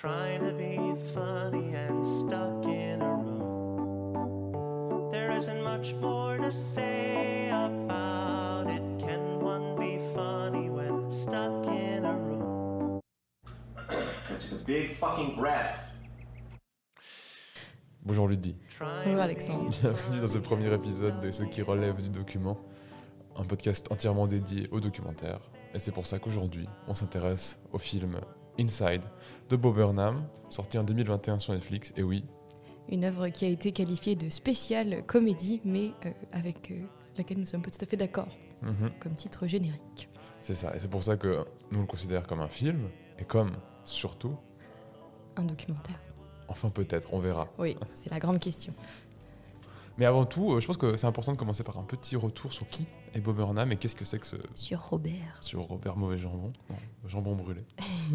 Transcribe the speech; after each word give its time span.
Trying 0.00 0.40
to 0.40 0.52
be 0.52 0.76
funny 1.14 1.72
and 1.72 2.04
stuck 2.04 2.64
in 2.64 3.00
a 3.00 3.14
room. 3.14 5.10
There 5.12 5.30
isn't 5.30 5.62
much 5.62 5.94
more 5.94 6.36
to 6.36 6.50
say 6.52 7.48
about 7.48 8.68
it. 8.70 8.82
Can 8.98 9.38
one 9.38 9.76
be 9.76 10.00
funny 10.12 10.68
when 10.68 11.12
stuck 11.12 11.64
in 11.68 12.04
a 12.04 12.12
room? 12.12 13.00
Took 14.40 14.60
a 14.60 14.64
big 14.64 14.90
fucking 14.96 15.36
breath. 15.36 15.78
Bonjour 18.02 18.26
Ludie. 18.28 18.56
Bonjour 18.80 19.20
Alexandre. 19.20 19.70
Bienvenue 19.80 20.18
dans 20.18 20.26
ce 20.26 20.38
premier 20.38 20.74
épisode 20.74 21.20
de 21.20 21.30
Ce 21.30 21.44
qui 21.44 21.62
relève 21.62 22.02
du 22.02 22.08
document, 22.08 22.58
un 23.36 23.44
podcast 23.44 23.86
entièrement 23.92 24.26
dédié 24.26 24.68
au 24.72 24.80
documentaire. 24.80 25.38
Et 25.72 25.78
c'est 25.78 25.92
pour 25.92 26.06
ça 26.06 26.18
qu'aujourd'hui, 26.18 26.68
on 26.88 26.96
s'intéresse 26.96 27.60
au 27.72 27.78
film 27.78 28.18
Inside 28.58 29.02
de 29.48 29.56
Bob 29.56 29.74
Burnham, 29.76 30.24
sorti 30.48 30.78
en 30.78 30.84
2021 30.84 31.38
sur 31.38 31.52
Netflix. 31.52 31.92
Et 31.96 32.02
oui, 32.02 32.24
Une 32.88 33.04
œuvre 33.04 33.28
qui 33.28 33.44
a 33.44 33.48
été 33.48 33.72
qualifiée 33.72 34.14
de 34.16 34.28
spéciale 34.28 35.04
comédie, 35.06 35.60
mais 35.64 35.90
euh, 36.06 36.10
avec 36.32 36.70
euh, 36.70 36.80
laquelle 37.16 37.38
nous 37.38 37.46
sommes 37.46 37.62
pas 37.62 37.70
tout 37.70 37.82
à 37.82 37.86
fait 37.86 37.96
d'accord, 37.96 38.28
mhm, 38.62 38.90
comme 39.00 39.14
titre 39.14 39.46
générique. 39.46 40.08
c'est 40.42 40.54
ça. 40.54 40.74
Et 40.76 40.78
c'est 40.78 40.88
pour 40.88 41.02
ça 41.02 41.16
que 41.16 41.44
nous 41.70 41.80
le 41.80 41.86
considérons 41.86 42.24
comme 42.28 42.40
un 42.40 42.48
film, 42.48 42.88
et 43.18 43.24
comme, 43.24 43.52
surtout, 43.84 44.34
Un 45.36 45.44
documentaire. 45.44 46.00
enfin 46.48 46.70
peut-être, 46.70 47.12
on 47.14 47.18
verra. 47.20 47.48
Oui, 47.58 47.76
c'est 47.94 48.10
la 48.10 48.18
grande 48.18 48.38
question. 48.38 48.72
Mais 49.96 50.06
avant 50.06 50.24
tout, 50.26 50.52
euh, 50.54 50.60
je 50.60 50.66
pense 50.66 50.76
que 50.76 50.96
c'est 50.96 51.06
important 51.06 51.32
de 51.32 51.36
commencer 51.38 51.62
par 51.62 51.78
un 51.78 51.84
petit 51.84 52.16
retour 52.16 52.52
sur 52.52 52.66
qui 52.68 52.84
est 53.14 53.20
Bob 53.20 53.36
Burnham 53.36 53.72
et 53.72 53.76
qu'est-ce 53.76 53.96
que 53.96 54.04
c'est 54.04 54.18
que 54.18 54.26
ce, 54.26 54.36
Sur 54.54 54.80
Robert. 54.80 55.38
sur 55.40 55.62
Robert 55.62 55.96
Mauvais 55.96 56.18
Jambon, 56.18 56.52
non, 56.70 56.76
Jambon 57.06 57.34
Brûlé. 57.34 57.62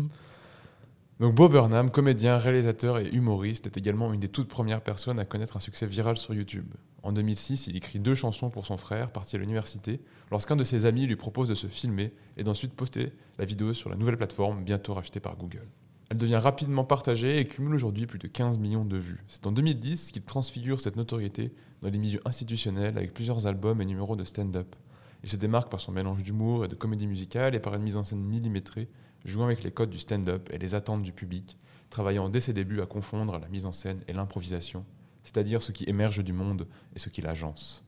Donc 1.20 1.36
Bob 1.36 1.52
Burnham, 1.52 1.92
comédien, 1.92 2.38
réalisateur 2.38 2.98
et 2.98 3.10
humoriste, 3.10 3.66
est 3.66 3.76
également 3.76 4.14
une 4.14 4.22
des 4.22 4.30
toutes 4.30 4.48
premières 4.48 4.82
personnes 4.82 5.20
à 5.20 5.26
connaître 5.26 5.58
un 5.58 5.60
succès 5.60 5.86
viral 5.86 6.18
sur 6.18 6.34
YouTube. 6.34 6.74
En 7.04 7.12
2006, 7.12 7.68
il 7.68 7.76
écrit 7.76 8.00
deux 8.00 8.16
chansons 8.16 8.50
pour 8.50 8.66
son 8.66 8.78
frère, 8.78 9.12
parti 9.12 9.36
à 9.36 9.40
l'université, 9.40 10.00
lorsqu'un 10.32 10.56
de 10.56 10.64
ses 10.64 10.86
amis 10.86 11.06
lui 11.08 11.18
propose 11.18 11.50
de 11.50 11.56
se 11.56 11.68
filmer 11.68 12.14
et 12.38 12.44
d'ensuite 12.44 12.74
poster 12.74 13.12
la 13.38 13.44
vidéo 13.44 13.74
sur 13.74 13.90
la 13.90 13.98
nouvelle 13.98 14.16
plateforme, 14.16 14.64
bientôt 14.64 14.94
rachetée 14.94 15.20
par 15.20 15.36
Google. 15.36 15.68
Elle 16.10 16.18
devient 16.18 16.38
rapidement 16.38 16.86
partagée 16.86 17.38
et 17.40 17.46
cumule 17.46 17.76
aujourd'hui 17.76 18.08
plus 18.08 18.18
de 18.18 18.28
15 18.28 18.58
millions 18.58 18.86
de 18.86 18.98
vues. 18.98 19.24
C'est 19.28 19.46
en 19.46 19.52
2010 19.52 20.12
qu'il 20.12 20.24
transfigure 20.24 20.80
cette 20.80 20.96
notoriété 20.96 21.54
dans 21.82 21.90
les 21.90 22.00
milieux 22.00 22.22
institutionnels 22.26 22.98
avec 22.98 23.14
plusieurs 23.14 23.46
albums 23.46 23.82
et 23.82 23.86
numéros 23.86 24.16
de 24.16 24.24
stand-up. 24.24 24.76
Il 25.24 25.30
se 25.30 25.36
démarque 25.36 25.70
par 25.70 25.80
son 25.80 25.92
mélange 25.92 26.24
d'humour 26.24 26.66
et 26.66 26.68
de 26.68 26.76
comédie 26.76 27.08
musicale 27.08 27.56
et 27.56 27.60
par 27.60 27.76
une 27.76 27.84
mise 27.84 27.98
en 27.98 28.04
scène 28.04 28.24
millimétrée, 28.24 28.88
jouant 29.26 29.46
avec 29.46 29.64
les 29.64 29.72
codes 29.72 29.90
du 29.90 30.00
stand-up 30.00 30.50
et 30.52 30.58
les 30.58 30.76
attentes 30.76 31.04
du 31.04 31.12
public, 31.12 31.58
travaillant 31.90 32.30
dès 32.30 32.40
ses 32.40 32.54
débuts 32.54 32.82
à 32.82 32.86
confondre 32.86 33.38
la 33.38 33.48
mise 33.50 33.66
en 33.66 33.74
scène 33.74 34.02
et 34.08 34.14
l'improvisation, 34.14 34.86
c'est-à-dire 35.24 35.62
ce 35.62 35.72
qui 35.72 35.84
émerge 35.88 36.24
du 36.24 36.34
monde 36.34 36.68
et 36.96 37.00
ce 37.00 37.10
qui 37.10 37.22
l'agence. 37.22 37.84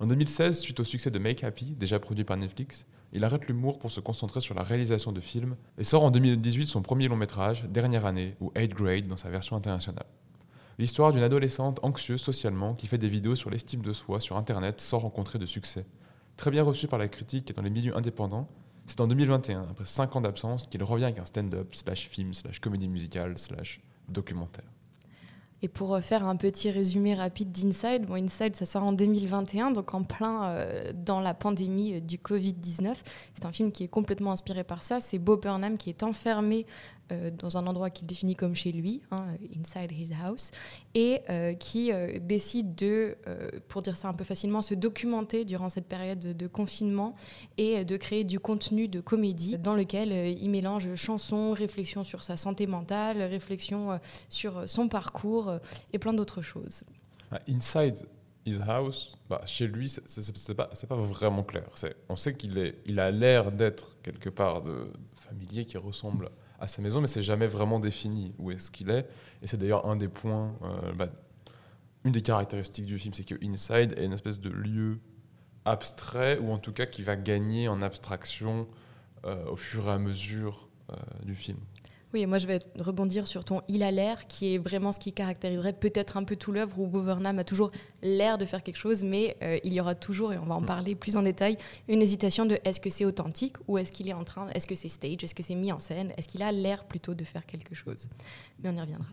En 0.00 0.06
2016, 0.06 0.60
suite 0.60 0.80
au 0.80 0.84
succès 0.84 1.10
de 1.10 1.18
Make 1.18 1.44
Happy, 1.44 1.74
déjà 1.76 1.98
produit 1.98 2.24
par 2.24 2.36
Netflix, 2.36 2.86
il 3.12 3.24
arrête 3.24 3.46
l'humour 3.46 3.78
pour 3.78 3.92
se 3.92 4.00
concentrer 4.00 4.40
sur 4.40 4.54
la 4.54 4.64
réalisation 4.64 5.12
de 5.12 5.20
films 5.20 5.56
et 5.78 5.84
sort 5.84 6.02
en 6.02 6.10
2018 6.10 6.66
son 6.66 6.82
premier 6.82 7.06
long 7.06 7.16
métrage, 7.16 7.64
Dernière 7.64 8.06
année, 8.06 8.34
ou 8.40 8.50
8 8.56 8.74
Grade 8.74 9.06
dans 9.06 9.16
sa 9.16 9.30
version 9.30 9.54
internationale. 9.56 10.06
L'histoire 10.78 11.12
d'une 11.12 11.22
adolescente 11.22 11.78
anxieuse 11.84 12.20
socialement 12.20 12.74
qui 12.74 12.88
fait 12.88 12.98
des 12.98 13.08
vidéos 13.08 13.36
sur 13.36 13.50
l'estime 13.50 13.82
de 13.82 13.92
soi 13.92 14.20
sur 14.20 14.36
Internet 14.36 14.80
sans 14.80 14.98
rencontrer 14.98 15.38
de 15.38 15.46
succès. 15.46 15.86
Très 16.36 16.50
bien 16.50 16.62
reçu 16.62 16.88
par 16.88 16.98
la 16.98 17.08
critique 17.08 17.50
et 17.50 17.54
dans 17.54 17.62
les 17.62 17.70
milieux 17.70 17.96
indépendants, 17.96 18.48
c'est 18.86 19.00
en 19.00 19.06
2021, 19.06 19.62
après 19.70 19.84
5 19.84 20.16
ans 20.16 20.20
d'absence, 20.20 20.66
qu'il 20.66 20.82
revient 20.82 21.04
avec 21.04 21.18
un 21.18 21.24
stand-up, 21.24 21.74
slash 21.74 22.08
film, 22.08 22.34
slash 22.34 22.58
comédie 22.58 22.88
musicale, 22.88 23.38
slash 23.38 23.80
documentaire. 24.08 24.64
Et 25.62 25.68
pour 25.68 25.94
euh, 25.94 26.00
faire 26.00 26.26
un 26.26 26.36
petit 26.36 26.70
résumé 26.70 27.14
rapide 27.14 27.50
d'Inside, 27.50 28.04
bon, 28.04 28.22
Inside, 28.22 28.54
ça 28.54 28.66
sort 28.66 28.82
en 28.82 28.92
2021, 28.92 29.70
donc 29.70 29.94
en 29.94 30.02
plein 30.02 30.48
euh, 30.48 30.92
dans 30.94 31.20
la 31.20 31.32
pandémie 31.32 31.94
euh, 31.94 32.00
du 32.00 32.18
Covid-19. 32.18 32.94
C'est 33.34 33.46
un 33.46 33.52
film 33.52 33.72
qui 33.72 33.84
est 33.84 33.88
complètement 33.88 34.32
inspiré 34.32 34.62
par 34.62 34.82
ça. 34.82 35.00
C'est 35.00 35.18
Bob 35.18 35.40
Burnham 35.40 35.78
qui 35.78 35.88
est 35.88 36.02
enfermé 36.02 36.66
euh, 37.12 37.30
dans 37.30 37.58
un 37.58 37.66
endroit 37.66 37.90
qu'il 37.90 38.06
définit 38.06 38.34
comme 38.34 38.54
chez 38.54 38.72
lui, 38.72 39.02
hein, 39.10 39.26
inside 39.58 39.92
his 39.92 40.10
house, 40.14 40.52
et 40.94 41.20
euh, 41.28 41.52
qui 41.52 41.92
euh, 41.92 42.18
décide 42.18 42.74
de, 42.74 43.16
pour 43.68 43.82
dire 43.82 43.96
ça 43.96 44.08
un 44.08 44.14
peu 44.14 44.24
facilement, 44.24 44.62
se 44.62 44.74
documenter 44.74 45.44
durant 45.44 45.68
cette 45.68 45.86
période 45.86 46.18
de, 46.18 46.46
confinement 46.46 47.14
et 47.58 47.84
de 47.84 47.96
créer 47.96 48.24
du 48.24 48.40
contenu 48.40 48.88
de 48.88 49.00
comédie 49.00 49.58
dans 49.58 49.74
lequel 49.74 50.12
il 50.12 50.48
mélange 50.48 50.94
chansons, 50.94 51.52
réflexions 51.52 52.04
sur 52.04 52.22
sa 52.22 52.36
santé 52.36 52.66
mentale, 52.66 53.20
réflexions 53.22 53.98
sur 54.28 54.68
son 54.68 54.88
parcours 54.88 55.58
et 55.92 55.98
plein 55.98 56.12
d'autres 56.14 56.42
choses. 56.42 56.84
Ah, 57.30 57.38
Inside 57.48 58.06
his 58.46 58.60
house, 58.66 59.14
bah, 59.28 59.42
chez 59.46 59.66
lui, 59.66 59.88
c'est- 59.88 60.54
pas, 60.54 60.70
pas 60.88 60.96
vraiment 60.96 61.42
clair. 61.42 61.64
On 62.08 62.16
sait 62.16 62.34
qu'il 62.34 63.00
a 63.00 63.10
l'air 63.10 63.52
d'être 63.52 63.96
quelque 64.02 64.28
part 64.28 64.62
de 64.62 64.90
familier 65.14 65.64
qui 65.64 65.78
ressemble 65.78 66.30
à 66.64 66.68
sa 66.68 66.82
maison, 66.82 67.00
mais 67.00 67.06
c'est 67.06 67.22
jamais 67.22 67.46
vraiment 67.46 67.78
défini 67.78 68.32
où 68.38 68.50
est-ce 68.50 68.70
qu'il 68.70 68.90
est. 68.90 69.06
Et 69.42 69.46
c'est 69.46 69.56
d'ailleurs 69.56 69.86
un 69.86 69.96
des 69.96 70.08
points, 70.08 70.54
euh, 70.62 70.92
bah, 70.94 71.08
une 72.04 72.12
des 72.12 72.22
caractéristiques 72.22 72.86
du 72.86 72.98
film, 72.98 73.14
c'est 73.14 73.24
que 73.24 73.34
Inside 73.44 73.94
est 73.98 74.04
une 74.04 74.12
espèce 74.12 74.40
de 74.40 74.50
lieu 74.50 74.98
abstrait, 75.64 76.38
ou 76.38 76.50
en 76.50 76.58
tout 76.58 76.72
cas 76.72 76.86
qui 76.86 77.02
va 77.02 77.16
gagner 77.16 77.68
en 77.68 77.82
abstraction 77.82 78.66
euh, 79.24 79.44
au 79.46 79.56
fur 79.56 79.88
et 79.88 79.92
à 79.92 79.98
mesure 79.98 80.68
euh, 80.90 80.96
du 81.22 81.34
film. 81.34 81.58
Oui, 82.14 82.20
et 82.22 82.26
moi 82.26 82.38
je 82.38 82.46
vais 82.46 82.60
rebondir 82.78 83.26
sur 83.26 83.44
ton 83.44 83.60
il 83.66 83.82
a 83.82 83.90
l'air, 83.90 84.28
qui 84.28 84.54
est 84.54 84.58
vraiment 84.58 84.92
ce 84.92 85.00
qui 85.00 85.12
caractériserait 85.12 85.72
peut-être 85.72 86.16
un 86.16 86.22
peu 86.22 86.36
tout 86.36 86.52
l'œuvre 86.52 86.78
où 86.78 86.86
Bob 86.86 87.06
Burnham 87.06 87.40
a 87.40 87.44
toujours 87.44 87.72
l'air 88.02 88.38
de 88.38 88.44
faire 88.44 88.62
quelque 88.62 88.76
chose, 88.76 89.02
mais 89.02 89.36
euh, 89.42 89.58
il 89.64 89.72
y 89.74 89.80
aura 89.80 89.96
toujours, 89.96 90.32
et 90.32 90.38
on 90.38 90.46
va 90.46 90.54
en 90.54 90.60
Mm. 90.60 90.66
parler 90.66 90.94
plus 90.94 91.16
en 91.16 91.22
détail, 91.22 91.58
une 91.88 92.00
hésitation 92.00 92.46
de 92.46 92.56
est-ce 92.64 92.78
que 92.78 92.88
c'est 92.88 93.04
authentique 93.04 93.56
ou 93.66 93.78
est-ce 93.78 93.90
qu'il 93.90 94.08
est 94.08 94.12
en 94.12 94.22
train, 94.22 94.48
est-ce 94.50 94.68
que 94.68 94.76
c'est 94.76 94.88
stage, 94.88 95.24
est-ce 95.24 95.34
que 95.34 95.42
c'est 95.42 95.56
mis 95.56 95.72
en 95.72 95.80
scène, 95.80 96.12
est-ce 96.16 96.28
qu'il 96.28 96.42
a 96.44 96.52
l'air 96.52 96.84
plutôt 96.84 97.14
de 97.14 97.24
faire 97.24 97.44
quelque 97.46 97.74
chose? 97.74 98.08
Mais 98.62 98.70
on 98.70 98.76
y 98.76 98.80
reviendra. 98.80 99.08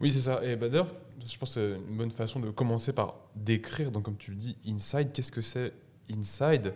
Oui, 0.00 0.10
c'est 0.10 0.22
ça. 0.22 0.42
Et 0.42 0.56
bah, 0.56 0.70
d'ailleurs, 0.70 0.94
je 1.20 1.36
pense 1.36 1.56
que 1.56 1.76
c'est 1.76 1.90
une 1.90 1.96
bonne 1.98 2.10
façon 2.10 2.40
de 2.40 2.50
commencer 2.50 2.94
par 2.94 3.16
décrire, 3.36 3.90
donc 3.90 4.04
comme 4.04 4.16
tu 4.16 4.30
le 4.30 4.38
dis, 4.38 4.56
Inside. 4.66 5.12
Qu'est-ce 5.12 5.32
que 5.32 5.42
c'est 5.42 5.74
Inside 6.10 6.72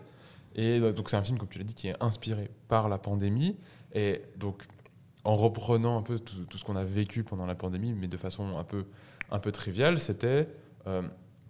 Et 0.54 0.78
donc 0.78 1.08
c'est 1.08 1.16
un 1.16 1.22
film, 1.24 1.38
comme 1.38 1.48
tu 1.48 1.58
l'as 1.58 1.64
dit, 1.64 1.74
qui 1.74 1.88
est 1.88 1.96
inspiré 2.02 2.50
par 2.68 2.90
la 2.90 2.98
pandémie. 2.98 3.56
Et 3.94 4.22
donc, 4.36 4.64
en 5.24 5.36
reprenant 5.36 5.96
un 5.98 6.02
peu 6.02 6.18
tout, 6.18 6.58
ce 6.58 6.64
qu'on 6.64 6.76
a 6.76 6.84
vécu 6.84 7.22
pendant 7.24 7.46
la 7.46 7.54
pandémie, 7.54 7.92
mais 7.92 8.08
de 8.08 8.16
façon 8.16 8.56
un 8.58 8.64
peu, 8.64 8.86
un 9.30 9.38
peu 9.38 9.52
triviale, 9.52 9.98
c'était 9.98 10.48
euh, 10.86 11.02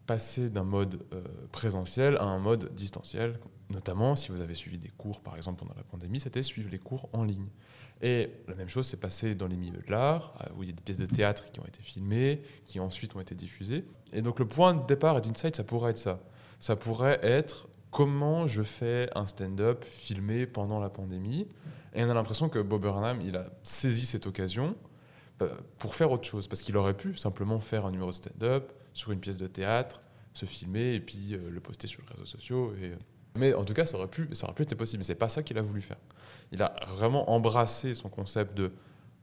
passer 0.07 0.51
d'un 0.51 0.65
mode 0.65 1.05
euh, 1.13 1.23
présentiel 1.53 2.17
à 2.19 2.25
un 2.25 2.39
mode 2.39 2.73
distanciel. 2.75 3.39
Notamment, 3.71 4.17
si 4.17 4.31
vous 4.31 4.43
avez 4.43 4.55
suivi 4.55 4.77
des 4.77 4.91
cours, 4.91 5.23
par 5.23 5.37
exemple, 5.37 5.61
pendant 5.61 5.75
la 5.75 5.85
pandémie, 5.85 6.21
c'était 6.21 6.43
suivre 6.43 6.69
les 6.71 6.79
cours 6.79 7.09
en 7.13 7.25
ligne. 7.25 7.49
Et 8.03 8.31
la 8.49 8.55
même 8.55 8.69
chose 8.69 8.87
s'est 8.87 8.97
passée 8.99 9.35
dans 9.35 9.47
les 9.47 9.57
milieux 9.57 9.81
de 9.87 9.91
l'art, 9.91 10.35
euh, 10.41 10.51
où 10.57 10.63
il 10.65 10.69
y 10.69 10.73
a 10.73 10.75
des 10.75 10.83
pièces 10.83 10.99
de 10.99 11.07
théâtre 11.07 11.51
qui 11.51 11.61
ont 11.61 11.67
été 11.67 11.81
filmées, 11.81 12.43
qui 12.67 12.81
ensuite 12.81 13.17
ont 13.17 13.21
été 13.21 13.35
diffusées. 13.35 13.85
Et 14.13 14.21
donc 14.21 14.39
le 14.39 14.47
point 14.47 14.75
de 14.75 14.87
départ 14.87 15.21
d'Inside, 15.21 15.57
ça 15.57 15.65
pourrait 15.65 15.93
être 15.93 15.99
ça. 15.99 16.21
Ça 16.61 16.77
pourrait 16.77 17.19
être 17.23 17.69
comment 17.93 18.49
je 18.49 18.65
fais 18.65 19.09
un 19.15 19.29
stand-up 19.29 19.85
filmé 19.85 20.47
pendant 20.47 20.81
la 20.81 20.91
pandémie. 20.91 21.47
Et 21.95 22.03
on 22.03 22.11
a 22.11 22.15
l'impression 22.15 22.49
que 22.49 22.59
Bob 22.59 22.83
Burnham, 22.83 23.21
il 23.21 23.37
a 23.37 23.47
saisi 23.63 24.05
cette 24.05 24.27
occasion 24.27 24.75
euh, 25.41 25.55
pour 25.79 25.95
faire 25.95 26.11
autre 26.11 26.27
chose. 26.27 26.49
Parce 26.49 26.63
qu'il 26.63 26.77
aurait 26.77 26.97
pu 26.97 27.15
simplement 27.15 27.61
faire 27.61 27.87
un 27.87 27.93
numéro 27.93 28.11
de 28.11 28.17
stand-up 28.17 28.73
sur 28.93 29.13
une 29.13 29.21
pièce 29.21 29.37
de 29.37 29.47
théâtre, 29.47 30.01
se 30.33 30.47
filmer 30.47 30.95
et 30.95 31.01
puis 31.01 31.35
euh, 31.35 31.49
le 31.49 31.61
poster 31.61 31.87
sur 31.87 32.03
les 32.03 32.09
réseaux 32.09 32.27
sociaux. 32.27 32.75
Et... 32.83 32.95
Mais 33.37 33.55
en 33.55 33.65
tout 33.65 33.75
cas, 33.75 33.85
ça 33.85 33.97
aurait 33.97 34.09
pu, 34.09 34.29
ça 34.33 34.47
aurait 34.47 34.55
pu 34.55 34.65
être 34.65 34.75
possible. 34.75 34.99
Mais 34.99 35.05
c'est 35.05 35.15
pas 35.15 35.29
ça 35.29 35.45
qu'il 35.45 35.57
a 35.59 35.63
voulu 35.63 35.83
faire. 35.83 36.01
Il 36.51 36.61
a 36.63 36.75
vraiment 36.89 37.31
embrassé 37.31 37.95
son 37.95 38.09
concept 38.09 38.57
de 38.57 38.73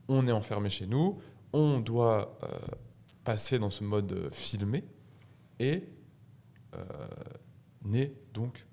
on 0.08 0.28
est 0.28 0.32
enfermé 0.32 0.70
chez 0.70 0.88
nous, 0.88 1.20
on 1.54 1.80
doit 1.80 2.38
euh, 2.44 2.48
passer 3.24 3.60
dans 3.60 3.70
ce 3.70 3.84
mode 3.84 4.12
euh, 4.12 4.30
filmé 4.32 4.84
et 5.60 5.84
euh, 6.74 6.84
donc 8.40 8.66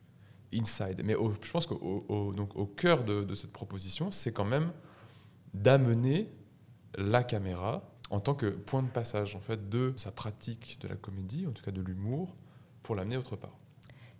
Inside. 0.52 1.02
Mais 1.04 1.14
je 1.42 1.50
pense 1.50 1.66
qu'au 1.66 2.72
cœur 2.76 3.04
de, 3.04 3.34
cette 3.34 3.52
proposition, 3.52 4.10
c'est 4.10 4.32
quand 4.32 4.44
même 4.44 4.72
d'amener 5.54 6.30
la 6.96 7.24
caméra 7.24 7.82
en 8.10 8.20
tant 8.20 8.34
que 8.34 8.46
point 8.46 8.82
de 8.82 8.88
passage 8.88 9.34
en 9.34 9.40
fait 9.40 9.68
de 9.68 9.92
sa 9.96 10.12
pratique 10.12 10.78
de 10.80 10.88
la 10.88 10.94
comédie, 10.94 11.46
en 11.46 11.50
tout 11.50 11.64
cas 11.64 11.72
de 11.72 11.82
l'humour, 11.82 12.34
pour 12.82 12.94
l'amener 12.94 13.16
autre 13.16 13.36
part. 13.36 13.58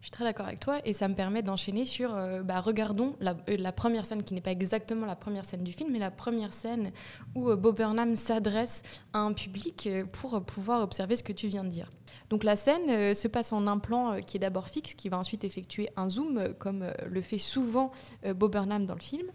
Je 0.00 0.06
suis 0.06 0.10
très 0.10 0.25
d'accord 0.25 0.46
avec 0.46 0.60
toi 0.60 0.81
et 0.84 0.93
ça 0.93 1.08
me 1.08 1.14
permet 1.14 1.43
d'enchaîner 1.43 1.84
sur, 1.84 2.14
euh, 2.14 2.42
bah, 2.42 2.60
regardons 2.60 3.16
la, 3.20 3.37
euh, 3.49 3.56
la 3.56 3.72
première 3.72 4.04
scène 4.04 4.22
qui 4.22 4.34
n'est 4.34 4.40
pas 4.40 4.50
exactement 4.50 5.06
la 5.06 5.16
première 5.16 5.44
scène 5.44 5.64
du 5.64 5.72
film, 5.72 5.90
mais 5.92 5.99
la 5.99 6.10
première 6.10 6.52
scène 6.52 6.92
où 7.34 7.49
euh, 7.49 7.56
Bob 7.56 7.76
Burnham 7.76 8.14
s'adresse 8.14 8.82
à 9.12 9.20
un 9.20 9.32
public 9.32 9.88
pour 10.12 10.44
pouvoir 10.44 10.82
observer 10.82 11.16
ce 11.16 11.22
que 11.22 11.32
tu 11.32 11.49
viens 11.49 11.64
de 11.64 11.70
dire. 11.70 11.90
Donc 12.31 12.44
la 12.44 12.56
scène 12.56 12.88
euh, 12.88 13.14
se 13.14 13.29
passe 13.29 13.53
en 13.53 13.67
un 13.67 13.79
plan 13.79 14.12
euh, 14.12 14.20
qui 14.20 14.37
est 14.37 14.41
d'abord 14.41 14.69
fixe, 14.69 14.94
qui 14.94 15.08
va 15.08 15.19
ensuite 15.19 15.44
effectuer 15.44 15.88
un 15.97 16.08
zoom, 16.08 16.38
euh, 16.38 16.53
comme 16.58 16.87
le 17.08 17.20
fait 17.20 17.38
souvent 17.38 17.93
Bob 18.35 18.53
Burnham 18.53 18.87
dans 18.87 18.94
le 18.94 19.00
film. 19.00 19.26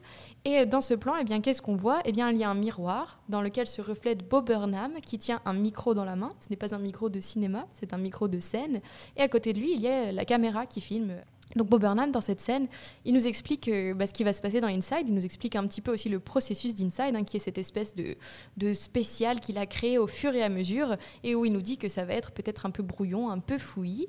Et 0.45 0.65
dans 0.65 0.81
ce 0.81 0.93
plan, 0.93 1.15
eh 1.19 1.23
bien, 1.23 1.41
qu'est-ce 1.41 1.61
qu'on 1.61 1.75
voit? 1.75 2.01
Eh 2.05 2.11
bien, 2.11 2.29
il 2.31 2.37
y 2.37 2.43
a 2.43 2.49
un 2.49 2.55
miroir 2.55 3.19
dans 3.29 3.41
lequel 3.41 3.67
se 3.67 3.81
reflète 3.81 4.27
Bob 4.27 4.47
Burnham 4.47 4.93
qui 5.01 5.19
tient 5.19 5.41
un 5.45 5.53
micro 5.53 5.93
dans 5.93 6.05
la 6.05 6.15
main. 6.15 6.33
Ce 6.39 6.49
n'est 6.49 6.55
pas 6.55 6.73
un 6.73 6.79
micro 6.79 7.09
de 7.09 7.19
cinéma, 7.19 7.67
c'est 7.71 7.93
un 7.93 7.97
micro 7.97 8.27
de 8.27 8.39
scène. 8.39 8.81
Et 9.15 9.21
à 9.21 9.27
côté 9.27 9.53
de 9.53 9.59
lui, 9.59 9.73
il 9.73 9.81
y 9.81 9.87
a 9.87 10.11
la 10.11 10.25
caméra 10.25 10.65
qui 10.65 10.81
filme. 10.81 11.13
Donc 11.55 11.67
Bob 11.67 11.81
Burnham, 11.81 12.11
dans 12.11 12.21
cette 12.21 12.39
scène, 12.39 12.67
il 13.05 13.13
nous 13.13 13.27
explique 13.27 13.67
euh, 13.67 13.93
bah, 13.93 14.07
ce 14.07 14.13
qui 14.13 14.23
va 14.23 14.33
se 14.33 14.41
passer 14.41 14.59
dans 14.59 14.67
Inside. 14.67 15.07
Il 15.07 15.13
nous 15.13 15.25
explique 15.25 15.55
un 15.55 15.65
petit 15.67 15.81
peu 15.81 15.91
aussi 15.91 16.09
le 16.09 16.19
processus 16.19 16.75
d'Inside, 16.75 17.15
hein, 17.15 17.23
qui 17.23 17.37
est 17.37 17.41
cette 17.41 17.57
espèce 17.57 17.93
de, 17.95 18.73
spécial 18.73 19.39
qu'il 19.39 19.57
a 19.57 19.65
créé 19.65 19.97
au 19.97 20.07
fur 20.07 20.33
et 20.33 20.43
à 20.43 20.49
mesure, 20.49 20.95
et 21.23 21.35
où 21.35 21.45
il 21.45 21.53
nous 21.53 21.61
dit 21.61 21.77
que 21.77 21.87
ça 21.87 22.05
va 22.05 22.13
être 22.13 22.31
peut-être 22.31 22.65
un 22.65 22.71
peu 22.71 22.83
brouillon, 22.83 23.29
un 23.29 23.39
peu 23.39 23.57
fouillis. 23.57 24.07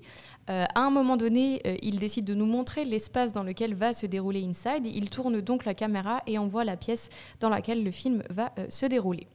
Euh, 0.51 0.65
à 0.75 0.81
un 0.81 0.91
moment 0.91 1.17
donné, 1.17 1.61
euh, 1.67 1.77
il 1.83 1.99
décide 1.99 2.25
de 2.25 2.35
nous 2.35 2.47
montrer 2.47 2.85
l'espace 2.85 3.33
dans 3.33 3.43
lequel 3.43 3.75
va 3.75 3.93
se 3.93 4.07
dérouler 4.07 4.45
Inside. 4.45 4.87
Il 4.87 5.11
tourne 5.11 5.41
donc 5.41 5.65
la 5.65 5.75
caméra 5.75 6.23
et 6.27 6.39
on 6.39 6.47
voit 6.47 6.65
la 6.65 6.77
pièce 6.77 7.09
dans 7.41 7.49
laquelle 7.49 7.83
le 7.83 7.91
film 7.91 8.23
va 8.31 8.53
se 8.69 8.87
dérouler. 8.87 9.27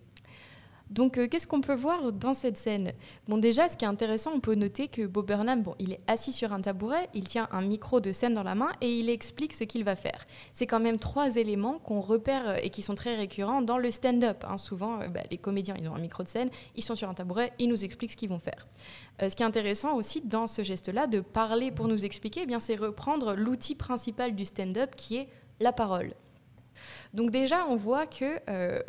Donc, 0.89 1.17
euh, 1.17 1.27
qu'est-ce 1.27 1.47
qu'on 1.47 1.61
peut 1.61 1.75
voir 1.75 2.11
dans 2.13 2.33
cette 2.33 2.57
scène? 2.57 2.93
Bon, 3.27 3.37
déjà, 3.37 3.67
ce 3.67 3.77
qui 3.77 3.85
est 3.85 3.87
intéressant, 3.87 4.31
on 4.33 4.39
peut 4.39 4.55
noter 4.55 4.87
que 4.87 5.05
Bob 5.05 5.27
Burnham, 5.27 5.61
bon, 5.61 5.75
il 5.79 5.93
est 5.93 5.99
assis 6.07 6.31
sur 6.33 6.53
un 6.53 6.61
tabouret, 6.61 7.09
il 7.13 7.27
tient 7.27 7.49
un 7.51 7.61
micro 7.61 7.99
de 7.99 8.11
scène 8.11 8.33
dans 8.33 8.43
la 8.43 8.55
main 8.55 8.71
et 8.81 8.91
il 8.91 9.09
explique 9.09 9.53
ce 9.53 9.63
qu'il 9.63 9.83
va 9.83 9.95
faire. 9.95 10.25
C'est 10.53 10.65
quand 10.65 10.79
même 10.79 10.97
trois 10.97 11.35
éléments 11.35 11.79
qu'on 11.79 11.99
repère 11.99 12.47
euh, 12.47 12.55
et 12.61 12.69
qui 12.69 12.81
sont 12.81 12.95
très 12.95 13.15
récurrents 13.15 13.61
dans 13.61 13.77
le 13.77 13.91
stand-up. 13.91 14.45
hein. 14.47 14.57
Souvent, 14.57 15.01
euh, 15.01 15.09
bah, 15.09 15.21
les 15.29 15.37
comédiens, 15.37 15.75
ils 15.79 15.87
ont 15.89 15.95
un 15.95 15.99
micro 15.99 16.23
de 16.23 16.29
scène, 16.29 16.49
ils 16.75 16.83
sont 16.83 16.95
sur 16.95 17.09
un 17.09 17.13
tabouret, 17.13 17.53
ils 17.59 17.67
nous 17.67 17.83
expliquent 17.83 18.11
ce 18.11 18.17
qu'ils 18.17 18.29
vont 18.29 18.39
faire. 18.39 18.67
Ce 19.19 19.35
qui 19.35 19.41
est 19.41 19.47
intéressant 19.47 19.95
aussi 19.95 20.21
dans 20.21 20.45
ce 20.45 20.61
geste-là, 20.61 21.07
de 21.07 21.21
parler 21.21 21.71
pour 21.71 21.87
nous 21.87 22.05
expliquer, 22.05 22.41
eh 22.43 22.45
bien, 22.45 22.59
c'est 22.59 22.75
reprendre 22.75 23.33
l'outil 23.35 23.73
principal 23.73 24.35
du 24.35 24.45
stand-up 24.45 24.95
qui 24.95 25.17
est 25.17 25.27
la 25.59 25.73
parole. 25.73 26.13
Donc 27.13 27.31
déjà, 27.31 27.65
on 27.67 27.75
voit 27.75 28.05
que 28.05 28.39
euh, 28.49 28.79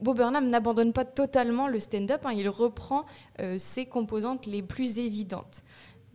Bob 0.00 0.16
Burnham 0.16 0.48
n'abandonne 0.48 0.92
pas 0.92 1.04
totalement 1.04 1.68
le 1.68 1.80
stand-up, 1.80 2.22
hein, 2.24 2.32
il 2.32 2.48
reprend 2.48 3.04
euh, 3.40 3.56
ses 3.58 3.86
composantes 3.86 4.46
les 4.46 4.62
plus 4.62 4.98
évidentes. 4.98 5.62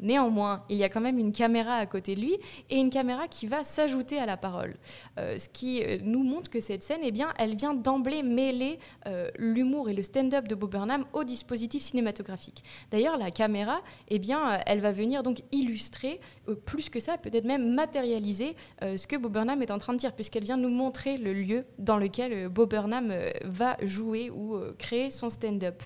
Néanmoins, 0.02 0.64
il 0.70 0.78
y 0.78 0.84
a 0.84 0.90
quand 0.90 1.00
même 1.00 1.20
une 1.20 1.32
caméra 1.32 1.76
à 1.76 1.86
côté 1.86 2.16
de 2.16 2.22
lui 2.22 2.38
et 2.70 2.78
une 2.78 2.90
caméra 2.90 3.28
qui 3.28 3.46
va 3.46 3.64
s'ajouter 3.64 4.18
à 4.18 4.26
la 4.26 4.36
parole. 4.36 4.76
Euh, 5.20 5.38
ce 5.38 5.48
qui 5.48 5.84
euh, 5.84 5.98
nous 6.02 6.24
montre 6.24 6.50
que 6.50 6.60
cette 6.60 6.82
scène, 6.82 7.02
eh 7.04 7.12
bien, 7.12 7.34
elle 7.38 7.56
vient 7.56 7.76
d'emblée 7.76 8.24
mêler 8.24 8.80
euh, 9.08 9.30
l'humour 9.38 9.90
et 9.90 9.94
le 9.94 10.02
stand-up 10.02 10.48
de 10.48 10.56
Bob 10.56 10.72
Burnham 10.72 11.06
au 11.14 11.24
dispositif 11.24 11.84
cinématographique. 11.84 12.64
D'ailleurs, 12.90 13.18
la 13.18 13.30
caméra, 13.30 13.82
eh 14.10 14.18
bien, 14.18 14.60
elle 14.66 14.80
va 14.80 14.92
venir 14.92 15.22
donc 15.22 15.42
illustrer, 15.52 16.20
plus 16.66 16.90
que 16.90 17.00
ça, 17.00 17.18
peut-être 17.18 17.46
même 17.46 17.74
matérialiser 17.74 18.56
ce 18.82 19.06
que 19.06 19.16
Bob 19.16 19.34
Burnham 19.34 19.62
est 19.62 19.72
en 19.72 19.78
train 19.78 19.94
de 19.94 20.00
dire, 20.00 20.14
puisqu'elle 20.14 20.44
vient 20.44 20.58
nous 20.58 20.70
montrer 20.70 21.18
le 21.18 21.34
lieu 21.34 21.66
dans 21.78 21.98
lequel 21.98 22.50
Bob 22.50 22.70
Burnham 22.70 23.14
va 23.44 23.78
jouer 23.84 24.30
ou 24.30 24.58
créer 24.78 25.12
son 25.12 25.30
stand-up. 25.30 25.84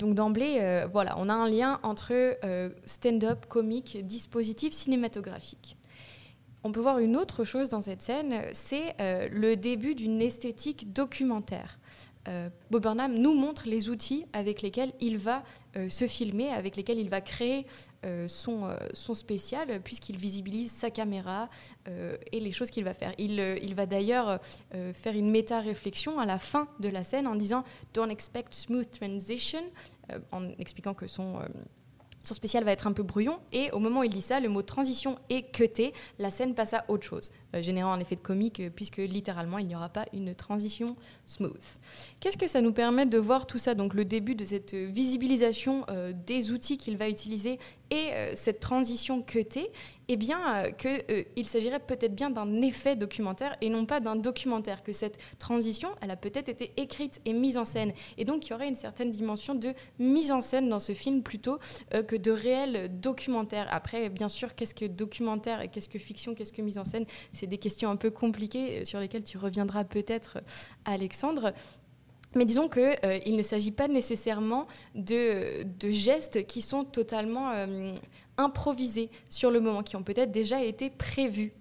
Donc 0.00 0.14
d'emblée, 0.14 0.56
euh, 0.60 0.88
voilà, 0.90 1.14
on 1.18 1.28
a 1.28 1.34
un 1.34 1.46
lien 1.46 1.78
entre 1.82 2.12
euh, 2.14 2.70
stand-up, 2.86 3.44
comique, 3.46 3.98
dispositif 4.06 4.72
cinématographique. 4.72 5.76
On 6.64 6.72
peut 6.72 6.80
voir 6.80 7.00
une 7.00 7.18
autre 7.18 7.44
chose 7.44 7.68
dans 7.68 7.82
cette 7.82 8.00
scène, 8.00 8.42
c'est 8.54 8.94
euh, 8.98 9.28
le 9.30 9.56
début 9.56 9.94
d'une 9.94 10.22
esthétique 10.22 10.94
documentaire. 10.94 11.78
Euh, 12.30 12.48
Bob 12.70 12.82
Burnham 12.82 13.14
nous 13.14 13.34
montre 13.34 13.66
les 13.66 13.88
outils 13.88 14.24
avec 14.32 14.62
lesquels 14.62 14.92
il 15.00 15.18
va 15.18 15.42
euh, 15.76 15.88
se 15.88 16.06
filmer, 16.06 16.50
avec 16.50 16.76
lesquels 16.76 16.98
il 16.98 17.10
va 17.10 17.20
créer 17.20 17.66
euh, 18.04 18.28
son, 18.28 18.74
son 18.92 19.14
spécial, 19.14 19.80
puisqu'il 19.82 20.16
visibilise 20.16 20.70
sa 20.70 20.90
caméra 20.90 21.48
et 22.32 22.40
les 22.40 22.52
choses 22.52 22.70
qu'il 22.70 22.84
va 22.84 22.94
faire. 22.94 23.12
Il, 23.18 23.40
il 23.62 23.74
va 23.74 23.86
d'ailleurs 23.86 24.38
faire 24.94 25.14
une 25.14 25.30
méta-réflexion 25.30 26.18
à 26.18 26.26
la 26.26 26.38
fin 26.38 26.68
de 26.78 26.88
la 26.88 27.04
scène 27.04 27.26
en 27.26 27.34
disant 27.34 27.64
Don't 27.94 28.10
expect 28.10 28.54
smooth 28.54 28.88
transition, 28.90 29.62
en 30.30 30.48
expliquant 30.58 30.94
que 30.94 31.06
son, 31.06 31.40
son 32.22 32.34
spécial 32.34 32.64
va 32.64 32.72
être 32.72 32.86
un 32.86 32.92
peu 32.92 33.02
brouillon. 33.02 33.38
Et 33.52 33.70
au 33.72 33.78
moment 33.78 34.00
où 34.00 34.04
il 34.04 34.10
dit 34.10 34.20
ça, 34.20 34.40
le 34.40 34.48
mot 34.48 34.62
transition 34.62 35.18
est 35.28 35.50
cuté, 35.52 35.92
la 36.18 36.30
scène 36.30 36.54
passe 36.54 36.74
à 36.74 36.84
autre 36.88 37.04
chose, 37.04 37.30
générant 37.54 37.92
un 37.92 38.00
effet 38.00 38.14
de 38.14 38.20
comique, 38.20 38.62
puisque 38.74 38.98
littéralement, 38.98 39.58
il 39.58 39.66
n'y 39.66 39.76
aura 39.76 39.88
pas 39.88 40.06
une 40.12 40.34
transition 40.34 40.96
smooth. 41.30 41.62
Qu'est-ce 42.18 42.36
que 42.36 42.48
ça 42.48 42.60
nous 42.60 42.72
permet 42.72 43.06
de 43.06 43.18
voir 43.18 43.46
tout 43.46 43.58
ça 43.58 43.74
Donc 43.74 43.94
le 43.94 44.04
début 44.04 44.34
de 44.34 44.44
cette 44.44 44.74
visibilisation 44.74 45.84
euh, 45.88 46.12
des 46.26 46.50
outils 46.50 46.76
qu'il 46.76 46.96
va 46.96 47.08
utiliser 47.08 47.58
et 47.90 48.12
euh, 48.12 48.32
cette 48.36 48.60
transition 48.60 49.22
cutée, 49.22 49.70
eh 50.08 50.16
bien 50.16 50.66
euh, 50.66 50.70
qu'il 50.72 51.44
s'agirait 51.44 51.80
peut-être 51.80 52.14
bien 52.14 52.30
d'un 52.30 52.62
effet 52.62 52.96
documentaire 52.96 53.56
et 53.60 53.68
non 53.68 53.86
pas 53.86 54.00
d'un 54.00 54.16
documentaire, 54.16 54.82
que 54.82 54.92
cette 54.92 55.18
transition, 55.38 55.90
elle 56.00 56.10
a 56.10 56.16
peut-être 56.16 56.48
été 56.48 56.72
écrite 56.76 57.20
et 57.24 57.32
mise 57.32 57.56
en 57.56 57.64
scène. 57.64 57.92
Et 58.18 58.24
donc 58.24 58.46
il 58.46 58.50
y 58.50 58.52
aurait 58.52 58.68
une 58.68 58.74
certaine 58.74 59.10
dimension 59.10 59.54
de 59.54 59.72
mise 59.98 60.32
en 60.32 60.40
scène 60.40 60.68
dans 60.68 60.78
ce 60.80 60.92
film 60.92 61.22
plutôt 61.22 61.58
que 61.90 62.16
de 62.16 62.30
réel 62.30 63.00
documentaire. 63.00 63.68
Après, 63.70 64.08
bien 64.08 64.28
sûr, 64.28 64.54
qu'est-ce 64.54 64.74
que 64.74 64.84
documentaire 64.84 65.60
et 65.60 65.68
qu'est-ce 65.68 65.88
que 65.88 65.98
fiction, 65.98 66.34
qu'est-ce 66.34 66.52
que 66.52 66.62
mise 66.62 66.78
en 66.78 66.84
scène? 66.84 67.04
C'est 67.32 67.46
des 67.46 67.58
questions 67.58 67.90
un 67.90 67.96
peu 67.96 68.10
compliquées 68.10 68.84
sur 68.84 69.00
lesquelles 69.00 69.24
tu 69.24 69.38
reviendras 69.38 69.84
peut-être, 69.84 70.38
Alexandre. 70.84 71.52
Mais 72.36 72.44
disons 72.44 72.68
qu'il 72.68 72.96
il 73.26 73.36
ne 73.36 73.42
s'agit 73.42 73.72
pas 73.72 73.88
nécessairement 73.88 74.66
de, 74.94 75.64
gestes 75.90 76.46
qui 76.46 76.62
sont 76.62 76.84
totalement 76.84 77.50
euh, 77.50 77.92
improvisés 78.36 79.10
sur 79.28 79.50
le 79.50 79.60
moment, 79.60 79.82
qui 79.82 79.96
ont 79.96 80.02
peut-être 80.02 80.30
déjà 80.30 80.62
été 80.62 80.90
prévus. 80.90 81.52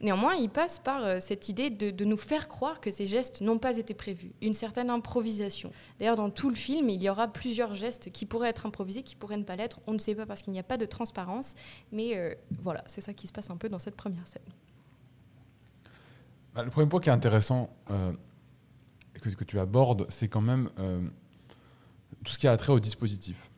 Néanmoins, 0.00 0.34
il 0.34 0.50
passe 0.50 0.78
par 0.78 1.04
euh, 1.04 1.18
cette 1.20 1.48
idée 1.48 1.70
de, 1.70 1.90
de 1.90 2.04
nous 2.04 2.18
faire 2.18 2.48
croire 2.48 2.80
que 2.80 2.90
ces 2.90 3.06
gestes 3.06 3.40
n'ont 3.40 3.58
pas 3.58 3.78
été 3.78 3.94
prévus, 3.94 4.32
une 4.42 4.52
certaine 4.52 4.90
improvisation. 4.90 5.70
D'ailleurs, 5.98 6.16
dans 6.16 6.28
tout 6.28 6.50
le 6.50 6.54
film, 6.54 6.90
il 6.90 7.02
y 7.02 7.08
aura 7.08 7.28
plusieurs 7.28 7.74
gestes 7.74 8.10
qui 8.12 8.26
pourraient 8.26 8.50
être 8.50 8.66
improvisés, 8.66 9.02
qui 9.02 9.16
pourraient 9.16 9.38
ne 9.38 9.44
pas 9.44 9.56
l'être. 9.56 9.80
On 9.86 9.92
ne 9.92 9.98
sait 9.98 10.14
pas 10.14 10.26
parce 10.26 10.42
qu'il 10.42 10.52
n'y 10.52 10.58
a 10.58 10.64
pas 10.64 10.76
de 10.76 10.84
transparence, 10.84 11.54
mais 11.92 12.16
euh, 12.16 12.34
voilà, 12.60 12.84
c'est 12.86 13.00
ça 13.00 13.14
qui 13.14 13.26
se 13.26 13.32
passe 13.32 13.50
un 13.50 13.56
peu 13.56 13.70
dans 13.70 13.78
cette 13.78 13.96
première 13.96 14.26
scène. 14.26 14.42
Bah, 16.54 16.62
le 16.62 16.70
premier 16.70 16.88
point 16.88 17.00
qui 17.00 17.08
est 17.08 17.12
intéressant, 17.12 17.70
que, 19.20 19.28
que 19.30 19.44
tu 19.44 19.58
abordes, 19.58 20.06
c'est 20.08 20.28
quand 20.28 20.40
même 20.40 20.70
euh, 20.78 21.00
tout 22.24 22.32
ce 22.32 22.38
qui 22.38 22.48
a 22.48 22.56
trait 22.56 22.72
au 22.72 22.80
dispositif 22.80 23.50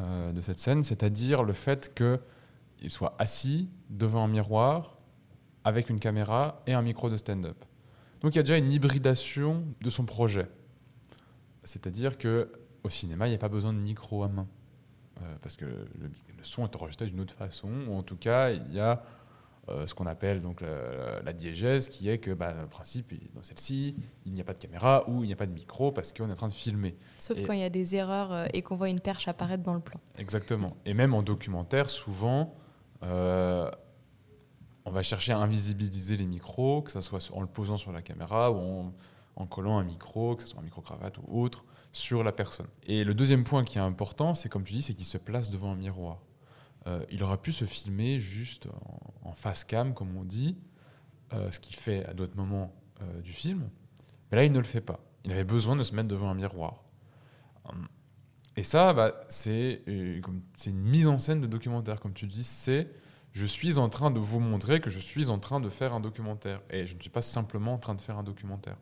euh, 0.00 0.32
de 0.32 0.40
cette 0.40 0.58
scène, 0.58 0.82
c'est-à-dire 0.82 1.42
le 1.42 1.52
fait 1.52 1.94
qu'il 1.94 2.90
soit 2.90 3.14
assis 3.18 3.68
devant 3.90 4.24
un 4.24 4.28
miroir 4.28 4.96
avec 5.64 5.90
une 5.90 6.00
caméra 6.00 6.62
et 6.66 6.74
un 6.74 6.82
micro 6.82 7.10
de 7.10 7.16
stand-up. 7.16 7.56
Donc 8.20 8.34
il 8.34 8.36
y 8.36 8.40
a 8.40 8.42
déjà 8.42 8.56
une 8.56 8.72
hybridation 8.72 9.64
de 9.80 9.90
son 9.90 10.04
projet. 10.04 10.48
C'est-à-dire 11.62 12.18
que 12.18 12.50
au 12.82 12.90
cinéma, 12.90 13.26
il 13.26 13.30
n'y 13.30 13.36
a 13.36 13.38
pas 13.38 13.48
besoin 13.48 13.72
de 13.72 13.78
micro 13.78 14.22
à 14.22 14.28
main. 14.28 14.46
Euh, 15.22 15.34
parce 15.42 15.56
que 15.56 15.64
le, 15.64 15.86
le 16.02 16.42
son 16.42 16.64
est 16.64 16.76
enregistré 16.76 17.06
d'une 17.06 17.20
autre 17.20 17.34
façon, 17.34 17.70
ou 17.88 17.94
en 17.94 18.02
tout 18.02 18.16
cas, 18.16 18.50
il 18.50 18.74
y 18.74 18.80
a 18.80 19.02
euh, 19.68 19.86
ce 19.86 19.94
qu'on 19.94 20.06
appelle 20.06 20.42
donc 20.42 20.60
la, 20.60 21.22
la 21.22 21.32
diégèse, 21.32 21.88
qui 21.88 22.08
est 22.08 22.18
que, 22.18 22.30
bah, 22.32 22.54
en 22.64 22.68
principe, 22.68 23.12
dans 23.34 23.42
celle-ci, 23.42 23.96
il 24.26 24.32
n'y 24.34 24.40
a 24.40 24.44
pas 24.44 24.52
de 24.52 24.58
caméra 24.58 25.08
ou 25.08 25.22
il 25.24 25.26
n'y 25.26 25.32
a 25.32 25.36
pas 25.36 25.46
de 25.46 25.52
micro 25.52 25.90
parce 25.90 26.12
qu'on 26.12 26.28
est 26.28 26.32
en 26.32 26.36
train 26.36 26.48
de 26.48 26.52
filmer. 26.54 26.96
Sauf 27.18 27.38
Et- 27.38 27.42
quand 27.44 27.52
il 27.54 27.60
y 27.60 27.64
a 27.64 27.70
des 27.70 27.94
erreurs 27.96 28.32
euh, 28.32 28.46
et 28.52 28.60
qu'on 28.62 28.76
voit 28.76 28.90
une 28.90 29.00
perche 29.00 29.26
apparaître 29.28 29.62
dans 29.62 29.74
le 29.74 29.80
plan. 29.80 29.98
Exactement. 30.18 30.68
Et 30.84 30.92
même 30.92 31.14
en 31.14 31.22
documentaire, 31.22 31.88
souvent, 31.88 32.54
euh, 33.02 33.70
on 34.84 34.90
va 34.90 35.02
chercher 35.02 35.32
à 35.32 35.38
invisibiliser 35.38 36.16
les 36.18 36.26
micros, 36.26 36.82
que 36.82 36.90
ce 36.90 37.00
soit 37.00 37.30
en 37.32 37.40
le 37.40 37.46
posant 37.46 37.78
sur 37.78 37.90
la 37.90 38.02
caméra 38.02 38.50
ou 38.52 38.56
en, 38.58 38.92
en 39.36 39.46
collant 39.46 39.78
un 39.78 39.84
micro, 39.84 40.36
que 40.36 40.42
ce 40.42 40.48
soit 40.50 40.60
un 40.60 40.64
micro-cravate 40.64 41.16
ou 41.26 41.40
autre, 41.42 41.64
sur 41.90 42.22
la 42.22 42.32
personne. 42.32 42.66
Et 42.86 43.02
le 43.04 43.14
deuxième 43.14 43.44
point 43.44 43.64
qui 43.64 43.78
est 43.78 43.80
important, 43.80 44.34
c'est 44.34 44.48
comme 44.50 44.64
tu 44.64 44.74
dis, 44.74 44.82
c'est 44.82 44.94
qu'il 44.94 45.06
se 45.06 45.16
place 45.16 45.48
devant 45.50 45.72
un 45.72 45.76
miroir. 45.76 46.18
Euh, 46.86 47.04
il 47.10 47.22
aurait 47.22 47.38
pu 47.38 47.52
se 47.52 47.64
filmer 47.64 48.18
juste 48.18 48.68
en, 49.24 49.32
face 49.34 49.64
cam, 49.64 49.94
comme 49.94 50.16
on 50.16 50.24
dit, 50.24 50.56
euh, 51.32 51.50
ce 51.50 51.58
qu'il 51.58 51.76
fait 51.76 52.04
à 52.04 52.14
d'autres 52.14 52.36
moments 52.36 52.74
euh, 53.02 53.20
du 53.20 53.32
film. 53.32 53.68
Mais 54.30 54.36
là, 54.36 54.44
il 54.44 54.52
ne 54.52 54.58
le 54.58 54.64
fait 54.64 54.80
pas. 54.80 55.00
Il 55.24 55.32
avait 55.32 55.44
besoin 55.44 55.76
de 55.76 55.82
se 55.82 55.94
mettre 55.94 56.08
devant 56.08 56.30
un 56.30 56.34
miroir. 56.34 56.84
Hum. 57.68 57.88
Et 58.56 58.62
ça, 58.62 58.92
bah, 58.92 59.18
c'est 59.28 59.82
une 59.86 60.76
mise 60.76 61.08
en 61.08 61.18
scène 61.18 61.40
de 61.40 61.46
documentaire, 61.48 61.98
comme 61.98 62.12
tu 62.12 62.26
dis. 62.26 62.44
C'est 62.44 62.88
je 63.32 63.46
suis 63.46 63.78
en 63.78 63.88
train 63.88 64.12
de 64.12 64.20
vous 64.20 64.38
montrer 64.38 64.80
que 64.80 64.90
je 64.90 65.00
suis 65.00 65.28
en 65.28 65.40
train 65.40 65.58
de 65.58 65.68
faire 65.68 65.92
un 65.92 65.98
documentaire. 65.98 66.62
Et 66.70 66.86
je 66.86 66.94
ne 66.94 67.00
suis 67.00 67.10
pas 67.10 67.22
simplement 67.22 67.74
en 67.74 67.78
train 67.78 67.96
de 67.96 68.00
faire 68.00 68.16
un 68.16 68.22
documentaire. 68.22 68.76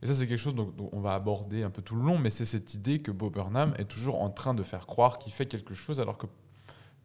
Et 0.00 0.06
ça, 0.06 0.14
c'est 0.14 0.26
quelque 0.26 0.38
chose 0.38 0.54
dont, 0.54 0.72
dont 0.74 0.88
on 0.92 1.00
va 1.00 1.12
aborder 1.12 1.62
un 1.64 1.68
peu 1.68 1.82
tout 1.82 1.96
le 1.96 2.02
long, 2.02 2.16
mais 2.16 2.30
c'est 2.30 2.46
cette 2.46 2.72
idée 2.72 3.02
que 3.02 3.10
Bob 3.10 3.34
Burnham 3.34 3.74
est 3.76 3.84
toujours 3.84 4.22
en 4.22 4.30
train 4.30 4.54
de 4.54 4.62
faire 4.62 4.86
croire 4.86 5.18
qu'il 5.18 5.32
fait 5.32 5.44
quelque 5.44 5.74
chose 5.74 6.00
alors 6.00 6.16
que 6.16 6.26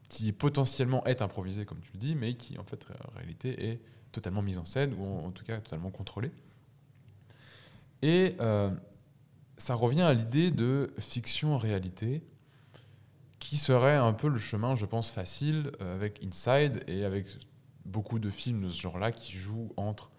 qui 0.08 0.32
potentiellement 0.32 1.04
est 1.04 1.22
improvisé, 1.22 1.64
comme 1.64 1.80
tu 1.80 1.90
le 1.94 1.98
dis, 1.98 2.14
mais 2.14 2.34
qui 2.34 2.58
en 2.58 2.64
fait 2.64 2.86
en 3.08 3.16
réalité 3.16 3.70
est 3.70 3.80
totalement 4.12 4.42
mise 4.42 4.58
en 4.58 4.64
scène 4.64 4.94
ou 4.98 5.26
en, 5.26 5.30
tout 5.30 5.44
cas 5.44 5.58
totalement 5.58 5.90
contrôlé. 5.90 6.30
Et 8.02 8.36
euh, 8.40 8.70
ça 9.58 9.74
revient 9.74 10.02
à 10.02 10.12
l'idée 10.12 10.50
de 10.50 10.92
fiction 10.98 11.54
en 11.54 11.58
réalité 11.58 12.22
qui 13.38 13.56
serait 13.56 13.96
un 13.96 14.12
peu 14.12 14.28
le 14.28 14.38
chemin, 14.38 14.74
je 14.74 14.86
pense, 14.86 15.10
facile 15.10 15.70
euh, 15.80 15.94
avec 15.94 16.24
Inside 16.24 16.82
et 16.88 17.04
avec 17.04 17.28
beaucoup 17.84 18.18
de 18.18 18.30
films 18.30 18.64
de 18.64 18.68
ce 18.70 18.80
genre-là 18.80 19.12
qui 19.12 19.36
jouent 19.36 19.72
entre 19.76 20.10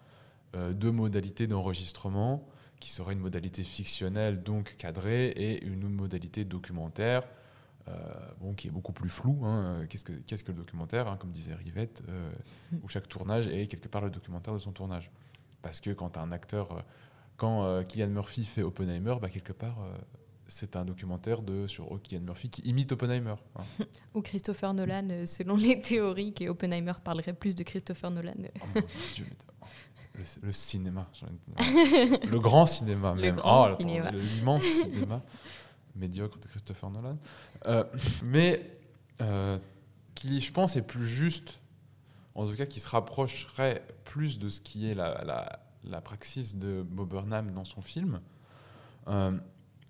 euh, 0.56 0.72
deux 0.72 0.90
modalités 0.90 1.46
d'enregistrement, 1.46 2.48
qui 2.80 2.90
serait 2.90 3.12
une 3.12 3.20
modalité 3.20 3.64
fictionnelle, 3.64 4.42
donc 4.42 4.76
cadrée, 4.78 5.28
et 5.28 5.62
une 5.64 5.88
modalité 5.88 6.44
documentaire, 6.44 7.22
bon, 8.40 8.54
qui 8.54 8.68
est 8.68 8.70
beaucoup 8.70 8.92
plus 8.92 9.08
floue. 9.10 9.40
hein. 9.44 9.84
Qu'est-ce 9.88 10.04
que, 10.04 10.12
qu'est-ce 10.12 10.44
que 10.44 10.52
le 10.52 10.58
documentaire, 10.58 11.08
hein, 11.08 11.16
comme 11.16 11.30
disait 11.30 11.54
Rivette, 11.54 12.02
euh, 12.08 12.30
où 12.82 12.88
chaque 12.88 13.08
tournage 13.08 13.48
est 13.48 13.66
quelque 13.66 13.88
part 13.88 14.02
le 14.02 14.10
documentaire 14.10 14.54
de 14.54 14.58
son 14.58 14.72
tournage. 14.72 15.10
Parce 15.62 15.80
que 15.80 15.90
quand 15.90 16.16
un 16.18 16.30
acteur, 16.32 16.72
euh, 16.72 16.80
quand 17.36 17.64
euh, 17.64 17.82
Cillian 17.88 18.08
Murphy 18.08 18.44
fait 18.44 18.62
Oppenheimer, 18.62 19.16
bah, 19.20 19.28
quelque 19.28 19.52
part, 19.52 19.78
euh, 19.80 19.96
c'est 20.46 20.76
un 20.76 20.84
documentaire 20.84 21.42
de, 21.42 21.66
sur 21.66 21.86
Cillian 22.06 22.22
Murphy 22.24 22.48
qui 22.50 22.62
imite 22.62 22.92
Oppenheimer. 22.92 23.34
hein. 23.56 23.62
Ou 24.14 24.22
Christopher 24.22 24.72
Nolan, 24.74 25.08
euh, 25.10 25.26
selon 25.26 25.56
les 25.56 25.80
théories, 25.80 26.32
que 26.32 26.48
Oppenheimer 26.48 26.92
parlerait 27.04 27.32
plus 27.34 27.54
de 27.54 27.62
Christopher 27.64 28.10
Nolan. 28.10 28.32
euh. 28.44 28.48
Oh 28.62 28.66
mon 28.76 28.80
Dieu, 29.14 29.26
mais- 29.28 29.36
le, 30.14 30.46
le 30.48 30.52
cinéma, 30.52 31.08
le 32.28 32.40
grand 32.40 32.66
cinéma 32.66 33.14
Le 33.14 33.20
même. 33.20 33.36
grand 33.36 33.62
Oh, 33.62 33.66
attends, 33.66 33.78
cinéma. 33.80 34.10
le- 34.10 34.18
L'immense 34.18 34.64
cinéma 34.64 35.22
médiocre 35.96 36.38
de 36.38 36.46
Christopher 36.46 36.90
Nolan. 36.90 37.18
Euh, 37.66 37.84
mais 38.24 38.78
euh, 39.20 39.58
qui, 40.14 40.40
je 40.40 40.52
pense, 40.52 40.76
est 40.76 40.82
plus 40.82 41.06
juste, 41.06 41.60
en 42.34 42.46
tout 42.46 42.54
cas 42.54 42.66
qui 42.66 42.80
se 42.80 42.88
rapprocherait 42.88 43.84
plus 44.04 44.38
de 44.38 44.48
ce 44.48 44.60
qui 44.60 44.88
est 44.88 44.94
la, 44.94 45.24
la, 45.24 45.60
la 45.84 46.00
praxis 46.00 46.56
de 46.56 46.82
Bob 46.82 47.08
Burnham 47.10 47.52
dans 47.52 47.64
son 47.64 47.82
film. 47.82 48.20
Euh, 49.08 49.36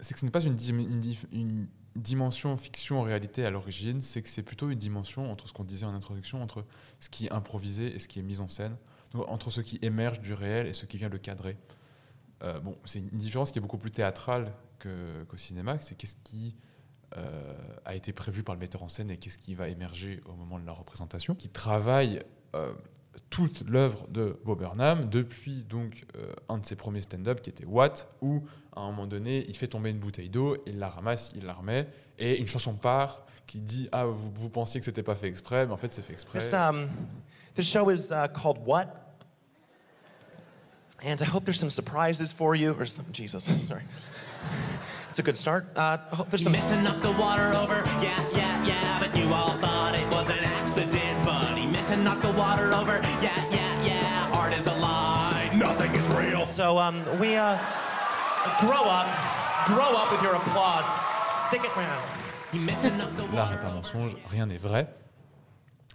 c'est 0.01 0.15
que 0.15 0.21
ce 0.21 0.25
n'est 0.25 0.31
pas 0.31 0.45
une, 0.45 1.67
dimension 1.97 2.57
fiction-réalité 2.57 3.45
à 3.45 3.51
l'origine, 3.51 4.01
c'est 4.01 4.23
que 4.23 4.29
c'est 4.29 4.45
plutôt 4.45 4.71
une 4.71 4.79
dimension 4.79 5.33
entre 5.33 5.49
ce 5.49 5.53
qu'on 5.53 5.65
disait 5.65 5.87
en 5.87 5.95
introduction, 5.95 6.41
entre 6.41 6.65
ce 7.01 7.11
qui 7.11 7.27
est 7.27 7.33
improvisé 7.33 7.93
et 7.93 7.99
ce 7.99 8.07
qui 8.07 8.21
est 8.21 8.23
mis 8.23 8.41
en 8.41 8.47
scène, 8.47 8.77
donc 9.11 9.29
entre 9.29 9.51
ce 9.51 9.61
qui 9.61 9.81
émerge 9.83 10.21
du 10.21 10.33
réel 10.33 10.69
et 10.69 10.73
ce 10.73 10.87
qui 10.87 10.97
vient 10.97 11.09
le 11.09 11.19
cadrer. 11.19 11.57
Bon, 12.63 12.79
c'est 12.85 13.01
une 13.01 13.09
différence 13.09 13.51
qui 13.51 13.59
est 13.59 13.61
beaucoup 13.61 13.79
plus 13.79 13.91
théâtrale 13.91 14.53
qu'au 14.79 15.37
cinéma, 15.37 15.79
c'est 15.81 15.97
qu'est-ce 15.97 16.17
qui 16.25 16.57
euh, 17.17 17.55
a 17.85 17.95
été 17.95 18.13
prévu 18.13 18.43
par 18.43 18.55
le 18.55 18.61
metteur 18.61 18.83
en 18.83 18.89
scène 18.89 19.11
et 19.11 19.17
qu'est-ce 19.17 19.39
qui 19.39 19.55
va 19.55 19.69
émerger 19.69 20.21
au 20.27 20.33
moment 20.33 20.59
de 20.59 20.67
la 20.67 20.73
représentation, 20.73 21.35
qui 21.35 21.49
travaille 21.49 22.21
euh, 22.55 22.73
toute 23.31 23.63
l'œuvre 23.69 24.07
de 24.09 24.39
Bob 24.45 24.59
Burnham 24.59 25.09
depuis 25.09 25.65
donc 25.65 26.05
euh, 26.17 26.33
un 26.49 26.59
de 26.59 26.67
ses 26.67 26.77
premiers 26.77 27.01
stand-up 27.01 27.41
qui 27.41 27.51
était 27.51 27.65
What, 27.65 28.09
où 28.21 28.43
à 28.77 28.81
un 28.81 28.87
moment 28.91 29.07
donné 29.07 29.45
il 29.49 29.57
fait 29.57 29.69
tomber 29.69 29.91
une 29.91 29.99
bouteille 29.99 30.29
d'eau, 30.29 30.57
il 30.67 30.79
la 30.79 30.89
ramasse, 30.89 31.33
il 31.35 31.47
la 31.47 31.55
remet, 31.55 31.89
et 32.19 32.39
une 32.39 32.47
chanson 32.47 32.75
part 32.75 33.25
qui 33.47 33.61
dit 33.61 33.89
ah 33.93 34.05
vous, 34.05 34.31
vous 34.35 34.51
pensiez 34.51 34.81
que 34.81 34.85
c'était 34.85 35.03
pas 35.03 35.17
fait 35.17 35.29
exprès, 35.29 35.67
mais 35.67 35.73
en 35.73 35.77
fait 35.77 35.93
c'est 35.93 36.03
fait 36.03 36.13
exprès. 36.13 36.41
This 36.41 36.53
um, 36.53 36.89
show 37.63 37.91
is 37.91 38.11
uh, 38.11 38.29
called 38.29 38.59
What? 38.67 38.87
And 41.03 41.17
I 41.21 41.25
hope 41.25 41.45
there's 41.45 41.61
some 41.61 41.71
surprises 41.71 42.33
for 42.33 42.57
you, 42.57 42.75
or 42.79 42.87
some 42.87 43.07
Jesus, 43.13 43.45
sorry. 43.67 43.83
It's 45.11 45.19
a 45.19 45.23
good 45.23 45.37
start. 45.37 45.67
Uh, 45.75 45.99
I 46.13 46.15
hope 46.17 46.31
there's 46.31 46.45
some. 46.45 46.53
meant 46.53 46.69
to 46.69 46.81
knock 46.83 47.01
the 47.03 47.11
water 47.13 47.53
over, 47.57 47.83
yeah, 48.01 48.23
yeah, 48.33 48.65
yeah, 48.65 48.99
but 49.01 49.17
you 49.17 49.33
all 49.33 49.53
thought 49.59 49.95
it 49.95 50.07
was 50.15 50.29
an 50.31 50.45
accident. 50.45 51.25
But 51.25 51.57
he 51.59 51.67
meant 51.67 51.89
to 51.89 51.97
knock 51.97 52.21
the 52.23 52.31
water 52.33 52.73
over, 52.73 53.01
yeah, 53.21 53.35
yeah, 53.51 53.83
yeah. 53.85 54.31
Art 54.33 54.53
is 54.53 54.67
a 54.67 54.75
lie, 54.75 55.51
nothing 55.55 55.93
is 55.97 56.07
real. 56.11 56.47
So 56.49 56.79
um, 56.79 57.03
we 57.19 57.35
uh, 57.37 57.57
grow 58.61 58.85
up, 58.85 59.09
grow 59.67 59.97
up 59.97 60.13
with 60.13 60.23
your 60.23 60.35
applause. 60.37 60.87
Stick 61.49 61.65
it 61.65 61.77
around. 61.77 62.05
He 62.53 62.59
meant 62.59 62.81
to 62.83 62.91
knock 62.97 63.11
the 63.17 63.23
L'art 63.35 63.51
water 63.51 63.61
est 63.61 63.65
un 63.67 63.75
mensonge, 63.75 64.17
rien 64.29 64.47
n'est 64.47 64.59
vrai. 64.59 64.87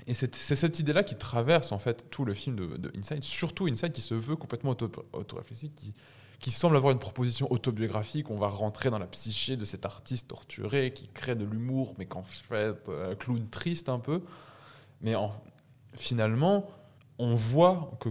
Et 0.05 0.13
c'est 0.15 0.35
cette 0.55 0.79
idée-là 0.79 1.03
qui 1.03 1.15
traverse 1.15 1.71
en 1.71 1.79
fait 1.79 2.09
tout 2.09 2.25
le 2.25 2.33
film 2.33 2.57
de, 2.57 2.65
de 2.75 2.91
Inside, 2.97 3.23
surtout 3.23 3.67
Inside 3.67 3.93
qui 3.93 4.01
se 4.01 4.15
veut 4.15 4.35
complètement 4.35 4.71
auto- 4.71 4.91
autoréfléchi, 5.13 5.71
qui, 5.71 5.93
qui 6.39 6.51
semble 6.51 6.75
avoir 6.75 6.91
une 6.91 6.99
proposition 6.99 7.51
autobiographique. 7.51 8.29
On 8.29 8.37
va 8.37 8.47
rentrer 8.49 8.89
dans 8.89 8.99
la 8.99 9.07
psyché 9.07 9.55
de 9.57 9.65
cet 9.65 9.85
artiste 9.85 10.27
torturé 10.27 10.93
qui 10.93 11.07
crée 11.07 11.35
de 11.35 11.45
l'humour, 11.45 11.95
mais 11.97 12.05
qu'en 12.05 12.23
fait, 12.23 12.75
euh, 12.89 13.15
clown 13.15 13.47
triste 13.49 13.87
un 13.89 13.99
peu. 13.99 14.21
Mais 15.01 15.15
en- 15.15 15.33
finalement, 15.95 16.67
on 17.17 17.35
voit 17.35 17.91
que 17.99 18.09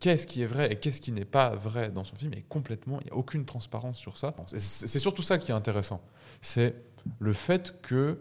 qu'est-ce 0.00 0.26
qui 0.26 0.42
est 0.42 0.46
vrai 0.46 0.72
et 0.72 0.76
qu'est-ce 0.76 1.00
qui 1.00 1.12
n'est 1.12 1.24
pas 1.24 1.50
vrai 1.54 1.90
dans 1.90 2.04
son 2.04 2.16
film 2.16 2.32
est 2.34 2.48
complètement. 2.48 2.98
Il 3.02 3.04
n'y 3.04 3.10
a 3.10 3.16
aucune 3.16 3.44
transparence 3.44 3.98
sur 3.98 4.16
ça. 4.16 4.34
C'est 4.56 4.98
surtout 4.98 5.22
ça 5.22 5.38
qui 5.38 5.50
est 5.52 5.54
intéressant. 5.54 6.00
C'est 6.40 6.74
le 7.18 7.32
fait 7.32 7.80
que 7.82 8.18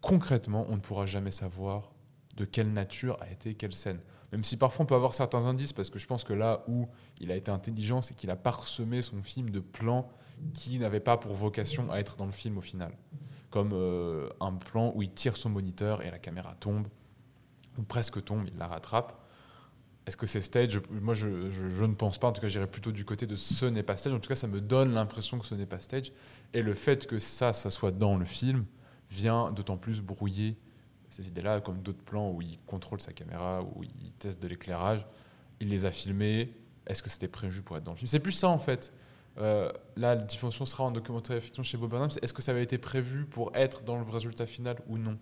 concrètement, 0.00 0.66
on 0.68 0.76
ne 0.76 0.80
pourra 0.80 1.06
jamais 1.06 1.30
savoir 1.30 1.92
de 2.36 2.44
quelle 2.44 2.72
nature 2.72 3.16
a 3.22 3.30
été 3.30 3.54
quelle 3.54 3.74
scène. 3.74 4.00
Même 4.32 4.44
si 4.44 4.56
parfois 4.56 4.84
on 4.84 4.86
peut 4.86 4.94
avoir 4.94 5.14
certains 5.14 5.46
indices, 5.46 5.72
parce 5.72 5.90
que 5.90 5.98
je 5.98 6.06
pense 6.06 6.24
que 6.24 6.32
là 6.32 6.64
où 6.66 6.88
il 7.20 7.30
a 7.30 7.36
été 7.36 7.50
intelligent, 7.50 8.02
c'est 8.02 8.14
qu'il 8.14 8.30
a 8.30 8.36
parsemé 8.36 9.02
son 9.02 9.22
film 9.22 9.50
de 9.50 9.60
plans 9.60 10.08
qui 10.52 10.78
n'avaient 10.78 11.00
pas 11.00 11.16
pour 11.16 11.34
vocation 11.34 11.90
à 11.92 11.98
être 11.98 12.16
dans 12.16 12.26
le 12.26 12.32
film 12.32 12.58
au 12.58 12.60
final. 12.60 12.92
Comme 13.50 13.70
euh, 13.72 14.28
un 14.40 14.52
plan 14.52 14.92
où 14.96 15.02
il 15.02 15.10
tire 15.12 15.36
son 15.36 15.48
moniteur 15.50 16.02
et 16.02 16.10
la 16.10 16.18
caméra 16.18 16.54
tombe, 16.58 16.88
ou 17.78 17.82
presque 17.82 18.22
tombe, 18.24 18.44
il 18.52 18.58
la 18.58 18.66
rattrape. 18.66 19.20
Est-ce 20.06 20.16
que 20.16 20.26
c'est 20.26 20.40
stage? 20.40 20.80
Moi, 20.90 21.14
je, 21.14 21.48
je- 21.50 21.68
je 21.68 21.84
ne 21.84 21.94
pense 21.94 22.18
pas. 22.18 22.28
En 22.28 22.32
tout 22.32 22.40
cas, 22.40 22.48
j'irais 22.48 22.66
plutôt 22.66 22.92
du 22.92 23.04
côté 23.04 23.26
de 23.26 23.36
ce 23.36 23.64
n'est 23.66 23.82
pas 23.82 23.96
stage. 23.96 24.12
En 24.12 24.18
tout 24.20 24.28
cas, 24.28 24.34
ça 24.34 24.48
me 24.48 24.60
donne 24.60 24.92
l'impression 24.92 25.38
que 25.38 25.46
ce 25.46 25.54
n'est 25.54 25.66
pas 25.66 25.78
stage. 25.78 26.12
Et 26.52 26.62
le 26.62 26.74
fait 26.74 27.06
que 27.06 27.18
ça, 27.18 27.52
ça 27.52 27.70
soit 27.70 27.90
dans 27.92 28.16
le 28.16 28.24
film, 28.24 28.64
vient 29.10 29.50
d'autant 29.52 29.76
plus 29.76 30.00
brouiller 30.00 30.58
ces 31.10 31.28
idées-là, 31.28 31.60
comme 31.60 31.80
d'autres 31.80 32.02
plans 32.02 32.30
où 32.32 32.42
il 32.42 32.58
contrôle 32.66 33.00
sa 33.00 33.12
caméra, 33.12 33.62
où 33.62 33.84
il 33.84 34.12
teste 34.18 34.42
de 34.42 34.48
l'éclairage. 34.48 35.06
Il 35.60 35.68
les 35.70 35.86
a 35.86 35.92
filmés. 35.92 36.52
Est-ce 36.86 37.02
que 37.02 37.10
c'était 37.10 37.28
prévu 37.28 37.62
pour 37.62 37.76
être 37.76 37.84
dans 37.84 37.92
le 37.92 37.96
film? 37.96 38.06
C'est 38.06 38.20
plus 38.20 38.32
ça, 38.32 38.48
en 38.48 38.58
fait. 38.58 38.92
Euh, 39.38 39.72
là, 39.96 40.14
la 40.14 40.16
diffusion 40.16 40.64
sera 40.64 40.84
en 40.84 40.90
documentaire 40.90 41.42
fiction 41.42 41.62
chez 41.62 41.76
Bob 41.76 41.90
Burnham. 41.90 42.08
Est-ce 42.22 42.32
que 42.32 42.42
ça 42.42 42.52
avait 42.52 42.62
été 42.62 42.78
prévu 42.78 43.24
pour 43.24 43.50
être 43.54 43.82
dans 43.82 43.96
le 43.96 44.04
résultat 44.04 44.46
final 44.46 44.76
ou 44.86 44.98
non? 44.98 45.18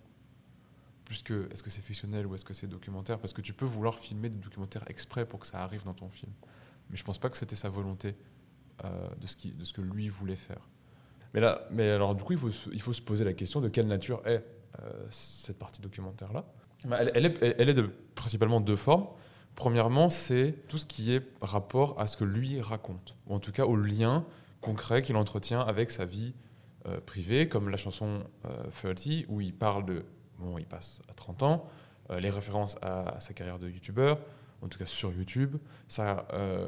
Plus 1.05 1.23
que 1.23 1.49
est-ce 1.51 1.63
que 1.63 1.69
c'est 1.69 1.81
fictionnel 1.81 2.27
ou 2.27 2.35
est-ce 2.35 2.45
que 2.45 2.53
c'est 2.53 2.67
documentaire? 2.67 3.19
Parce 3.19 3.33
que 3.33 3.41
tu 3.41 3.53
peux 3.53 3.65
vouloir 3.65 3.99
filmer 3.99 4.29
des 4.29 4.37
documentaires 4.37 4.83
exprès 4.87 5.25
pour 5.25 5.39
que 5.39 5.47
ça 5.47 5.63
arrive 5.63 5.83
dans 5.83 5.93
ton 5.93 6.09
film. 6.09 6.31
Mais 6.89 6.97
je 6.97 7.03
pense 7.03 7.17
pas 7.17 7.29
que 7.29 7.37
c'était 7.37 7.55
sa 7.55 7.69
volonté 7.69 8.15
euh, 8.85 9.07
de, 9.19 9.27
ce 9.27 9.73
que 9.73 9.81
lui 9.81 10.09
voulait 10.09 10.35
faire. 10.35 10.69
Mais 11.33 11.39
là, 11.39 11.67
mais 11.71 11.89
alors 11.89 12.15
du 12.15 12.23
coup, 12.23 12.33
il 12.33 12.39
faut, 12.39 12.93
se- 12.93 13.01
poser 13.01 13.23
la 13.23 13.33
question 13.33 13.61
de 13.61 13.69
quelle 13.69 13.87
nature 13.87 14.21
est 14.25 14.45
euh, 14.81 15.05
cette 15.09 15.57
partie 15.57 15.81
documentaire-là? 15.81 16.45
Bah, 16.85 16.97
Elle, 16.99 17.11
elle 17.15 17.25
est, 17.25 17.55
elle 17.59 17.69
est 17.69 17.73
de 17.73 17.89
principalement 18.15 18.61
deux 18.61 18.75
formes. 18.75 19.07
Premièrement, 19.55 20.09
c'est 20.09 20.55
tout 20.67 20.77
ce 20.77 20.85
qui 20.85 21.13
est 21.13 21.21
rapport 21.41 21.99
à 21.99 22.07
ce 22.07 22.17
que 22.17 22.23
lui 22.23 22.59
raconte, 22.59 23.15
ou 23.27 23.35
en 23.35 23.39
tout 23.39 23.51
cas 23.51 23.65
au 23.65 23.75
lien 23.75 24.25
concret 24.61 25.01
qu'il 25.01 25.15
entretient 25.15 25.61
avec 25.61 25.91
sa 25.91 26.05
vie 26.05 26.33
euh, 26.87 26.99
privée, 26.99 27.47
comme 27.47 27.69
la 27.69 27.77
chanson 27.77 28.23
euh, 28.45 28.93
30, 28.93 29.25
où 29.27 29.41
il 29.41 29.53
parle 29.53 29.85
de. 29.85 30.05
Bon, 30.39 30.57
il 30.57 30.65
passe 30.65 31.01
à 31.07 31.13
30 31.13 31.43
ans, 31.43 31.69
euh, 32.09 32.19
les 32.19 32.31
références 32.31 32.77
à, 32.81 33.19
sa 33.19 33.33
carrière 33.33 33.59
de 33.59 33.69
youtubeur, 33.69 34.19
en 34.61 34.67
tout 34.67 34.79
cas 34.79 34.85
sur 34.87 35.13
YouTube, 35.13 35.57
ça, 35.87 36.27
euh, 36.33 36.67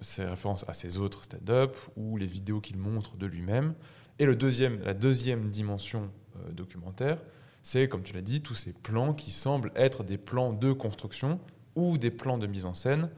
ses 0.00 0.24
références 0.24 0.64
à 0.68 0.74
ses 0.74 0.98
autres 0.98 1.24
stand-up 1.24 1.76
ou 1.96 2.16
les 2.16 2.26
vidéos 2.26 2.60
qu'il 2.60 2.78
montre 2.78 3.16
de 3.16 3.26
lui-même. 3.26 3.74
Et 4.20 4.26
le 4.26 4.36
deuxième, 4.36 4.80
la 4.82 4.94
deuxième 4.94 5.50
dimension 5.50 6.10
documentaire, 6.52 7.18
c'est, 7.62 7.88
comme 7.88 8.02
tu 8.02 8.12
l'as 8.12 8.22
dit, 8.22 8.42
tous 8.42 8.54
ces 8.54 8.72
plans 8.72 9.14
qui 9.14 9.30
semblent 9.30 9.72
être 9.74 10.04
des 10.04 10.18
plans 10.18 10.52
de 10.52 10.72
construction 10.72 11.40
ou 11.76 11.98
des 11.98 12.10
plans 12.10 12.38
de 12.38 12.46
mise 12.46 12.66
en 12.66 12.74
scène 12.74 13.10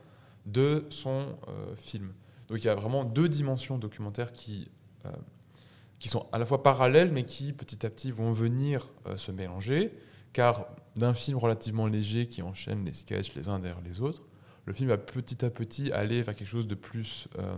de 0.46 0.84
son 0.90 1.36
euh, 1.48 1.74
film. 1.76 2.12
Donc 2.48 2.58
il 2.58 2.64
y 2.64 2.68
a 2.70 2.74
vraiment 2.74 3.04
deux 3.04 3.28
dimensions 3.28 3.78
documentaires 3.78 4.32
qui, 4.32 4.68
euh, 5.04 5.10
qui 5.98 6.08
sont 6.08 6.26
à 6.32 6.38
la 6.38 6.46
fois 6.46 6.62
parallèles, 6.62 7.10
mais 7.10 7.24
qui 7.24 7.52
petit 7.52 7.84
à 7.84 7.90
petit 7.90 8.12
vont 8.12 8.30
venir 8.32 8.92
euh, 9.06 9.16
se 9.16 9.32
mélanger, 9.32 9.92
car 10.32 10.66
d'un 10.94 11.14
film 11.14 11.38
relativement 11.38 11.86
léger 11.86 12.26
qui 12.26 12.42
enchaîne 12.42 12.84
les 12.84 12.92
sketchs 12.92 13.34
les 13.34 13.48
uns 13.48 13.58
derrière 13.58 13.80
les 13.82 14.00
autres, 14.00 14.22
le 14.64 14.72
film 14.72 14.88
va 14.88 14.98
petit 14.98 15.44
à 15.44 15.50
petit 15.50 15.92
aller 15.92 16.22
vers 16.22 16.34
quelque 16.34 16.48
chose 16.48 16.66
de 16.66 16.74
plus 16.74 17.28
euh, 17.38 17.56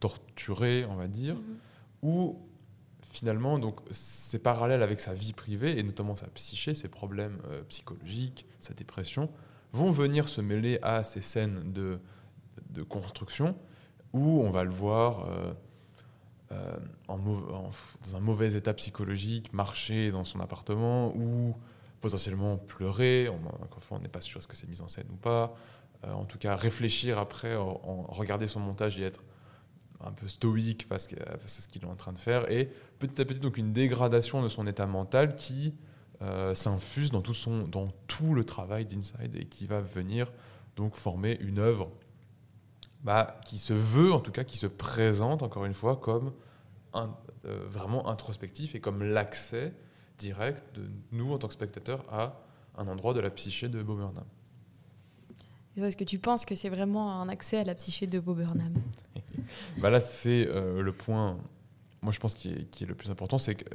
torturé, 0.00 0.84
on 0.86 0.94
va 0.96 1.08
dire, 1.08 1.34
Mhm. 1.34 1.56
où 2.02 2.38
finalement, 3.10 3.58
donc, 3.58 3.80
c'est 3.90 4.38
parallèle 4.38 4.82
avec 4.82 5.00
sa 5.00 5.14
vie 5.14 5.32
privée, 5.32 5.78
et 5.78 5.82
notamment 5.82 6.14
sa 6.14 6.26
psyché, 6.28 6.74
ses 6.74 6.88
problèmes 6.88 7.38
euh, 7.48 7.62
psychologiques, 7.68 8.46
sa 8.60 8.74
dépression, 8.74 9.30
vont 9.72 9.90
venir 9.90 10.28
se 10.28 10.40
mêler 10.40 10.78
à 10.82 11.02
ces 11.02 11.20
scènes 11.20 11.72
de, 11.72 11.98
de 12.70 12.82
construction, 12.82 13.56
où 14.12 14.40
on 14.42 14.50
va 14.50 14.64
le 14.64 14.70
voir 14.70 15.26
euh, 15.26 15.52
euh, 16.52 16.76
dans 17.08 18.16
un 18.16 18.20
mauvais 18.20 18.54
état 18.54 18.74
psychologique, 18.74 19.52
marcher 19.52 20.10
dans 20.10 20.24
son 20.24 20.40
appartement, 20.40 21.14
ou 21.16 21.54
potentiellement 22.00 22.56
pleurer, 22.56 23.28
on, 23.28 23.38
on 23.90 23.98
n'est 23.98 24.08
pas 24.08 24.20
sûr 24.20 24.38
est-ce 24.38 24.46
que 24.46 24.56
c'est 24.56 24.68
mis 24.68 24.80
en 24.80 24.88
scène 24.88 25.08
ou 25.10 25.16
pas, 25.16 25.54
Euh, 26.04 26.12
en 26.12 26.24
tout 26.24 26.38
cas 26.38 26.54
réfléchir 26.54 27.18
après, 27.18 27.56
en, 27.56 28.04
regarder 28.08 28.46
son 28.46 28.60
montage 28.60 29.00
et 29.00 29.02
être 29.02 29.24
un 30.00 30.12
peu 30.12 30.28
stoïque 30.28 30.86
face 30.86 31.08
à 31.12 31.48
ce 31.48 31.66
qu'il 31.66 31.82
est 31.82 31.90
en 31.90 31.96
train 31.96 32.12
de 32.12 32.18
faire, 32.18 32.48
et 32.52 32.70
petit 33.00 33.20
à 33.20 33.24
petit 33.24 33.40
donc 33.40 33.58
une 33.58 33.72
dégradation 33.72 34.40
de 34.40 34.48
son 34.48 34.68
état 34.68 34.86
mental 34.86 35.34
qui 35.34 35.74
euh, 36.20 36.54
s'infuse 36.54 37.10
dans 37.10 37.22
tout, 37.22 37.34
son, 37.34 37.68
dans 37.68 37.88
tout 38.08 38.34
le 38.34 38.44
travail 38.44 38.86
d'Inside 38.86 39.36
et 39.36 39.44
qui 39.44 39.66
va 39.66 39.80
venir 39.80 40.30
donc 40.74 40.96
former 40.96 41.38
une 41.40 41.58
œuvre 41.58 41.90
bah, 43.04 43.40
qui 43.44 43.58
se 43.58 43.72
veut, 43.72 44.12
en 44.12 44.20
tout 44.20 44.32
cas, 44.32 44.44
qui 44.44 44.56
se 44.56 44.66
présente 44.66 45.42
encore 45.42 45.64
une 45.64 45.74
fois 45.74 45.96
comme 45.96 46.32
un, 46.92 47.14
euh, 47.44 47.64
vraiment 47.66 48.08
introspectif 48.08 48.74
et 48.74 48.80
comme 48.80 49.02
l'accès 49.02 49.72
direct 50.18 50.64
de 50.74 50.88
nous 51.12 51.32
en 51.32 51.38
tant 51.38 51.46
que 51.46 51.54
spectateurs 51.54 52.04
à 52.12 52.40
un 52.76 52.88
endroit 52.88 53.14
de 53.14 53.20
la 53.20 53.30
psyché 53.30 53.68
de 53.68 53.82
Bob 53.82 53.98
Burnham. 53.98 54.24
Est-ce 55.76 55.96
que 55.96 56.02
tu 56.02 56.18
penses 56.18 56.44
que 56.44 56.56
c'est 56.56 56.70
vraiment 56.70 57.20
un 57.20 57.28
accès 57.28 57.58
à 57.58 57.64
la 57.64 57.76
psyché 57.76 58.08
de 58.08 58.18
Bob 58.18 58.38
Burnham 58.38 58.74
bah 59.78 59.90
Là, 59.90 60.00
c'est 60.00 60.48
euh, 60.48 60.82
le 60.82 60.92
point, 60.92 61.38
moi 62.02 62.12
je 62.12 62.18
pense, 62.18 62.34
qui 62.34 62.48
est, 62.48 62.70
qui 62.70 62.82
est 62.82 62.86
le 62.88 62.96
plus 62.96 63.10
important, 63.10 63.38
c'est 63.38 63.54
que, 63.54 63.72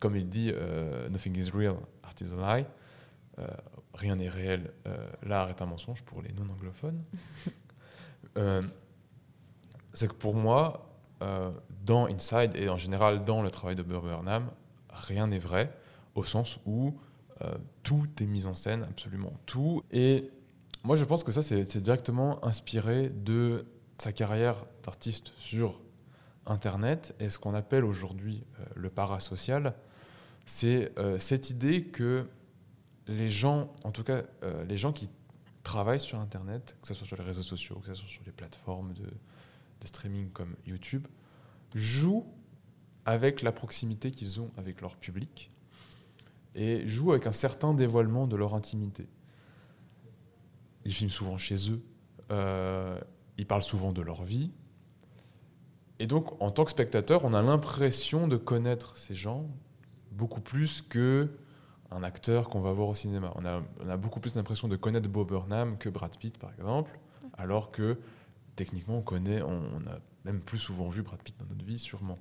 comme 0.00 0.16
il 0.16 0.28
dit, 0.28 0.50
euh, 0.52 1.08
Nothing 1.08 1.36
is 1.36 1.50
real, 1.50 1.76
art 2.02 2.14
is 2.20 2.32
a 2.36 2.58
lie. 2.58 2.66
Euh, 3.38 3.46
rien 3.94 4.16
n'est 4.16 4.28
réel, 4.28 4.72
euh, 4.86 5.08
l'art 5.22 5.48
est 5.50 5.62
un 5.62 5.66
mensonge 5.66 6.02
pour 6.02 6.22
les 6.22 6.32
non-anglophones. 6.32 7.02
C'est 9.92 10.08
que 10.08 10.14
pour 10.14 10.34
moi, 10.36 10.86
dans 11.84 12.06
Inside 12.06 12.54
et 12.54 12.68
en 12.68 12.78
général 12.78 13.24
dans 13.24 13.42
le 13.42 13.50
travail 13.50 13.74
de 13.74 13.82
Burnham, 13.82 14.50
rien 14.88 15.26
n'est 15.26 15.38
vrai, 15.38 15.76
au 16.14 16.24
sens 16.24 16.60
où 16.64 16.94
euh, 17.42 17.54
tout 17.82 18.06
est 18.20 18.26
mis 18.26 18.46
en 18.46 18.54
scène, 18.54 18.84
absolument 18.84 19.32
tout. 19.46 19.82
Et 19.90 20.30
moi, 20.84 20.96
je 20.96 21.04
pense 21.04 21.24
que 21.24 21.32
ça, 21.32 21.42
c'est 21.42 21.64
c'est 21.64 21.80
directement 21.80 22.44
inspiré 22.44 23.08
de 23.08 23.66
sa 23.98 24.12
carrière 24.12 24.56
d'artiste 24.82 25.32
sur 25.36 25.80
Internet 26.46 27.14
et 27.18 27.30
ce 27.30 27.38
qu'on 27.38 27.54
appelle 27.54 27.84
aujourd'hui 27.84 28.44
euh, 28.58 28.64
le 28.76 28.90
parasocial. 28.90 29.74
C'est 30.44 30.92
euh, 30.98 31.18
cette 31.18 31.50
idée 31.50 31.84
que 31.84 32.26
les 33.06 33.28
gens, 33.28 33.72
en 33.84 33.90
tout 33.90 34.04
cas 34.04 34.22
euh, 34.42 34.64
les 34.64 34.76
gens 34.76 34.92
qui 34.92 35.10
travaillent 35.62 36.00
sur 36.00 36.18
Internet, 36.18 36.76
que 36.80 36.88
ce 36.88 36.94
soit 36.94 37.06
sur 37.06 37.16
les 37.16 37.24
réseaux 37.24 37.42
sociaux, 37.42 37.76
que 37.76 37.86
ce 37.88 37.94
soit 37.94 38.08
sur 38.08 38.22
les 38.24 38.32
plateformes 38.32 38.92
de, 38.94 39.06
streaming 39.82 40.28
comme 40.30 40.56
YouTube, 40.66 41.06
jouent 41.74 42.26
avec 43.06 43.40
la 43.40 43.50
proximité 43.50 44.10
qu'ils 44.10 44.40
ont 44.40 44.50
avec 44.58 44.82
leur 44.82 44.96
public 44.96 45.50
et 46.54 46.86
jouent 46.86 47.12
avec 47.12 47.26
un 47.26 47.32
certain 47.32 47.72
dévoilement 47.72 48.26
de 48.26 48.36
leur 48.36 48.54
intimité. 48.54 49.08
Ils 50.84 50.92
filment 50.92 51.10
souvent 51.10 51.38
chez 51.38 51.70
eux, 51.70 51.82
euh, 52.30 52.98
ils 53.38 53.46
parlent 53.46 53.62
souvent 53.62 53.92
de 53.92 54.02
leur 54.02 54.22
vie. 54.22 54.50
Et 55.98 56.06
donc, 56.06 56.40
en 56.42 56.50
tant 56.50 56.64
que 56.64 56.70
spectateur, 56.70 57.24
on 57.24 57.32
a 57.32 57.42
l'impression 57.42 58.28
de 58.28 58.36
connaître 58.36 58.96
ces 58.96 59.14
gens 59.14 59.48
beaucoup 60.20 60.42
plus 60.42 60.82
que 60.82 61.28
un 61.90 62.02
acteur 62.02 62.50
qu'on 62.50 62.60
va 62.60 62.72
voir 62.72 62.88
au 62.88 62.94
cinéma. 62.94 63.32
On 63.36 63.44
a, 63.46 63.62
on 63.84 63.88
a 63.88 63.96
beaucoup 63.96 64.20
plus 64.20 64.36
l'impression 64.36 64.68
de 64.68 64.76
connaître 64.76 65.08
Bob 65.08 65.28
Burnham 65.28 65.78
que 65.78 65.88
Brad 65.88 66.14
Pitt, 66.16 66.36
par 66.38 66.52
exemple, 66.52 67.00
alors 67.38 67.72
que 67.72 67.98
techniquement, 68.54 68.98
on 68.98 69.02
connaît, 69.02 69.42
on, 69.42 69.60
on 69.76 69.90
a 69.90 69.98
même 70.24 70.40
plus 70.40 70.58
souvent 70.58 70.88
vu 70.88 71.02
Brad 71.02 71.20
Pitt 71.22 71.34
dans 71.38 71.46
notre 71.46 71.64
vie, 71.64 71.78
sûrement. 71.78 72.18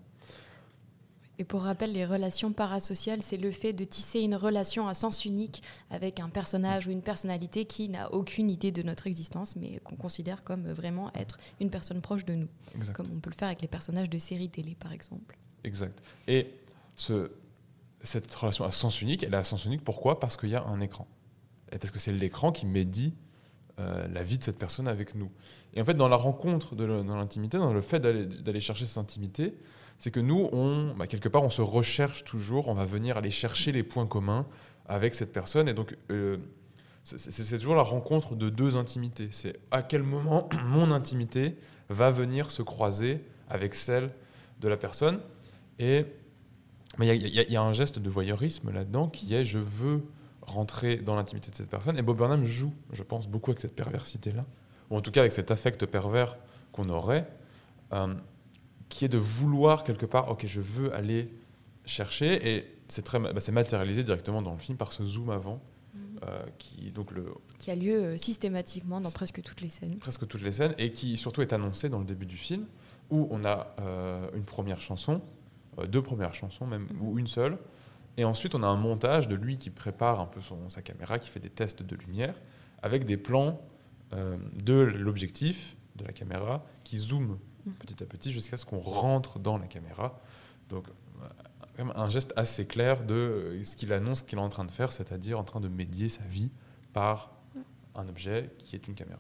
Et 1.38 1.44
pour 1.44 1.62
rappel, 1.62 1.94
les 1.94 2.06
relations 2.06 2.52
parasociales, 2.52 3.22
c'est 3.22 3.38
le 3.38 3.52
fait 3.52 3.72
de 3.74 3.84
tisser 3.84 4.20
une 4.22 4.36
relation 4.36 4.88
à 4.88 4.94
sens 4.94 5.24
unique 5.26 5.62
avec 5.90 6.20
un 6.20 6.30
personnage 6.30 6.88
ou 6.88 6.92
une 6.92 7.02
personnalité 7.02 7.66
qui 7.66 7.90
n'a 7.90 8.12
aucune 8.14 8.50
idée 8.50 8.72
de 8.72 8.82
notre 8.82 9.08
existence, 9.08 9.56
mais 9.56 9.80
qu'on 9.80 9.96
considère 9.96 10.44
comme 10.44 10.70
vraiment 10.72 11.12
être 11.14 11.38
une 11.62 11.70
personne 11.70 12.02
proche 12.02 12.26
de 12.26 12.34
nous, 12.34 12.48
Exact. 12.76 12.94
comme 12.94 13.08
on 13.16 13.20
peut 13.20 13.30
le 13.30 13.36
faire 13.36 13.48
avec 13.50 13.62
les 13.62 13.70
personnages 13.70 14.10
de 14.10 14.18
séries 14.18 14.50
télé, 14.50 14.76
par 14.76 14.92
exemple. 14.92 15.38
Exact. 15.64 16.02
Et 16.28 16.56
ce, 16.96 17.32
cette 18.02 18.34
relation 18.34 18.66
à 18.66 18.72
sens 18.72 19.02
unique, 19.02 19.24
elle 19.24 19.36
a 19.36 19.40
à 19.40 19.44
sens 19.44 19.66
unique 19.66 19.84
pourquoi? 19.84 20.20
Parce 20.20 20.38
qu'il 20.38 20.50
y 20.50 20.56
a 20.56 20.64
un 20.64 20.80
écran. 20.82 21.08
Et 21.72 21.78
parce 21.78 21.92
que 21.92 22.00
c'est 22.00 22.12
l'écran 22.12 22.52
qui 22.52 22.66
médit 22.66 23.14
euh, 23.80 24.08
la 24.08 24.24
vie 24.24 24.38
de 24.38 24.44
cette 24.44 24.58
personne 24.58 24.88
avec 24.88 25.16
nous. 25.16 25.32
Et 25.74 25.82
en 25.82 25.86
fait, 25.86 25.94
dans 25.94 26.08
la 26.08 26.16
rencontre, 26.16 26.76
de 26.76 26.86
dans 27.04 27.16
l'intimité, 27.16 27.58
dans 27.58 27.74
le 27.74 27.82
fait 27.82 28.00
d'aller 28.00 28.60
chercher 28.60 28.86
cette 28.86 28.98
intimité, 28.98 29.56
c'est 29.98 30.12
que 30.12 30.20
nous, 30.20 30.50
bah, 30.98 31.08
quelque 31.08 31.30
part, 31.30 31.44
on 31.44 31.50
se 31.50 31.62
recherche 31.62 32.24
toujours, 32.24 32.70
on 32.70 32.74
va 32.74 32.86
venir 32.86 33.18
aller 33.18 33.30
chercher 33.30 33.72
les 33.72 33.84
points 33.84 34.08
communs 34.08 34.48
avec 34.88 35.14
cette 35.14 35.32
personne. 35.32 35.68
Et 35.68 35.74
donc, 35.74 35.96
euh, 36.10 36.38
c'est 37.04 37.58
toujours 37.58 37.76
la 37.76 37.84
rencontre 37.84 38.36
de 38.36 38.50
deux 38.50 38.78
intimités. 38.78 39.30
C'est 39.32 39.60
à 39.72 39.82
quel 39.82 40.04
moment 40.04 40.50
mon 40.66 40.92
intimité 40.92 41.56
va 41.90 42.12
venir 42.12 42.52
se 42.52 42.62
croiser 42.62 43.24
avec 43.50 43.76
celle 43.76 44.10
de 44.60 44.68
la 44.68 44.78
personne. 44.78 45.20
Et 45.80 46.06
mais 46.98 47.08
il 47.16 47.28
y, 47.28 47.40
a- 47.40 47.44
y 47.44 47.52
y 47.54 47.58
un 47.58 47.72
geste 47.74 48.00
de 48.00 48.10
voyeurisme 48.10 48.72
là-dedans 48.72 49.08
qui 49.08 49.34
est 49.34 49.46
je 49.46 49.60
veux 49.60 50.04
rentrer 50.42 50.96
dans 50.98 51.16
l'intimité 51.16 51.52
de 51.52 51.56
cette 51.56 51.70
personne. 51.70 51.98
Et 51.98 52.02
Bob 52.02 52.18
Burnham 52.18 52.44
joue, 52.44 52.74
je 52.92 53.04
pense, 53.04 53.28
beaucoup 53.28 53.52
avec 53.52 53.60
cette 53.62 53.76
perversité-là, 53.76 54.46
ou 54.90 54.98
en 54.98 55.02
tout 55.02 55.12
cas 55.12 55.22
avec 55.22 55.32
cet 55.34 55.52
affect 55.52 55.86
pervers 55.86 56.38
qu'on 56.72 56.90
aurait, 56.90 57.28
euh, 57.94 58.14
qui 58.90 59.06
est 59.06 59.10
de 59.10 59.18
vouloir 59.20 59.84
quelque 59.84 60.06
part, 60.08 60.30
ok, 60.32 60.46
je 60.48 60.62
veux 60.62 60.94
aller 60.96 61.30
chercher, 61.86 62.56
et 62.56 62.66
c'est 62.88 63.04
très, 63.04 63.20
bah, 63.20 63.32
c'est 63.40 63.52
matérialisé 63.52 64.04
directement 64.04 64.42
dans 64.42 64.54
le 64.54 64.60
film 64.60 64.78
par 64.78 64.92
ce 64.94 65.04
zoom 65.04 65.30
avant, 65.30 65.62
euh, 66.26 66.40
qui 66.58 66.92
donc 66.92 67.12
le, 67.12 67.26
Qui 67.60 67.72
a 67.72 67.76
lieu 67.76 67.94
euh, 68.04 68.18
systématiquement 68.18 69.00
dans 69.00 69.12
presque 69.12 69.42
toutes 69.44 69.62
les 69.62 69.70
scènes. 69.70 69.98
presque 70.00 70.28
toutes 70.28 70.42
les 70.42 70.52
scènes 70.52 70.74
et 70.78 70.92
qui 70.92 71.16
surtout 71.16 71.42
est 71.42 71.54
annoncé 71.54 71.88
dans 71.90 72.00
le 72.00 72.06
début 72.06 72.26
du 72.26 72.36
film 72.38 72.66
où 73.10 73.28
on 73.32 73.44
a 73.46 73.74
euh, 73.80 74.28
une 74.36 74.44
première 74.44 74.82
chanson, 74.82 75.22
deux 75.88 76.02
premières 76.02 76.34
chansons 76.34 76.68
même, 76.68 76.88
ou 77.00 77.18
une 77.20 77.28
seule. 77.28 77.58
Et 78.18 78.26
ensuite, 78.26 78.54
on 78.54 78.64
a 78.64 78.68
un 78.68 78.76
montage 78.76 79.28
de 79.28 79.36
lui 79.36 79.58
qui 79.58 79.70
prépare 79.70 80.20
un 80.20 80.26
peu 80.26 80.42
son, 80.42 80.70
sa 80.70 80.82
caméra, 80.82 81.20
qui 81.20 81.30
fait 81.30 81.40
des 81.40 81.50
tests 81.50 81.84
de 81.84 81.96
lumière, 81.96 82.36
avec 82.82 83.06
des 83.06 83.16
plans 83.16 83.62
euh, 84.14 84.38
de 84.56 84.74
l'objectif, 84.74 85.78
de 85.96 86.04
la 86.04 86.12
caméra, 86.12 86.64
qui 86.84 86.98
zoome 86.98 87.38
petit 87.80 88.04
à 88.04 88.06
petit 88.06 88.32
jusqu'à 88.32 88.58
ce 88.58 88.66
qu'on 88.66 88.80
rentre 88.80 89.40
dans 89.40 89.58
la 89.58 89.68
caméra. 89.68 90.20
Donc, 90.68 90.88
euh, 91.80 91.86
un 91.96 92.10
geste 92.10 92.34
assez 92.36 92.66
clair 92.66 93.06
de 93.06 93.14
euh, 93.14 93.64
ce 93.64 93.78
qu'il 93.78 93.94
annonce 93.94 94.22
qu'il 94.22 94.38
est 94.38 94.42
en 94.42 94.50
train 94.50 94.66
de 94.66 94.72
faire, 94.72 94.92
c'est-à-dire 94.92 95.40
en 95.40 95.44
train 95.44 95.62
de 95.62 95.70
médier 95.70 96.10
sa 96.10 96.24
vie 96.24 96.50
par 96.92 97.32
un 97.96 98.08
objet 98.08 98.50
qui 98.58 98.76
est 98.76 98.88
une 98.88 98.96
caméra. 98.96 99.20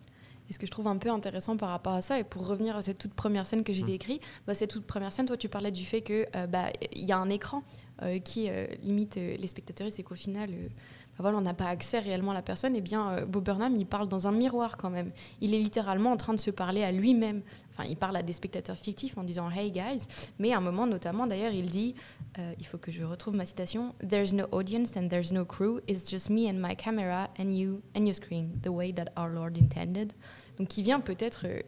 Et 0.50 0.54
ce 0.54 0.60
que 0.60 0.66
je 0.66 0.72
trouve 0.72 0.88
un 0.88 0.98
peu 0.98 1.10
intéressant 1.10 1.58
par 1.58 1.70
rapport 1.70 1.94
à 1.94 2.02
ça, 2.02 2.20
et 2.20 2.24
pour 2.24 2.48
revenir 2.48 2.76
à 2.76 2.82
cette 2.82 2.98
toute 2.98 3.14
première 3.14 3.46
scène 3.46 3.64
que 3.64 3.72
j'ai 3.74 3.84
Mm. 3.84 3.88
décrite, 3.88 4.22
bah, 4.48 4.56
cette 4.56 4.72
toute 4.72 4.86
première 4.86 5.12
scène, 5.14 5.26
toi 5.28 5.38
tu 5.38 5.48
parlais 5.50 5.72
du 5.72 5.86
fait 5.86 6.02
qu'il 6.02 6.28
bah, 6.50 6.70
il 6.94 7.06
y 7.06 7.12
a 7.12 7.18
un 7.18 7.30
écran 7.30 7.64
euh, 8.02 8.18
qui 8.20 8.50
euh, 8.50 8.66
limite 8.84 9.18
euh, 9.18 9.36
les 9.38 9.48
spectateurs, 9.48 9.88
et 9.88 9.92
c'est 9.92 10.04
qu'au 10.04 10.16
final, 10.16 10.50
euh, 10.52 10.68
bah, 10.70 11.20
voilà, 11.20 11.38
on 11.38 11.42
n'a 11.42 11.54
pas 11.54 11.66
accès 11.68 12.00
réellement 12.00 12.32
à 12.32 12.34
la 12.34 12.42
personne. 12.42 12.76
Et 12.76 12.82
bien, 12.82 13.10
euh, 13.10 13.26
Bob 13.26 13.44
Burnham, 13.44 13.76
il 13.76 13.86
parle 13.86 14.08
dans 14.08 14.28
un 14.28 14.32
miroir 14.32 14.78
quand 14.78 14.90
même. 14.90 15.12
Il 15.42 15.54
est 15.54 15.60
littéralement 15.60 16.12
en 16.12 16.18
train 16.18 16.34
de 16.34 16.40
se 16.40 16.50
parler 16.50 16.84
à 16.84 16.92
lui-même. 16.92 17.42
Il 17.88 17.96
parle 17.96 18.16
à 18.18 18.24
des 18.24 18.34
spectateurs 18.34 18.78
fictifs 18.78 19.18
en 19.18 19.24
disant 19.24 19.50
Hey 19.50 19.72
guys. 19.72 20.06
Mais 20.40 20.54
à 20.54 20.58
un 20.58 20.62
moment, 20.62 20.88
notamment, 20.88 21.28
d'ailleurs, 21.28 21.52
il 21.52 21.68
dit 21.68 21.96
euh, 22.38 22.54
il 22.60 22.66
faut 22.66 22.78
que 22.78 22.92
je 22.92 23.04
retrouve 23.04 23.36
ma 23.36 23.46
citation 23.46 23.94
There's 24.08 24.34
no 24.34 24.46
audience 24.52 24.96
and 24.98 25.08
there's 25.10 25.32
no 25.32 25.46
crew. 25.46 25.80
It's 25.88 26.10
just 26.10 26.30
me 26.30 26.50
and 26.50 26.56
my 26.56 26.76
camera 26.76 27.30
and 27.40 27.50
you 27.50 27.82
and 27.96 28.06
your 28.06 28.16
screen, 28.16 28.60
the 28.62 28.70
way 28.70 28.94
that 28.94 29.06
our 29.18 29.30
Lord 29.30 29.58
intended. 29.58 30.14
Donc, 30.58 30.68
qui 30.68 30.84
vient 30.84 31.00
peut-être 31.00 31.46
euh, 31.46 31.62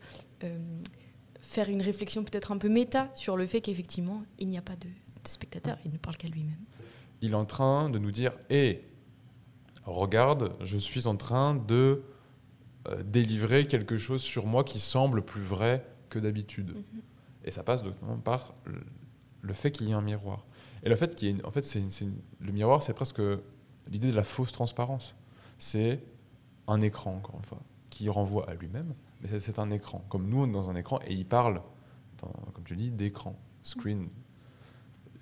euh, 0.44 0.58
faire 1.40 1.70
une 1.70 1.82
réflexion 1.82 2.24
peut-être 2.24 2.52
un 2.52 2.58
peu 2.58 2.70
méta 2.70 3.10
sur 3.14 3.38
le 3.38 3.48
fait 3.48 3.62
qu'effectivement, 3.62 4.24
il 4.40 4.48
n'y 4.48 4.58
a 4.58 4.62
pas 4.62 4.76
de, 4.76 4.88
de 4.88 5.28
spectateur. 5.28 5.78
Il 5.86 5.92
ne 5.92 5.98
parle 5.98 6.18
qu'à 6.18 6.28
lui-même. 6.28 6.60
il 7.22 7.32
est 7.32 7.36
en 7.36 7.46
train 7.46 7.90
de 7.90 8.00
nous 8.00 8.12
dire 8.12 8.34
Hé, 8.50 8.86
regarde, 9.86 10.54
je 10.62 10.78
suis 10.78 11.08
en 11.08 11.16
train 11.16 11.56
de 11.56 12.04
délivrer 13.06 13.68
quelque 13.68 13.98
chose 13.98 14.24
sur 14.24 14.48
moi 14.48 14.64
qui 14.64 14.80
semble 14.80 15.22
plus 15.22 15.44
vrai 15.44 15.86
que 16.12 16.20
d'habitude. 16.20 16.76
Et 17.44 17.50
ça 17.50 17.64
passe 17.64 17.84
notamment 17.84 18.18
par 18.18 18.54
le, 19.42 19.54
fait 19.54 19.72
qu'il 19.72 19.88
y 19.88 19.92
ait 19.92 19.96
un 19.96 20.02
miroir. 20.02 20.46
Et 20.84 20.90
le 20.90 20.96
fait 20.96 21.16
qu'il 21.16 21.30
y 21.30 21.40
ait. 21.40 21.44
En 21.46 21.50
fait, 21.52 21.64
c'est 21.64 21.82
le 22.40 22.52
miroir, 22.52 22.84
c'est 22.84 22.94
presque 22.94 23.22
l'idée 23.88 24.12
de 24.12 24.16
la 24.16 24.24
fausse 24.24 24.52
transparence. 24.52 25.16
C'est 25.58 26.00
un 26.68 26.82
écran, 26.82 27.16
encore 27.16 27.36
une 27.38 27.44
fois, 27.46 27.62
qui 27.90 28.08
renvoie 28.10 28.48
à 28.50 28.54
lui-même, 28.54 28.94
mais 29.22 29.28
c'est- 29.30 29.40
c'est 29.40 29.58
un 29.60 29.72
écran. 29.72 30.04
Comme 30.10 30.28
nous, 30.30 30.42
on 30.44 30.48
est 30.48 30.52
dans 30.52 30.70
un 30.70 30.76
écran, 30.76 31.00
et 31.08 31.14
il 31.14 31.26
parle, 31.26 31.62
dans- 32.20 32.32
comme 32.54 32.64
tu 32.64 32.76
dis, 32.76 32.92
d'écran, 32.92 33.36
screen, 33.64 34.10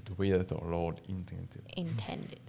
the 0.05 0.17
way 0.19 0.31
that 0.31 0.53
our 0.55 0.65
Lord 0.65 0.95
intended. 1.09 1.61
intended. 1.77 2.39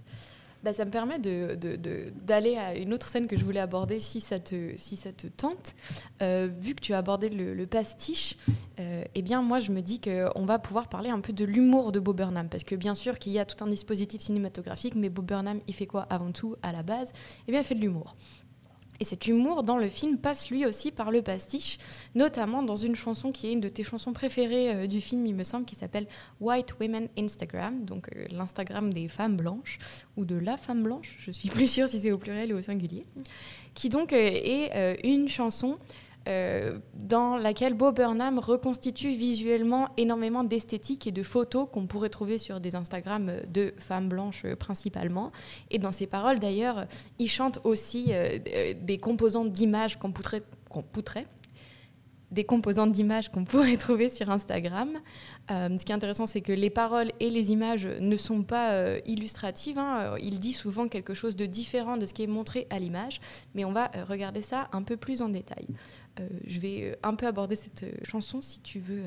Bah, 0.63 0.73
ça 0.73 0.85
me 0.85 0.91
permet 0.91 1.17
de- 1.17 1.55
de- 1.55 2.11
d'aller 2.23 2.55
à 2.55 2.75
une 2.77 2.93
autre 2.93 3.07
scène 3.07 3.27
que 3.27 3.35
je 3.35 3.43
voulais 3.43 3.59
aborder 3.59 3.99
si 3.99 4.19
ça 4.19 4.39
te, 4.39 4.73
si 4.77 4.95
ça 4.95 5.11
te 5.11 5.25
tente. 5.27 5.73
Euh, 6.21 6.49
vu 6.59 6.75
que 6.75 6.81
tu 6.81 6.93
as 6.93 6.99
abordé 6.99 7.29
le, 7.29 7.53
le 7.55 7.65
pastiche, 7.67 8.37
euh, 8.79 9.03
eh 9.15 9.21
bien 9.23 9.41
moi 9.41 9.59
je 9.59 9.71
me 9.71 9.81
dis 9.81 9.99
qu'on 9.99 10.45
va 10.45 10.59
pouvoir 10.59 10.87
parler 10.87 11.09
un 11.09 11.19
peu 11.19 11.33
de 11.33 11.45
l'humour 11.45 11.91
de 11.91 11.99
Bob 11.99 12.17
Burnham. 12.17 12.47
Parce 12.47 12.63
que 12.63 12.75
bien 12.75 12.93
sûr 12.93 13.17
qu'il 13.17 13.31
y 13.31 13.39
a 13.39 13.45
tout 13.45 13.63
un 13.63 13.67
dispositif 13.67 14.21
cinématographique, 14.21 14.93
mais 14.95 15.09
Bob 15.09 15.25
Burnham, 15.25 15.61
il 15.67 15.73
fait 15.73 15.87
quoi 15.87 16.03
avant 16.09 16.31
tout 16.31 16.55
à 16.61 16.71
la 16.71 16.83
base? 16.83 17.11
Eh 17.47 17.51
bien 17.51 17.61
il 17.61 17.65
fait 17.65 17.75
de 17.75 17.81
l'humour. 17.81 18.15
Et 19.01 19.03
cet 19.03 19.25
humour 19.25 19.63
dans 19.63 19.79
le 19.79 19.89
film 19.89 20.19
passe 20.19 20.51
lui 20.51 20.63
aussi 20.63 20.91
par 20.91 21.09
le 21.09 21.23
pastiche, 21.23 21.79
notamment 22.13 22.61
dans 22.61 22.75
une 22.75 22.95
chanson 22.95 23.31
qui 23.31 23.47
est 23.47 23.51
une 23.51 23.59
de 23.59 23.67
tes 23.67 23.81
chansons 23.81 24.13
préférées 24.13 24.75
euh, 24.75 24.87
du 24.87 25.01
film, 25.01 25.25
il 25.25 25.33
me 25.33 25.43
semble, 25.43 25.65
qui 25.65 25.73
s'appelle 25.73 26.05
White 26.39 26.75
Women 26.79 27.09
Instagram, 27.17 27.83
donc 27.83 28.09
euh, 28.15 28.25
l'Instagram 28.29 28.93
des 28.93 29.07
femmes 29.07 29.37
blanches, 29.37 29.79
ou 30.17 30.25
de 30.25 30.35
la 30.35 30.55
femme 30.55 30.83
blanche, 30.83 31.15
je 31.17 31.31
suis 31.31 31.49
plus 31.49 31.65
sûre 31.65 31.87
si 31.87 31.99
c'est 31.99 32.11
au 32.11 32.19
pluriel 32.19 32.53
ou 32.53 32.59
au 32.59 32.61
singulier, 32.61 33.07
qui 33.73 33.89
donc 33.89 34.13
euh, 34.13 34.17
est 34.19 34.99
une 35.03 35.27
chanson 35.27 35.79
euh, 36.27 36.77
dans 36.93 37.37
laquelle 37.37 37.73
Bob 37.73 37.95
Burnham 37.95 38.37
reconstitue 38.37 39.09
visuellement 39.09 39.89
énormément 39.97 40.43
d'esthétique 40.43 41.07
et 41.07 41.11
de 41.11 41.23
photos 41.23 41.67
qu'on 41.71 41.87
pourrait 41.87 42.09
trouver 42.09 42.37
sur 42.37 42.59
des 42.59 42.75
Instagrams 42.75 43.33
de 43.47 43.73
femmes 43.77 44.07
blanches 44.07 44.43
euh, 44.45 44.55
principalement. 44.55 45.31
Et 45.71 45.79
dans 45.79 45.91
ses 45.91 46.05
paroles, 46.05 46.39
d'ailleurs, 46.39 46.85
il 47.17 47.27
chante 47.27 47.59
aussi 47.63 48.07
euh, 48.09 48.37
des 48.79 48.97
composantes 48.99 49.51
d'images 49.51 49.97
qu'on 49.97 50.11
poutrait 50.11 51.25
des 52.31 52.43
composantes 52.43 52.91
d'images 52.91 53.29
qu'on 53.29 53.43
pourrait 53.51 53.77
trouver 53.77 54.09
sur 54.09 54.29
Instagram. 54.29 54.89
Euh, 55.49 55.77
ce 55.77 55.85
qui 55.85 55.91
est 55.91 55.95
intéressant, 55.95 56.25
c'est 56.25 56.41
que 56.41 56.53
les 56.53 56.69
paroles 56.69 57.11
et 57.19 57.29
les 57.29 57.51
images 57.51 57.85
ne 57.85 58.15
sont 58.15 58.43
pas 58.43 58.71
euh, 58.71 58.99
illustratives. 59.05 59.77
hein. 59.77 60.15
Il 60.21 60.39
dit 60.39 60.53
souvent 60.53 60.87
quelque 60.87 61.13
chose 61.13 61.35
de 61.35 61.45
différent 61.45 61.97
de 61.97 62.05
ce 62.05 62.13
qui 62.13 62.23
est 62.23 62.27
montré 62.27 62.67
à 62.69 62.79
l'image, 62.79 63.19
mais 63.53 63.65
on 63.65 63.73
va 63.73 63.91
euh, 63.95 64.05
regarder 64.05 64.41
ça 64.41 64.69
un 64.71 64.83
peu 64.83 64.97
plus 64.97 65.21
en 65.21 65.29
détail. 65.29 65.67
Euh, 66.19 66.27
je 66.45 66.59
vais 66.59 66.91
euh, 66.91 66.95
un 67.03 67.15
peu 67.15 67.27
aborder 67.27 67.55
cette 67.55 67.83
euh, 67.83 67.91
chanson 68.03 68.41
si 68.41 68.61
tu 68.61 68.79
veux. 68.79 69.03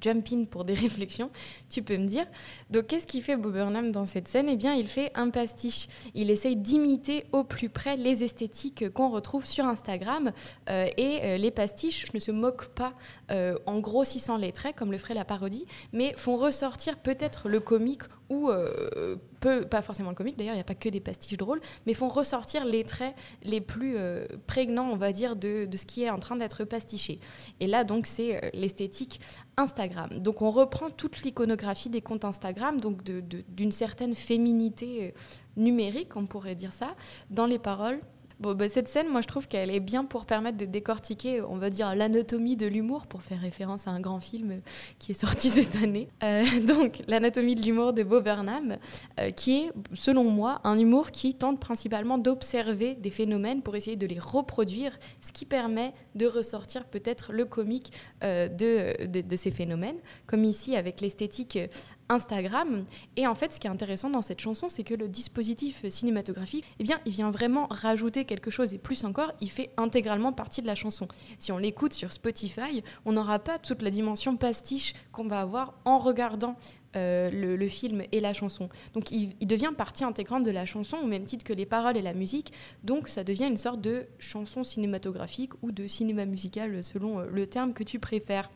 Jump 0.00 0.26
in 0.32 0.44
pour 0.44 0.64
des 0.64 0.74
réflexions, 0.86 1.30
tu 1.68 1.82
peux 1.82 1.96
me 1.96 2.06
dire. 2.06 2.26
Donc, 2.70 2.88
qu'est-ce 2.88 3.06
qu'il 3.06 3.22
fait 3.22 3.36
Bob 3.36 3.52
Burnham 3.52 3.92
dans 3.92 4.04
cette 4.04 4.28
scène? 4.28 4.48
Eh 4.48 4.56
bien, 4.56 4.74
il 4.74 4.88
fait 4.88 5.10
un 5.14 5.30
pastiche. 5.30 5.88
Il 6.14 6.30
essaye 6.30 6.56
d'imiter 6.56 7.24
au 7.32 7.44
plus 7.44 7.68
près 7.68 7.96
les 7.96 8.24
esthétiques 8.24 8.90
qu'on 8.92 9.08
retrouve 9.08 9.44
sur 9.44 9.64
Instagram. 9.64 10.32
Euh, 10.68 10.88
et 10.96 11.20
euh, 11.22 11.36
les 11.36 11.50
pastiches 11.50 12.12
ne 12.12 12.18
se 12.18 12.30
moquent 12.30 12.68
pas 12.68 12.92
euh, 13.30 13.56
en 13.66 13.80
grossissant 13.80 14.36
les 14.36 14.52
traits, 14.52 14.76
comme 14.76 14.92
le 14.92 14.98
ferait 14.98 15.14
la 15.14 15.24
parodie, 15.24 15.66
mais 15.92 16.14
font 16.16 16.36
ressortir 16.36 16.98
peut-être 16.98 17.48
le 17.48 17.60
comique 17.60 18.02
ou 18.28 18.50
euh, 18.50 19.16
pas 19.40 19.82
forcément 19.82 20.10
le 20.10 20.14
comique, 20.14 20.36
d'ailleurs, 20.36 20.54
il 20.54 20.58
n'y 20.58 20.62
a 20.62 20.64
pas 20.64 20.74
que 20.74 20.88
des 20.88 21.00
pastiches 21.00 21.38
drôles, 21.38 21.60
mais 21.86 21.94
font 21.94 22.08
ressortir 22.08 22.64
les 22.64 22.84
traits 22.84 23.14
les 23.42 23.60
plus 23.60 23.96
euh, 23.96 24.26
prégnants, 24.46 24.88
on 24.90 24.96
va 24.96 25.12
dire, 25.12 25.36
de, 25.36 25.64
de 25.64 25.76
ce 25.76 25.86
qui 25.86 26.02
est 26.02 26.10
en 26.10 26.18
train 26.18 26.36
d'être 26.36 26.64
pastiché. 26.64 27.20
Et 27.60 27.66
là, 27.66 27.84
donc, 27.84 28.06
c'est 28.06 28.36
euh, 28.36 28.50
l'esthétique 28.52 29.20
Instagram. 29.56 30.20
Donc, 30.20 30.42
on 30.42 30.50
reprend 30.50 30.90
toute 30.90 31.22
l'iconographie 31.22 31.88
des 31.88 32.02
comptes 32.02 32.24
Instagram, 32.24 32.80
donc 32.80 33.02
d'une 33.02 33.72
certaine 33.72 34.14
féminité 34.14 35.14
numérique, 35.56 36.16
on 36.16 36.26
pourrait 36.26 36.54
dire 36.54 36.72
ça, 36.72 36.94
dans 37.30 37.46
les 37.46 37.58
paroles. 37.58 38.00
Bon, 38.40 38.54
bah, 38.54 38.68
cette 38.68 38.86
scène, 38.86 39.08
moi, 39.08 39.20
je 39.20 39.26
trouve 39.26 39.48
qu'elle 39.48 39.70
est 39.70 39.80
bien 39.80 40.04
pour 40.04 40.24
permettre 40.24 40.56
de 40.58 40.64
décortiquer, 40.64 41.42
on 41.42 41.58
va 41.58 41.70
dire, 41.70 41.96
l'anatomie 41.96 42.56
de 42.56 42.66
l'humour, 42.66 43.06
pour 43.06 43.22
faire 43.22 43.40
référence 43.40 43.88
à 43.88 43.90
un 43.90 44.00
grand 44.00 44.20
film 44.20 44.60
qui 45.00 45.10
est 45.10 45.20
sorti 45.20 45.48
cette 45.48 45.76
année. 45.76 46.08
Euh, 46.22 46.44
donc, 46.66 47.02
l'anatomie 47.08 47.56
de 47.56 47.62
l'humour 47.62 47.92
de 47.92 48.04
Bob 48.04 48.24
Burnham, 48.24 48.76
euh, 49.18 49.30
qui 49.32 49.56
est, 49.56 49.72
selon 49.92 50.24
moi, 50.24 50.60
un 50.62 50.78
humour 50.78 51.10
qui 51.10 51.34
tente 51.34 51.58
principalement 51.58 52.16
d'observer 52.16 52.94
des 52.94 53.10
phénomènes 53.10 53.62
pour 53.62 53.74
essayer 53.74 53.96
de 53.96 54.06
les 54.06 54.20
reproduire, 54.20 54.96
ce 55.20 55.32
qui 55.32 55.44
permet 55.44 55.92
de 56.14 56.26
ressortir 56.26 56.84
peut-être 56.84 57.32
le 57.32 57.44
comique 57.44 57.92
euh, 58.22 58.48
de, 58.48 59.36
ces 59.36 59.50
phénomènes, 59.50 59.98
comme 60.26 60.44
ici 60.44 60.76
avec 60.76 61.00
l'esthétique 61.00 61.56
euh, 61.56 61.66
Instagram. 62.08 62.84
Et 63.16 63.26
en 63.26 63.34
fait, 63.34 63.52
ce 63.52 63.60
qui 63.60 63.66
est 63.66 63.70
intéressant 63.70 64.10
dans 64.10 64.22
cette 64.22 64.40
chanson, 64.40 64.68
c'est 64.68 64.84
que 64.84 64.94
le 64.94 65.08
dispositif 65.08 65.88
cinématographique, 65.88 66.64
eh 66.78 66.84
bien, 66.84 66.98
il 67.06 67.12
vient 67.12 67.30
vraiment 67.30 67.66
rajouter 67.70 68.24
quelque 68.24 68.50
chose 68.50 68.74
et 68.74 68.78
plus 68.78 69.04
encore, 69.04 69.32
il 69.40 69.50
fait 69.50 69.70
intégralement 69.76 70.32
partie 70.32 70.62
de 70.62 70.66
la 70.66 70.74
chanson. 70.74 71.08
Si 71.38 71.52
on 71.52 71.58
l'écoute 71.58 71.92
sur 71.92 72.12
Spotify, 72.12 72.82
on 73.04 73.12
n'aura 73.12 73.38
pas 73.38 73.58
toute 73.58 73.82
la 73.82 73.90
dimension 73.90 74.36
pastiche 74.36 74.94
qu'on 75.12 75.28
va 75.28 75.40
avoir 75.40 75.74
en 75.84 75.98
regardant 75.98 76.56
euh, 76.96 77.30
le, 77.30 77.68
film 77.68 78.02
et 78.12 78.20
la 78.20 78.32
chanson. 78.32 78.70
Donc 78.94 79.10
il, 79.10 79.34
il 79.40 79.46
devient 79.46 79.72
partie 79.76 80.04
intégrante 80.04 80.42
de 80.42 80.50
la 80.50 80.64
chanson 80.64 80.96
au 80.96 81.06
même 81.06 81.24
titre 81.24 81.44
que 81.44 81.52
les 81.52 81.66
paroles 81.66 81.98
et 81.98 82.02
la 82.02 82.14
musique. 82.14 82.52
Donc 82.82 83.08
ça 83.08 83.24
devient 83.24 83.46
une 83.46 83.58
sorte 83.58 83.82
de 83.82 84.06
chanson 84.18 84.64
cinématographique 84.64 85.52
ou 85.62 85.70
de 85.70 85.86
cinéma 85.86 86.24
musical 86.24 86.82
selon 86.82 87.20
euh, 87.20 87.26
le 87.30 87.46
terme 87.46 87.74
que 87.74 87.84
tu 87.84 87.98
préfères. 87.98 88.48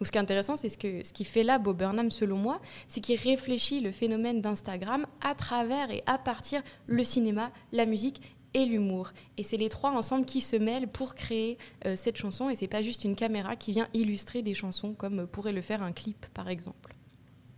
Donc 0.00 0.06
ce 0.06 0.12
qui 0.12 0.16
est 0.18 0.22
intéressant, 0.22 0.56
c'est 0.56 0.70
ce, 0.70 0.78
que, 0.78 1.04
ce 1.04 1.12
qui 1.12 1.26
fait 1.26 1.42
là 1.42 1.58
Bob 1.58 1.76
Burnham, 1.76 2.10
selon 2.10 2.38
moi, 2.38 2.62
c'est 2.88 3.02
qu'il 3.02 3.20
réfléchit 3.20 3.82
le 3.82 3.92
phénomène 3.92 4.40
d'Instagram 4.40 5.06
à 5.20 5.34
travers 5.34 5.90
et 5.90 6.02
à 6.06 6.16
partir 6.16 6.62
le 6.86 7.04
cinéma, 7.04 7.52
la 7.70 7.84
musique 7.84 8.22
et 8.54 8.64
l'humour. 8.64 9.12
Et 9.36 9.42
c'est 9.42 9.58
les 9.58 9.68
trois 9.68 9.90
ensemble 9.90 10.24
qui 10.24 10.40
se 10.40 10.56
mêlent 10.56 10.88
pour 10.88 11.14
créer 11.14 11.58
euh, 11.84 11.96
cette 11.96 12.16
chanson. 12.16 12.48
Et 12.48 12.56
c'est 12.56 12.66
pas 12.66 12.80
juste 12.80 13.04
une 13.04 13.14
caméra 13.14 13.56
qui 13.56 13.72
vient 13.72 13.88
illustrer 13.92 14.40
des 14.40 14.54
chansons 14.54 14.94
comme 14.94 15.26
pourrait 15.26 15.52
le 15.52 15.60
faire 15.60 15.82
un 15.82 15.92
clip, 15.92 16.24
par 16.32 16.48
exemple. 16.48 16.94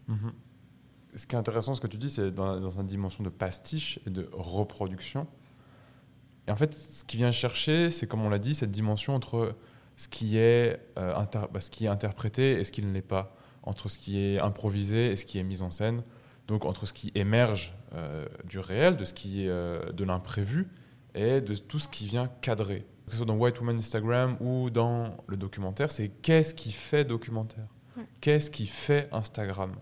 Mhm. 0.09 0.33
Ce 1.15 1.29
qui 1.29 1.37
est 1.37 1.39
intéressant, 1.39 1.75
ce 1.77 1.81
que 1.81 1.87
tu 1.87 1.97
dis, 1.97 2.11
c'est 2.11 2.33
dans, 2.33 2.59
dans 2.59 2.71
une 2.71 2.87
dimension 2.89 3.23
de 3.23 3.29
pastiche 3.29 4.01
et 4.05 4.11
de 4.11 4.29
reproduction. 4.33 5.29
Et 6.49 6.51
en 6.51 6.57
fait, 6.57 6.75
ce 6.75 7.05
qui 7.05 7.19
vient 7.19 7.31
chercher, 7.31 7.91
c'est 7.93 8.09
comme 8.09 8.23
on 8.23 8.31
l'a 8.31 8.41
dit, 8.41 8.57
cette 8.57 8.73
dimension 8.73 9.15
entre 9.15 9.55
ce 10.03 10.09
qui 10.09 10.37
est, 10.39 10.81
euh, 10.99 11.15
inter- 11.17 11.47
bah, 11.53 11.61
ce 11.61 11.71
qui 11.71 11.85
est 11.85 11.89
interprété 11.89 12.53
et 12.59 12.65
ce 12.65 12.73
qui 12.73 12.83
ne 12.85 12.93
l'est 12.93 13.03
pas, 13.03 13.37
entre 13.63 13.89
ce 13.89 13.99
qui 13.99 14.19
est 14.19 14.39
improvisé 14.41 15.13
et 15.13 15.17
ce 15.17 15.25
qui 15.25 15.39
est 15.39 15.45
mis 15.45 15.63
en 15.63 15.71
scène, 15.71 16.03
donc 16.49 16.65
entre 16.65 16.87
ce 16.87 16.93
qui 16.93 17.13
émerge 17.15 17.75
euh, 17.95 18.27
du 18.45 18.59
réel, 18.59 18.97
de 18.97 19.05
ce 19.05 19.15
qui 19.15 19.45
est 19.45 19.49
euh, 19.49 19.93
de 19.93 20.03
l'imprévu 20.05 20.69
et 21.15 21.41
de 21.41 21.55
tout 21.55 21.79
ce 21.79 21.89
qui 21.89 22.07
vient 22.07 22.29
cadrer. 22.41 22.85
Que 23.07 23.13
ce 23.13 23.19
soit 23.19 23.27
dans 23.27 23.37
White 23.37 23.61
Woman 23.61 23.77
Instagram 23.77 24.37
ou 24.41 24.71
dans 24.71 25.17
le 25.29 25.37
documentaire, 25.37 25.91
c'est 25.93 26.09
qu'est-ce 26.09 26.55
qui 26.55 26.73
fait 26.73 27.05
documentaire? 27.05 27.67
Ouais. 27.97 28.05
Qu'est-ce 28.21 28.51
qui 28.51 28.67
fait 28.67 29.09
Instagram? 29.13 29.73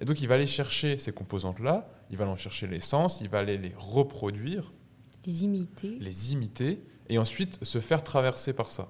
Et 0.00 0.04
donc 0.06 0.20
il 0.22 0.28
va 0.28 0.34
aller 0.36 0.46
chercher 0.46 0.96
ces 0.98 1.12
composantes-là, 1.12 1.86
il 2.10 2.16
va 2.16 2.26
en 2.26 2.36
chercher 2.36 2.66
l'essence, 2.66 3.20
il 3.20 3.28
va 3.28 3.40
aller 3.40 3.58
les 3.58 3.74
reproduire, 3.76 4.72
Les 5.26 5.44
imiter. 5.44 5.96
les 6.00 6.32
imiter 6.32 6.82
et 7.08 7.18
ensuite 7.18 7.62
se 7.62 7.80
faire 7.80 8.02
traverser 8.02 8.52
par 8.54 8.70
ça. 8.72 8.88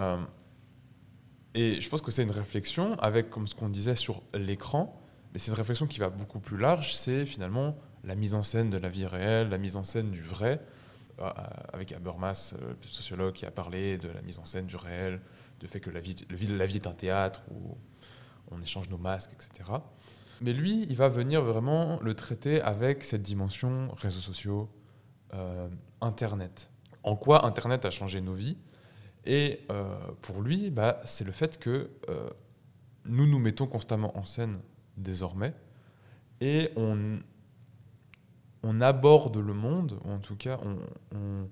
Euh, 0.00 0.18
et 1.54 1.80
je 1.80 1.88
pense 1.88 2.02
que 2.02 2.10
c'est 2.10 2.22
une 2.22 2.30
réflexion 2.30 2.98
avec, 2.98 3.30
comme 3.30 3.46
ce 3.46 3.54
qu'on 3.54 3.68
disait 3.68 3.96
sur 3.96 4.22
l'écran, 4.34 5.00
mais 5.32 5.38
c'est 5.38 5.50
une 5.50 5.56
réflexion 5.56 5.86
qui 5.86 6.00
va 6.00 6.08
beaucoup 6.08 6.40
plus 6.40 6.56
large, 6.56 6.94
c'est 6.94 7.26
finalement 7.26 7.76
la 8.04 8.14
mise 8.14 8.34
en 8.34 8.42
scène 8.42 8.70
de 8.70 8.78
la 8.78 8.88
vie 8.88 9.06
réelle, 9.06 9.48
la 9.48 9.58
mise 9.58 9.76
en 9.76 9.84
scène 9.84 10.10
du 10.10 10.22
vrai, 10.22 10.60
euh, 11.20 11.30
avec 11.72 11.92
Habermas, 11.92 12.54
euh, 12.54 12.74
le 12.82 12.88
sociologue 12.88 13.34
qui 13.34 13.46
a 13.46 13.50
parlé 13.50 13.98
de 13.98 14.08
la 14.08 14.22
mise 14.22 14.38
en 14.38 14.44
scène 14.44 14.66
du 14.66 14.76
réel, 14.76 15.20
du 15.58 15.66
fait 15.66 15.80
que 15.80 15.90
la 15.90 16.00
vie, 16.00 16.16
la 16.30 16.66
vie 16.66 16.76
est 16.76 16.86
un 16.86 16.94
théâtre 16.94 17.42
où 17.50 17.76
on 18.50 18.60
échange 18.62 18.88
nos 18.88 18.98
masques, 18.98 19.32
etc. 19.32 19.70
Mais 20.40 20.52
lui, 20.52 20.86
il 20.88 20.96
va 20.96 21.08
venir 21.08 21.42
vraiment 21.42 21.98
le 22.00 22.14
traiter 22.14 22.62
avec 22.62 23.04
cette 23.04 23.22
dimension 23.22 23.90
réseaux 23.96 24.20
sociaux, 24.20 24.70
euh, 25.34 25.68
Internet. 26.00 26.70
En 27.02 27.16
quoi 27.16 27.44
Internet 27.44 27.84
a 27.84 27.90
changé 27.90 28.20
nos 28.20 28.34
vies? 28.34 28.56
Et 29.26 29.60
euh, 29.70 29.94
pour 30.22 30.40
lui, 30.42 30.70
bah, 30.70 31.00
c'est 31.04 31.24
le 31.24 31.32
fait 31.32 31.58
que 31.58 31.90
euh, 32.08 32.30
nous 33.04 33.26
nous 33.26 33.38
mettons 33.38 33.66
constamment 33.66 34.16
en 34.16 34.24
scène 34.24 34.60
désormais 34.96 35.54
et 36.40 36.70
on, 36.76 37.18
on 38.62 38.80
aborde 38.80 39.36
le 39.36 39.52
monde, 39.52 39.98
ou 40.04 40.10
en 40.10 40.18
tout 40.18 40.36
cas, 40.36 40.58
on, 40.62 40.76
on- 41.16 41.48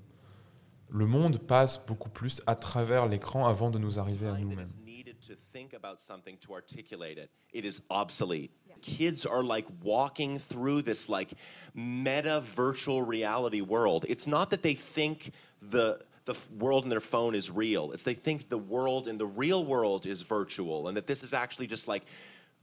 le 0.90 1.04
monde 1.06 1.36
passe 1.38 1.78
beaucoup 1.86 2.08
plus 2.08 2.40
à 2.46 2.54
travers 2.54 3.06
l'écran 3.06 3.46
avant 3.46 3.68
de 3.70 3.78
nous 3.78 3.98
arriver 3.98 4.26
à 4.26 4.32
nous-mêmes. 4.38 4.64
is 4.66 4.76
needed 4.86 5.20
to 5.20 5.34
think 5.52 5.74
about 5.74 5.98
something 6.00 6.38
to 6.38 6.54
articulate 6.54 7.18
it 7.18 7.28
it 7.52 7.66
is 7.66 7.82
obsolete. 7.90 8.50
Kids 8.80 9.26
are 9.26 9.42
like 9.42 9.66
walking 9.84 10.38
through 10.38 10.80
this 10.82 11.08
like 11.10 11.34
meta 11.74 12.40
virtual 12.40 13.02
reality 13.02 13.60
world. 13.60 14.06
It's 14.08 14.26
not 14.26 14.46
that 14.50 14.62
they 14.62 14.74
think 14.74 15.32
the 15.60 15.98
the 16.28 16.36
world 16.58 16.84
in 16.84 16.90
their 16.90 17.00
phone 17.00 17.34
is 17.34 17.50
real. 17.50 17.90
It's 17.92 18.02
they 18.02 18.12
think 18.12 18.50
the 18.50 18.58
world 18.58 19.08
in 19.08 19.16
the 19.16 19.26
real 19.26 19.64
world 19.64 20.04
is 20.04 20.20
virtual 20.20 20.86
and 20.86 20.96
that 20.98 21.06
this 21.06 21.22
is 21.22 21.32
actually 21.32 21.66
just 21.66 21.88
like 21.88 22.04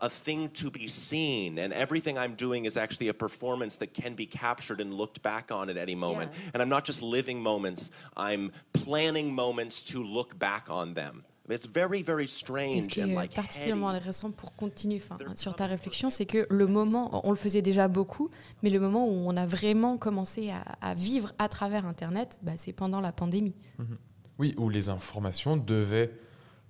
a 0.02 0.10
thing 0.10 0.50
to 0.50 0.70
be 0.70 0.90
seen 0.90 1.58
and 1.58 1.72
everything 1.72 2.18
i'm 2.18 2.36
doing 2.36 2.66
is 2.66 2.76
actually 2.76 3.08
a 3.08 3.14
performance 3.14 3.78
that 3.78 3.94
can 3.94 4.14
be 4.14 4.26
captured 4.26 4.82
and 4.82 4.94
looked 4.94 5.22
back 5.22 5.54
on 5.54 5.70
at 5.70 5.78
any 5.78 5.96
moment. 5.96 6.34
Yeah. 6.34 6.50
and 6.54 6.62
i'm 6.62 6.68
not 6.68 6.84
just 6.84 7.02
living 7.02 7.42
moments 7.42 7.92
i'm 8.18 8.52
planning 8.74 9.34
moments 9.34 9.82
to 9.84 10.04
look 10.04 10.38
back 10.38 10.70
on 10.70 10.96
them 10.96 11.24
Ce 11.48 12.28
strange 12.28 12.88
qui 12.88 13.04
and 13.04 13.10
est 13.10 13.14
like 13.14 13.36
particulièrement 13.36 13.90
intéressant 13.90 14.32
pour 14.32 14.54
continuer 14.56 15.02
enfin, 15.04 15.18
sur 15.36 15.56
ta 15.56 15.68
réflexion, 15.68 16.10
c'est 16.10 16.26
que 16.26 16.48
le 16.50 16.68
moment, 16.68 17.22
on 17.26 17.30
le 17.30 17.38
faisait 17.38 17.62
déjà 17.62 17.88
beaucoup, 17.88 18.30
mais 18.64 18.70
le 18.70 18.80
moment 18.80 19.08
où 19.08 19.12
on 19.12 19.38
a 19.38 19.46
vraiment 19.46 19.98
commencé 19.98 20.50
à, 20.50 20.62
à 20.82 20.96
vivre 20.96 21.34
à 21.38 21.48
travers 21.48 21.86
Internet, 21.86 22.40
bah, 22.42 22.54
c'est 22.58 22.74
pendant 22.74 23.00
la 23.00 23.12
pandémie. 23.12 23.56
Oui, 24.40 24.56
où 24.58 24.70
les 24.70 24.90
informations 24.90 25.56
devaient 25.56 26.12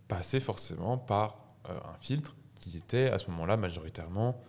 passer 0.07 0.39
forcément 0.39 0.97
par 0.97 1.45
euh, 1.69 1.73
un 1.73 1.97
filtre 1.99 2.35
qui 2.55 2.77
était 2.77 3.09
à 3.09 3.19
ce 3.19 3.29
moment-là 3.31 3.57
majoritairement 3.57 4.41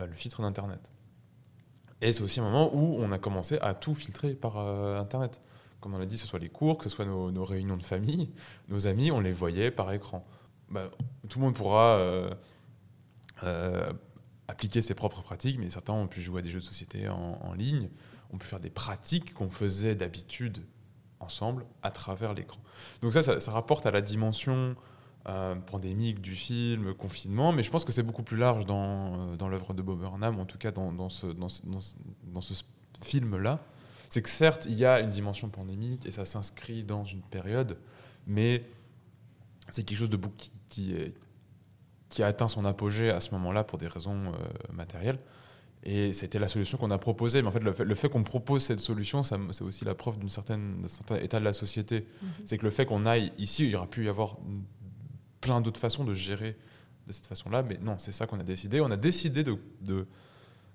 euh, 0.00 0.06
le 0.06 0.14
filtre 0.14 0.42
d'Internet. 0.42 0.90
Et 2.00 2.12
c'est 2.12 2.22
aussi 2.22 2.40
un 2.40 2.44
moment 2.44 2.74
où 2.74 2.96
on 2.98 3.12
a 3.12 3.18
commencé 3.18 3.58
à 3.60 3.74
tout 3.74 3.94
filtrer 3.94 4.34
par 4.34 4.58
euh, 4.58 4.98
Internet. 4.98 5.40
Comme 5.84 5.92
on 5.92 6.00
a 6.00 6.06
dit, 6.06 6.16
que 6.16 6.22
ce 6.22 6.26
soit 6.26 6.38
les 6.38 6.48
cours, 6.48 6.78
que 6.78 6.84
ce 6.84 6.88
soit 6.88 7.04
nos, 7.04 7.44
réunions 7.44 7.76
de 7.76 7.82
famille, 7.82 8.30
nos 8.70 8.86
amis, 8.86 9.10
on 9.10 9.20
les 9.20 9.34
voyait 9.34 9.70
par 9.70 9.92
écran. 9.92 10.26
Bah, 10.70 10.90
tout 11.28 11.38
le 11.38 11.44
monde 11.44 11.54
pourra 11.54 11.98
euh, 11.98 12.30
euh, 13.42 13.92
appliquer 14.48 14.80
ses 14.80 14.94
propres 14.94 15.20
pratiques, 15.20 15.58
mais 15.58 15.68
certains 15.68 15.92
ont 15.92 16.06
pu 16.06 16.22
jouer 16.22 16.38
à 16.38 16.42
des 16.42 16.48
jeux 16.48 16.60
de 16.60 16.64
société 16.64 17.10
en, 17.10 17.52
ligne, 17.52 17.90
on 18.32 18.38
peut 18.38 18.46
faire 18.46 18.60
des 18.60 18.70
pratiques 18.70 19.34
qu'on 19.34 19.50
faisait 19.50 19.94
d'habitude 19.94 20.64
ensemble 21.20 21.66
à 21.82 21.90
travers 21.90 22.32
l'écran. 22.32 22.62
Donc 23.02 23.12
ça, 23.12 23.38
ça, 23.38 23.52
rapporte 23.52 23.84
à 23.84 23.90
la 23.90 24.00
dimension 24.00 24.76
euh, 25.28 25.54
pandémique 25.54 26.22
du 26.22 26.34
film, 26.34 26.94
confinement, 26.94 27.52
mais 27.52 27.62
je 27.62 27.70
pense 27.70 27.84
que 27.84 27.92
c'est 27.92 28.02
beaucoup 28.02 28.22
plus 28.22 28.38
large 28.38 28.64
dans, 28.64 29.36
l'œuvre 29.50 29.74
de 29.74 29.82
Bob 29.82 30.00
Burnham, 30.00 30.40
en 30.40 30.46
tout 30.46 30.56
cas 30.56 30.70
dans 30.70 31.10
ce 31.10 31.34
film-là. 33.02 33.60
C'est 34.14 34.22
que 34.22 34.28
certes, 34.28 34.66
il 34.68 34.76
y 34.76 34.84
a 34.84 35.00
une 35.00 35.10
dimension 35.10 35.48
pandémique 35.48 36.06
et 36.06 36.12
ça 36.12 36.24
s'inscrit 36.24 36.84
dans 36.84 37.04
une 37.04 37.20
période, 37.20 37.76
mais 38.28 38.62
c'est 39.70 39.82
quelque 39.82 39.98
chose 39.98 40.08
de 40.08 40.16
beaucoup 40.16 40.36
qui, 40.36 40.52
qui, 40.68 40.92
est- 40.94 41.14
qui 42.10 42.22
a 42.22 42.28
atteint 42.28 42.46
son 42.46 42.64
apogée 42.64 43.10
à 43.10 43.18
ce 43.18 43.32
moment-là 43.32 43.64
pour 43.64 43.76
des 43.76 43.88
raisons 43.88 44.26
euh, 44.28 44.72
matérielles. 44.72 45.18
Et 45.82 46.12
c'était 46.12 46.38
la 46.38 46.46
solution 46.46 46.78
qu'on 46.78 46.92
a 46.92 46.98
proposée. 46.98 47.42
Mais 47.42 47.48
en 47.48 47.50
fait, 47.50 47.58
le 47.64 47.94
fait, 47.96 48.08
qu'on 48.08 48.22
propose 48.22 48.62
cette 48.62 48.78
solution, 48.78 49.24
c'est 49.24 49.62
aussi 49.62 49.84
la 49.84 49.96
preuve 49.96 50.16
d'une 50.20 50.30
certaine- 50.30 50.82
d'un 50.82 50.86
certain 50.86 51.16
état 51.16 51.40
de 51.40 51.44
la 51.44 51.52
société. 51.52 52.06
C'est 52.44 52.56
que 52.56 52.62
le 52.64 52.70
fait 52.70 52.86
qu'on 52.86 53.06
aille 53.06 53.32
ici, 53.38 53.64
il 53.64 53.70
y 53.70 53.74
aura 53.74 53.88
pu 53.90 54.04
y 54.04 54.08
avoir 54.08 54.36
plein 55.40 55.60
d'autres 55.60 55.80
façons 55.80 56.04
de 56.04 56.14
gérer 56.14 56.56
de 57.08 57.12
cette 57.12 57.26
façon-là. 57.26 57.64
Mais 57.64 57.78
non, 57.78 57.96
c'est 57.98 58.12
ça 58.12 58.28
qu'on 58.28 58.38
a 58.38 58.44
décidé. 58.44 58.80
On 58.80 58.92
a 58.92 58.96
décidé 58.96 59.42
de, 59.42 59.58
de, 59.80 60.06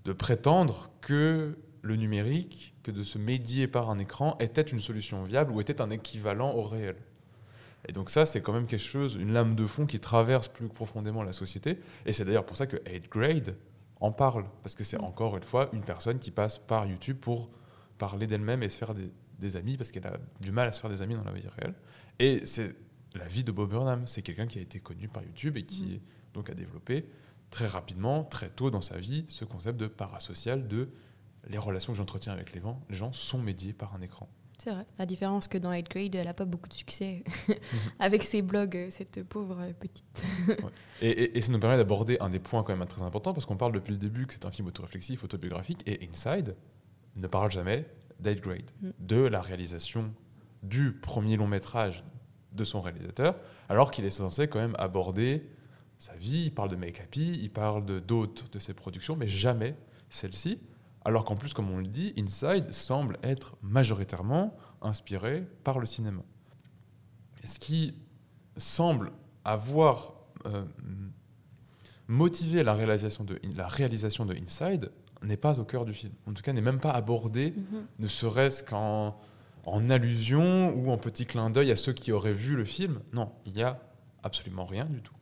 de 0.03 0.11
prétendre 0.11 0.91
que 0.99 1.57
le 1.81 1.95
numérique, 1.95 2.75
que 2.83 2.91
de 2.91 3.03
se 3.03 3.17
médier 3.17 3.67
par 3.67 3.89
un 3.89 3.99
écran, 3.99 4.37
était 4.39 4.61
une 4.61 4.79
solution 4.79 5.23
viable 5.23 5.51
ou 5.51 5.61
était 5.61 5.81
un 5.81 5.89
équivalent 5.89 6.53
au 6.53 6.63
réel. 6.63 6.95
Et 7.87 7.93
donc 7.93 8.09
ça, 8.09 8.25
c'est 8.25 8.41
quand 8.41 8.53
même 8.53 8.65
quelque 8.65 8.83
chose, 8.83 9.15
une 9.15 9.31
lame 9.31 9.55
de 9.55 9.65
fond 9.65 9.85
qui 9.85 9.99
traverse 9.99 10.47
plus 10.47 10.67
profondément 10.67 11.23
la 11.23 11.33
société. 11.33 11.79
Et 12.05 12.13
c'est 12.13 12.25
d'ailleurs 12.25 12.45
pour 12.45 12.57
ça 12.57 12.67
que 12.67 12.77
8 12.89 13.09
Grade 13.09 13.55
en 14.01 14.11
parle, 14.11 14.45
parce 14.63 14.75
que 14.75 14.83
c'est 14.83 14.99
encore 15.01 15.37
une 15.37 15.43
fois 15.43 15.69
une 15.73 15.81
personne 15.81 16.19
qui 16.19 16.31
passe 16.31 16.57
par 16.57 16.85
YouTube 16.85 17.17
pour 17.17 17.49
parler 17.97 18.27
d'elle-même 18.27 18.63
et 18.63 18.69
se 18.69 18.77
faire 18.77 18.93
des, 18.93 19.09
des 19.39 19.55
amis, 19.55 19.77
parce 19.77 19.91
qu'elle 19.91 20.07
a 20.07 20.17
du 20.41 20.51
mal 20.51 20.67
à 20.67 20.71
se 20.71 20.81
faire 20.81 20.89
des 20.89 21.01
amis 21.01 21.15
dans 21.15 21.23
la 21.23 21.31
vie 21.31 21.47
réelle. 21.57 21.73
Et 22.19 22.45
c'est 22.45 22.75
la 23.15 23.27
vie 23.27 23.43
de 23.43 23.51
Bob 23.51 23.69
Burnham. 23.69 24.05
C'est 24.07 24.21
quelqu'un 24.21 24.47
qui 24.47 24.59
a 24.59 24.61
été 24.61 24.79
connu 24.79 25.07
par 25.07 25.23
YouTube 25.23 25.57
et 25.57 25.63
qui 25.63 26.01
donc 26.33 26.49
a 26.49 26.53
développé 26.53 27.05
très 27.49 27.67
rapidement, 27.67 28.23
très 28.23 28.49
tôt 28.49 28.69
dans 28.69 28.81
sa 28.81 28.97
vie, 28.97 29.25
ce 29.27 29.45
concept 29.45 29.79
de 29.79 29.87
parasocial, 29.87 30.67
de 30.67 30.89
les 31.47 31.57
relations 31.57 31.93
que 31.93 31.97
j'entretiens 31.97 32.33
avec 32.33 32.53
les 32.53 32.61
gens, 32.61 32.81
les 32.89 32.95
gens 32.95 33.13
sont 33.13 33.39
médiées 33.39 33.73
par 33.73 33.95
un 33.95 34.01
écran. 34.01 34.29
C'est 34.57 34.71
vrai. 34.71 34.85
La 34.97 35.05
différence 35.05 35.47
que 35.47 35.57
dans 35.57 35.71
8 35.71 35.89
Grade, 35.89 36.15
elle 36.15 36.25
n'a 36.25 36.33
pas 36.33 36.43
beaucoup 36.45 36.67
de 36.67 36.73
succès 36.73 37.23
avec 37.99 38.23
ses 38.23 38.41
blogs, 38.41 38.75
euh, 38.75 38.87
cette 38.89 39.23
pauvre 39.23 39.57
euh, 39.61 39.71
petite. 39.73 40.23
Et, 41.01 41.09
et- 41.09 41.37
et 41.37 41.41
ça 41.41 41.51
nous 41.53 41.59
permet 41.59 41.77
d'aborder 41.77 42.17
un 42.19 42.29
des 42.29 42.39
points 42.39 42.63
quand 42.63 42.75
même 42.75 42.85
très 42.87 43.01
importants, 43.03 43.33
parce 43.33 43.45
qu'on 43.45 43.55
parle 43.57 43.71
depuis 43.71 43.91
le 43.91 43.97
début 43.97 44.27
que 44.27 44.33
c'est 44.33 44.45
un 44.45 44.51
film 44.51 44.67
autoréflexif, 44.67 45.23
autobiographique, 45.23 45.81
et 45.85 46.05
Inside 46.09 46.55
ne 47.15 47.27
parle 47.27 47.51
jamais 47.51 47.85
d'Eighth 48.19 48.41
Grade, 48.41 48.69
Mm. 48.81 48.89
de 48.99 49.15
la 49.15 49.41
réalisation 49.41 50.13
du 50.61 50.91
premier 50.91 51.37
long 51.37 51.47
métrage 51.47 52.03
de 52.51 52.63
son 52.65 52.81
réalisateur, 52.81 53.35
alors 53.69 53.91
qu'il 53.91 54.03
est 54.03 54.09
censé 54.09 54.49
quand 54.49 54.59
même 54.59 54.75
aborder 54.77 55.47
sa 55.99 56.13
vie, 56.15 56.45
il 56.47 56.53
parle 56.53 56.69
de 56.69 56.75
Make 56.75 56.99
Happy, 56.99 57.39
il 57.41 57.49
parle 57.49 57.85
de 57.85 57.99
d'autres 57.99 58.49
de 58.49 58.59
ses 58.59 58.73
productions, 58.73 59.15
mais 59.15 59.27
jamais 59.27 59.75
celle-ci, 60.09 60.59
alors 61.05 61.23
qu'en 61.23 61.35
plus, 61.35 61.53
comme 61.53 61.69
on 61.71 61.77
le 61.77 61.87
dit, 61.87 62.13
Inside 62.17 62.71
semble 62.71 63.17
être 63.23 63.55
majoritairement 63.61 64.55
inspiré 64.81 65.45
par 65.63 65.79
le 65.79 65.85
cinéma. 65.85 66.21
Ce 67.45 67.57
qui 67.57 67.95
semble 68.57 69.11
avoir 69.45 70.13
euh, 70.45 70.65
motivé 72.07 72.63
la 72.63 72.73
réalisation, 72.73 73.23
de, 73.23 73.39
la 73.55 73.67
réalisation 73.67 74.25
de 74.25 74.35
Inside 74.35 74.91
n'est 75.23 75.37
pas 75.37 75.59
au 75.59 75.63
cœur 75.65 75.85
du 75.85 75.93
film. 75.93 76.13
En 76.27 76.33
tout 76.33 76.41
cas, 76.41 76.53
n'est 76.53 76.61
même 76.61 76.79
pas 76.79 76.91
abordé, 76.91 77.53
Mhm. 77.55 77.85
ne 77.99 78.07
serait-ce 78.07 78.63
qu'en 78.63 79.17
en 79.65 79.89
allusion 79.89 80.73
ou 80.75 80.89
en 80.91 80.97
petit 80.97 81.25
clin 81.25 81.49
d'œil 81.49 81.71
à 81.71 81.75
ceux 81.75 81.93
qui 81.93 82.11
auraient 82.11 82.33
vu 82.33 82.55
le 82.55 82.65
film. 82.65 83.01
Non, 83.13 83.31
il 83.45 83.53
n'y 83.53 83.61
a 83.63 83.79
absolument 84.23 84.65
rien 84.65 84.85
du 84.85 85.01
tout 85.01 85.13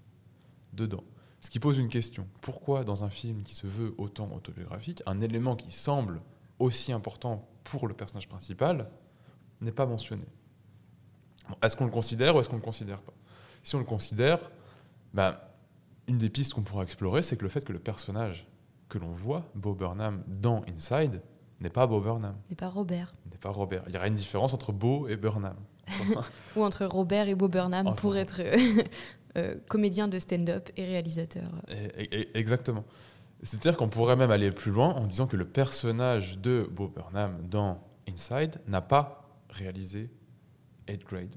dedans. 0.73 1.03
Ce 1.39 1.49
qui 1.49 1.59
pose 1.59 1.77
une 1.77 1.89
question. 1.89 2.27
Pourquoi 2.41 2.83
dans 2.83 3.03
un 3.03 3.09
film 3.09 3.43
qui 3.43 3.53
se 3.53 3.67
veut 3.67 3.93
autant 3.97 4.29
autobiographique, 4.35 5.03
un 5.05 5.21
élément 5.21 5.55
qui 5.55 5.71
semble 5.71 6.21
aussi 6.59 6.91
important 6.91 7.47
pour 7.63 7.87
le 7.87 7.93
personnage 7.93 8.27
principal 8.27 8.89
n'est 9.61 9.71
pas 9.71 9.85
mentionné? 9.85 10.25
Bon, 11.49 11.55
Est-ce 11.61 11.77
qu'on 11.77 11.85
le 11.85 11.91
considère 11.91 12.35
ou 12.35 12.39
est-ce 12.39 12.49
qu'on 12.49 12.55
ne 12.55 12.61
le 12.61 12.65
considère 12.65 13.01
pas? 13.01 13.13
Si 13.63 13.75
on 13.75 13.79
le 13.79 13.85
considère, 13.85 14.39
ben, 15.13 15.37
une 16.07 16.17
des 16.17 16.29
pistes 16.29 16.53
qu'on 16.53 16.63
pourra 16.63 16.83
explorer, 16.83 17.21
c'est 17.21 17.37
que 17.37 17.43
le 17.43 17.49
fait 17.49 17.63
que 17.63 17.73
le 17.73 17.79
personnage 17.79 18.47
que 18.89 18.97
l'on 18.97 19.11
voit, 19.11 19.45
Bo 19.55 19.73
Burnham, 19.75 20.23
dans 20.27 20.63
Inside, 20.69 21.21
n'est 21.59 21.69
pas 21.69 21.85
Bo 21.87 21.99
Burnham, 21.99 22.35
C'est 22.49 22.55
pas 22.57 22.69
Robert. 22.69 23.13
n'est 23.31 23.37
pas 23.37 23.49
Robert. 23.49 23.83
Il 23.87 23.93
y 23.93 23.97
aura 23.97 24.07
une 24.07 24.15
différence 24.15 24.53
entre 24.53 24.71
Bo 24.71 25.07
et 25.07 25.17
Burnham. 25.17 25.57
Ou 26.55 26.63
entre 26.63 26.85
Robert 26.85 27.29
et 27.29 27.35
Bob 27.35 27.51
Burnham 27.51 27.93
pour 27.93 28.17
être 28.17 28.41
euh, 29.37 29.55
comédien 29.67 30.07
de 30.07 30.17
stand-up 30.19 30.69
et 30.77 30.83
réalisateur. 30.85 31.49
Et- 31.69 32.03
et- 32.03 32.19
et- 32.21 32.37
exactement. 32.37 32.83
C'est-à-dire 33.43 33.77
qu'on 33.77 33.89
pourrait 33.89 34.15
même 34.15 34.31
aller 34.31 34.49
plus 34.51 34.71
loin 34.71 34.89
en 34.95 35.05
disant 35.05 35.27
que 35.27 35.35
le 35.37 35.45
personnage 35.45 36.39
de 36.39 36.67
Bo 36.71 36.87
Burnham 36.87 37.37
dans 37.47 37.83
Inside 38.09 38.55
n'a 38.67 38.81
pas 38.81 39.29
réalisé 39.49 40.09
8 40.89 41.03
Grade 41.05 41.35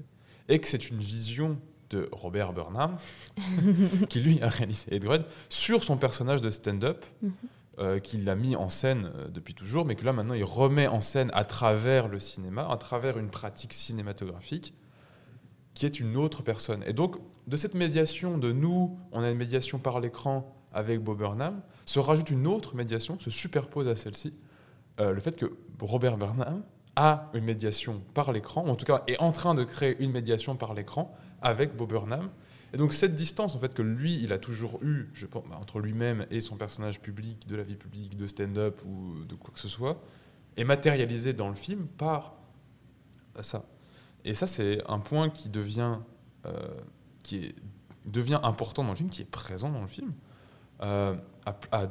et 0.49 0.59
que 0.59 0.67
c'est 0.67 0.89
une 0.89 0.97
vision 0.97 1.59
de 1.91 2.09
Robert 2.11 2.53
Burnham 2.53 2.97
qui 4.09 4.19
lui 4.21 4.41
a 4.41 4.49
réalisé 4.49 4.91
8 4.91 4.99
Grade 4.99 5.25
sur 5.49 5.83
son 5.83 5.97
personnage 5.97 6.41
de 6.41 6.49
stand-up 6.49 7.05
Mhm. 7.21 7.31
euh, 7.79 7.99
qu'il 7.99 8.27
a 8.29 8.35
mis 8.35 8.55
en 8.55 8.69
scène 8.69 9.11
euh, 9.15 9.27
depuis 9.29 9.53
toujours 9.53 9.85
mais 9.85 9.95
que 9.95 10.03
là 10.05 10.11
maintenant 10.13 10.33
il 10.33 10.43
remet 10.43 10.87
en 10.87 11.01
scène 11.01 11.29
à 11.33 11.43
travers 11.45 12.07
le 12.07 12.19
cinéma, 12.19 12.67
à 12.69 12.77
travers 12.77 13.17
une 13.17 13.29
pratique 13.29 13.73
cinématographique 13.73 14.73
qui 15.73 15.85
est 15.85 15.99
une 15.99 16.17
autre 16.17 16.43
personne. 16.43 16.83
Et 16.85 16.93
donc, 16.93 17.17
de 17.47 17.57
cette 17.57 17.73
médiation 17.73 18.37
de 18.37 18.51
nous, 18.51 18.97
on 19.11 19.23
a 19.23 19.29
une 19.29 19.37
médiation 19.37 19.79
par 19.79 19.99
l'écran 19.99 20.53
avec 20.73 21.03
Bob 21.03 21.17
Burnham, 21.17 21.61
se 21.85 21.99
rajoute 21.99 22.29
une 22.29 22.47
autre 22.47 22.75
médiation, 22.75 23.19
se 23.19 23.29
superpose 23.29 23.87
à 23.87 23.95
celle-ci, 23.95 24.33
euh, 24.99 25.11
le 25.13 25.19
fait 25.19 25.35
que 25.35 25.51
Robert 25.79 26.17
Burnham 26.17 26.63
a 26.95 27.29
une 27.33 27.45
médiation 27.45 28.01
par 28.13 28.31
l'écran, 28.31 28.65
ou 28.65 28.69
en 28.69 28.75
tout 28.75 28.85
cas 28.85 29.03
est 29.07 29.19
en 29.19 29.31
train 29.31 29.55
de 29.55 29.63
créer 29.63 29.95
une 29.99 30.11
médiation 30.11 30.55
par 30.55 30.73
l'écran 30.73 31.15
avec 31.41 31.75
Bob 31.75 31.89
Burnham. 31.89 32.29
Et 32.73 32.77
donc 32.77 32.93
cette 32.93 33.15
distance 33.15 33.55
en 33.55 33.59
fait 33.59 33.73
que 33.73 33.81
lui, 33.81 34.21
il 34.21 34.31
a 34.31 34.37
toujours 34.37 34.79
eu, 34.81 35.09
je 35.13 35.25
pense, 35.25 35.43
bah, 35.49 35.57
entre 35.59 35.79
lui-même 35.79 36.25
et 36.31 36.39
son 36.39 36.55
personnage 36.55 37.01
public, 37.01 37.47
de 37.47 37.55
la 37.55 37.63
vie 37.63 37.75
publique, 37.75 38.17
de 38.17 38.27
stand-up 38.27 38.81
ou 38.85 39.25
de 39.25 39.35
quoi 39.35 39.53
que 39.53 39.59
ce 39.59 39.67
soit, 39.67 40.01
est 40.57 40.63
matérialisée 40.63 41.33
dans 41.33 41.49
le 41.49 41.55
film 41.55 41.87
par 41.97 42.33
ça. 43.41 43.65
Et 44.25 44.35
ça, 44.35 44.47
c'est 44.47 44.81
un 44.89 44.99
point 44.99 45.29
qui 45.29 45.49
devient, 45.49 45.97
euh, 46.45 46.51
qui 47.23 47.45
est, 47.45 47.55
devient 48.05 48.39
important 48.43 48.83
dans 48.83 48.91
le 48.91 48.95
film, 48.95 49.09
qui 49.09 49.21
est 49.21 49.25
présent 49.29 49.69
dans 49.69 49.81
le 49.81 49.87
film, 49.87 50.13
euh, 50.81 51.15
à, 51.45 51.57
à 51.71 51.87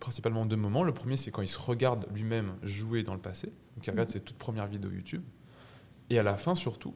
principalement 0.00 0.46
deux 0.46 0.56
moments. 0.56 0.82
Le 0.82 0.94
premier, 0.94 1.16
c'est 1.16 1.30
quand 1.30 1.42
il 1.42 1.48
se 1.48 1.58
regarde 1.58 2.06
lui-même 2.12 2.54
jouer 2.62 3.02
dans 3.02 3.14
le 3.14 3.20
passé. 3.20 3.48
Donc, 3.76 3.86
il 3.86 3.90
regarde 3.90 4.08
ses 4.08 4.20
toutes 4.20 4.38
premières 4.38 4.66
vidéos 4.66 4.90
YouTube. 4.90 5.22
Et 6.10 6.18
à 6.18 6.22
la 6.22 6.36
fin, 6.36 6.54
surtout. 6.54 6.94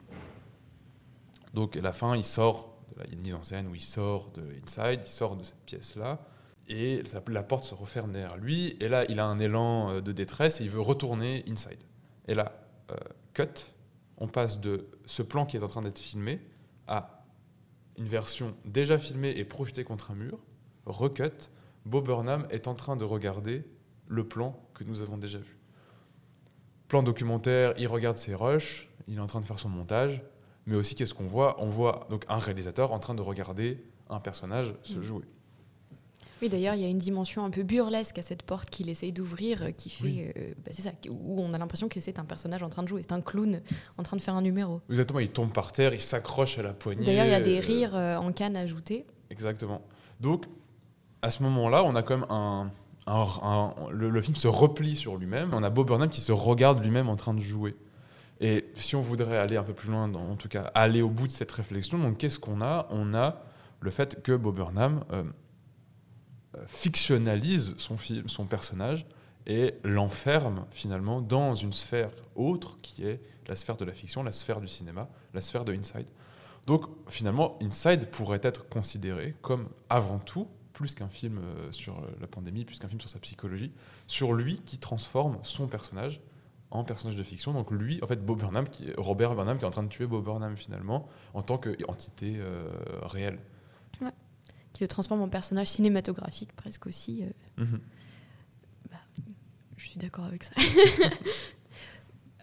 Donc, 1.53 1.75
à 1.75 1.81
la 1.81 1.93
fin, 1.93 2.15
il 2.15 2.23
sort. 2.23 2.75
Il 2.95 3.07
y 3.07 3.09
a 3.11 3.13
une 3.13 3.21
mise 3.21 3.35
en 3.35 3.43
scène 3.43 3.67
où 3.67 3.75
il 3.75 3.81
sort 3.81 4.29
de 4.31 4.41
Inside, 4.63 5.01
il 5.03 5.07
sort 5.09 5.35
de 5.35 5.43
cette 5.43 5.59
pièce-là. 5.65 6.19
Et 6.67 7.01
la- 7.27 7.43
porte 7.43 7.63
se 7.63 7.73
referme 7.73 8.11
derrière 8.11 8.37
lui. 8.37 8.75
Et 8.79 8.87
là, 8.87 9.05
il 9.09 9.19
a 9.19 9.25
un 9.25 9.39
élan 9.39 9.89
euh, 9.89 10.01
de 10.01 10.11
détresse 10.11 10.61
et 10.61 10.63
il 10.65 10.69
veut 10.69 10.81
retourner 10.81 11.43
Inside. 11.49 11.83
Et 12.27 12.35
là, 12.35 12.51
euh, 12.91 12.95
cut, 13.33 13.71
on 14.19 14.27
passe 14.27 14.59
de 14.59 14.87
ce 15.05 15.21
plan 15.23 15.45
qui 15.45 15.57
est 15.57 15.63
en 15.63 15.67
train 15.67 15.81
d'être 15.81 15.97
filmé 15.99 16.39
à 16.87 17.25
une 17.97 18.07
version 18.07 18.55
déjà 18.65 18.97
filmée 18.99 19.29
et 19.35 19.43
projetée 19.45 19.83
contre 19.83 20.11
un 20.11 20.15
mur, 20.15 20.39
recut, 20.85 21.49
Bob 21.85 22.05
Burnham 22.05 22.45
est 22.51 22.67
en 22.67 22.75
train 22.75 22.95
de 22.95 23.03
regarder 23.03 23.63
le 24.07 24.27
plan 24.27 24.59
que 24.73 24.83
nous 24.83 25.01
avons 25.01 25.17
déjà 25.17 25.39
vu. 25.39 25.57
Plan 26.87 27.03
documentaire, 27.03 27.73
il 27.77 27.87
regarde 27.87 28.17
ses 28.17 28.35
rushs, 28.35 28.89
il 29.07 29.17
est 29.17 29.21
en 29.21 29.27
train 29.27 29.39
de 29.39 29.45
faire 29.45 29.59
son 29.59 29.69
montage, 29.69 30.21
mais 30.65 30.75
aussi 30.75 30.95
qu'est-ce 30.95 31.13
qu'on 31.13 31.27
voit? 31.27 31.61
On 31.61 31.69
voit 31.69 32.07
donc 32.09 32.25
un 32.29 32.37
réalisateur 32.39 32.91
en 32.91 32.99
train 32.99 33.15
de 33.15 33.21
regarder 33.21 33.83
un 34.09 34.19
personnage 34.19 34.73
se 34.83 34.99
Mm. 34.99 35.03
jouer. 35.03 35.23
Oui, 36.41 36.49
d'ailleurs, 36.49 36.75
il 36.75 36.81
y 36.81 36.85
a 36.85 36.87
une 36.87 36.99
dimension 36.99 37.43
un 37.43 37.49
peu 37.49 37.63
burlesque 37.63 38.17
à 38.17 38.21
cette 38.21 38.43
porte 38.43 38.69
qu'il 38.69 38.89
essaye 38.89 39.11
d'ouvrir, 39.11 39.63
euh, 39.63 39.71
qui 39.71 39.89
fait. 39.89 40.03
Oui. 40.05 40.31
euh, 40.37 40.53
bah, 40.65 40.71
c'est 40.71 40.81
ça, 40.83 40.91
où 41.09 41.41
on 41.41 41.53
a 41.53 41.57
l'impression 41.57 41.89
que 41.89 41.99
c'est 41.99 42.17
un 42.19 42.25
personnage 42.25 42.63
en 42.63 42.69
train 42.69 42.83
de 42.83 42.87
jouer. 42.87 43.01
C'est 43.01 43.11
un 43.13 43.21
clown 43.21 43.59
en 43.97 44.03
train 44.03 44.15
de 44.17 44.21
faire 44.21 44.35
un 44.35 44.41
numéro. 44.41 44.81
Exactement, 44.89 45.19
il 45.19 45.29
tombe 45.29 45.51
par 45.51 45.71
terre, 45.73 45.93
il 45.93 45.99
s'accroche 46.01 46.57
à 46.57 46.63
la 46.63 46.73
poignée. 46.73 47.05
D'ailleurs, 47.05 47.25
il 47.25 47.31
y 47.31 47.35
a 47.35 47.41
des 47.41 47.57
euh, 47.57 47.61
rires 47.61 47.95
euh, 47.95 48.15
en 48.17 48.31
canne 48.31 48.55
ajoutés. 48.55 49.05
Exactement. 49.29 49.81
Donc, 50.21 50.45
à 51.21 51.29
ce 51.29 51.43
moment-là, 51.43 51.83
on 51.83 51.95
a 51.95 52.03
quand 52.03 52.17
même 52.17 52.29
un, 52.29 52.71
un- 53.07 53.25
un- 53.43 53.73
le, 53.91 54.09
le 54.09 54.21
film 54.21 54.35
se 54.35 54.47
replie 54.47 54.95
sur 54.95 55.17
lui-même. 55.17 55.49
On 55.53 55.63
a 55.63 55.69
Bob 55.69 55.87
Burnham 55.87 56.09
qui 56.09 56.21
se 56.21 56.31
regarde 56.31 56.81
lui-même 56.83 57.09
en 57.09 57.15
train 57.17 57.33
de 57.33 57.41
jouer. 57.41 57.75
Et 58.41 58.65
si 58.75 58.95
on 58.95 59.01
voudrait 59.01 59.37
aller 59.37 59.57
un 59.57 59.63
peu 59.63 59.73
plus 59.73 59.89
loin, 59.91 60.07
dans- 60.07 60.21
en 60.31 60.35
tout 60.35 60.47
cas 60.47 60.71
aller 60.73 61.01
au 61.01 61.09
bout 61.09 61.27
de 61.27 61.31
cette 61.33 61.51
réflexion, 61.51 61.97
donc 61.99 62.17
qu'est-ce 62.17 62.39
qu'on 62.39 62.61
a? 62.61 62.87
On 62.89 63.13
a 63.13 63.41
le 63.81 63.91
fait 63.91 64.21
que 64.23 64.31
Bob 64.37 64.55
Burnham 64.55 65.03
euh, 65.11 65.23
fictionnalise 66.67 67.75
son, 67.77 67.97
film, 67.97 68.27
son 68.27 68.45
personnage 68.45 69.05
et 69.47 69.75
l'enferme 69.83 70.65
finalement 70.71 71.21
dans 71.21 71.55
une 71.55 71.73
sphère 71.73 72.11
autre 72.35 72.77
qui 72.81 73.03
est 73.03 73.21
la 73.47 73.55
sphère 73.55 73.77
de 73.77 73.85
la 73.85 73.93
fiction, 73.93 74.23
la 74.23 74.31
sphère 74.31 74.61
du 74.61 74.67
cinéma, 74.67 75.09
la 75.33 75.41
sphère 75.41 75.65
de 75.65 75.73
Inside. 75.73 76.07
Donc 76.67 76.85
finalement, 77.07 77.57
Inside 77.61 78.07
pourrait 78.11 78.41
être 78.43 78.69
considéré 78.69 79.35
comme 79.41 79.69
avant 79.89 80.19
tout, 80.19 80.47
plus 80.73 80.93
qu'un 80.95 81.09
film 81.09 81.39
euh, 81.39 81.71
sur 81.71 81.97
euh, 81.97 82.07
la 82.21 82.27
pandémie, 82.27 82.63
plus 82.63 82.79
qu'un 82.79 82.87
film 82.87 83.01
sur 83.01 83.09
sa 83.09 83.19
psychologie, 83.19 83.71
sur 84.07 84.33
lui 84.33 84.61
qui 84.65 84.77
transforme 84.77 85.39
son 85.41 85.67
personnage 85.67 86.21
en 86.71 86.83
personnage 86.83 87.17
de 87.17 87.23
fiction. 87.23 87.53
Donc 87.53 87.71
lui, 87.71 87.99
en 88.03 88.07
fait, 88.07 88.23
Bob 88.23 88.39
Burnham, 88.39 88.69
qui 88.69 88.91
Robert 88.97 89.35
Burnham 89.35 89.57
qui 89.57 89.63
est 89.63 89.67
en 89.67 89.71
train 89.71 89.83
de 89.83 89.89
tuer 89.89 90.05
Bob 90.05 90.23
Burnham 90.23 90.55
finalement 90.55 91.07
en 91.33 91.41
tant 91.41 91.57
qu'entité 91.57 92.35
euh, 92.37 92.69
réelle. 93.01 93.39
Qui 94.79 94.85
le 94.85 94.87
transforme 94.87 95.19
en 95.19 95.27
personnage 95.27 95.67
cinématographique 95.67 96.53
presque 96.55 96.87
aussi. 96.87 97.25
euh, 97.25 97.63
Mhm. 97.65 97.81
Je 99.75 99.85
suis 99.89 99.99
d'accord 99.99 100.23
avec 100.23 100.43
ça. 100.45 100.53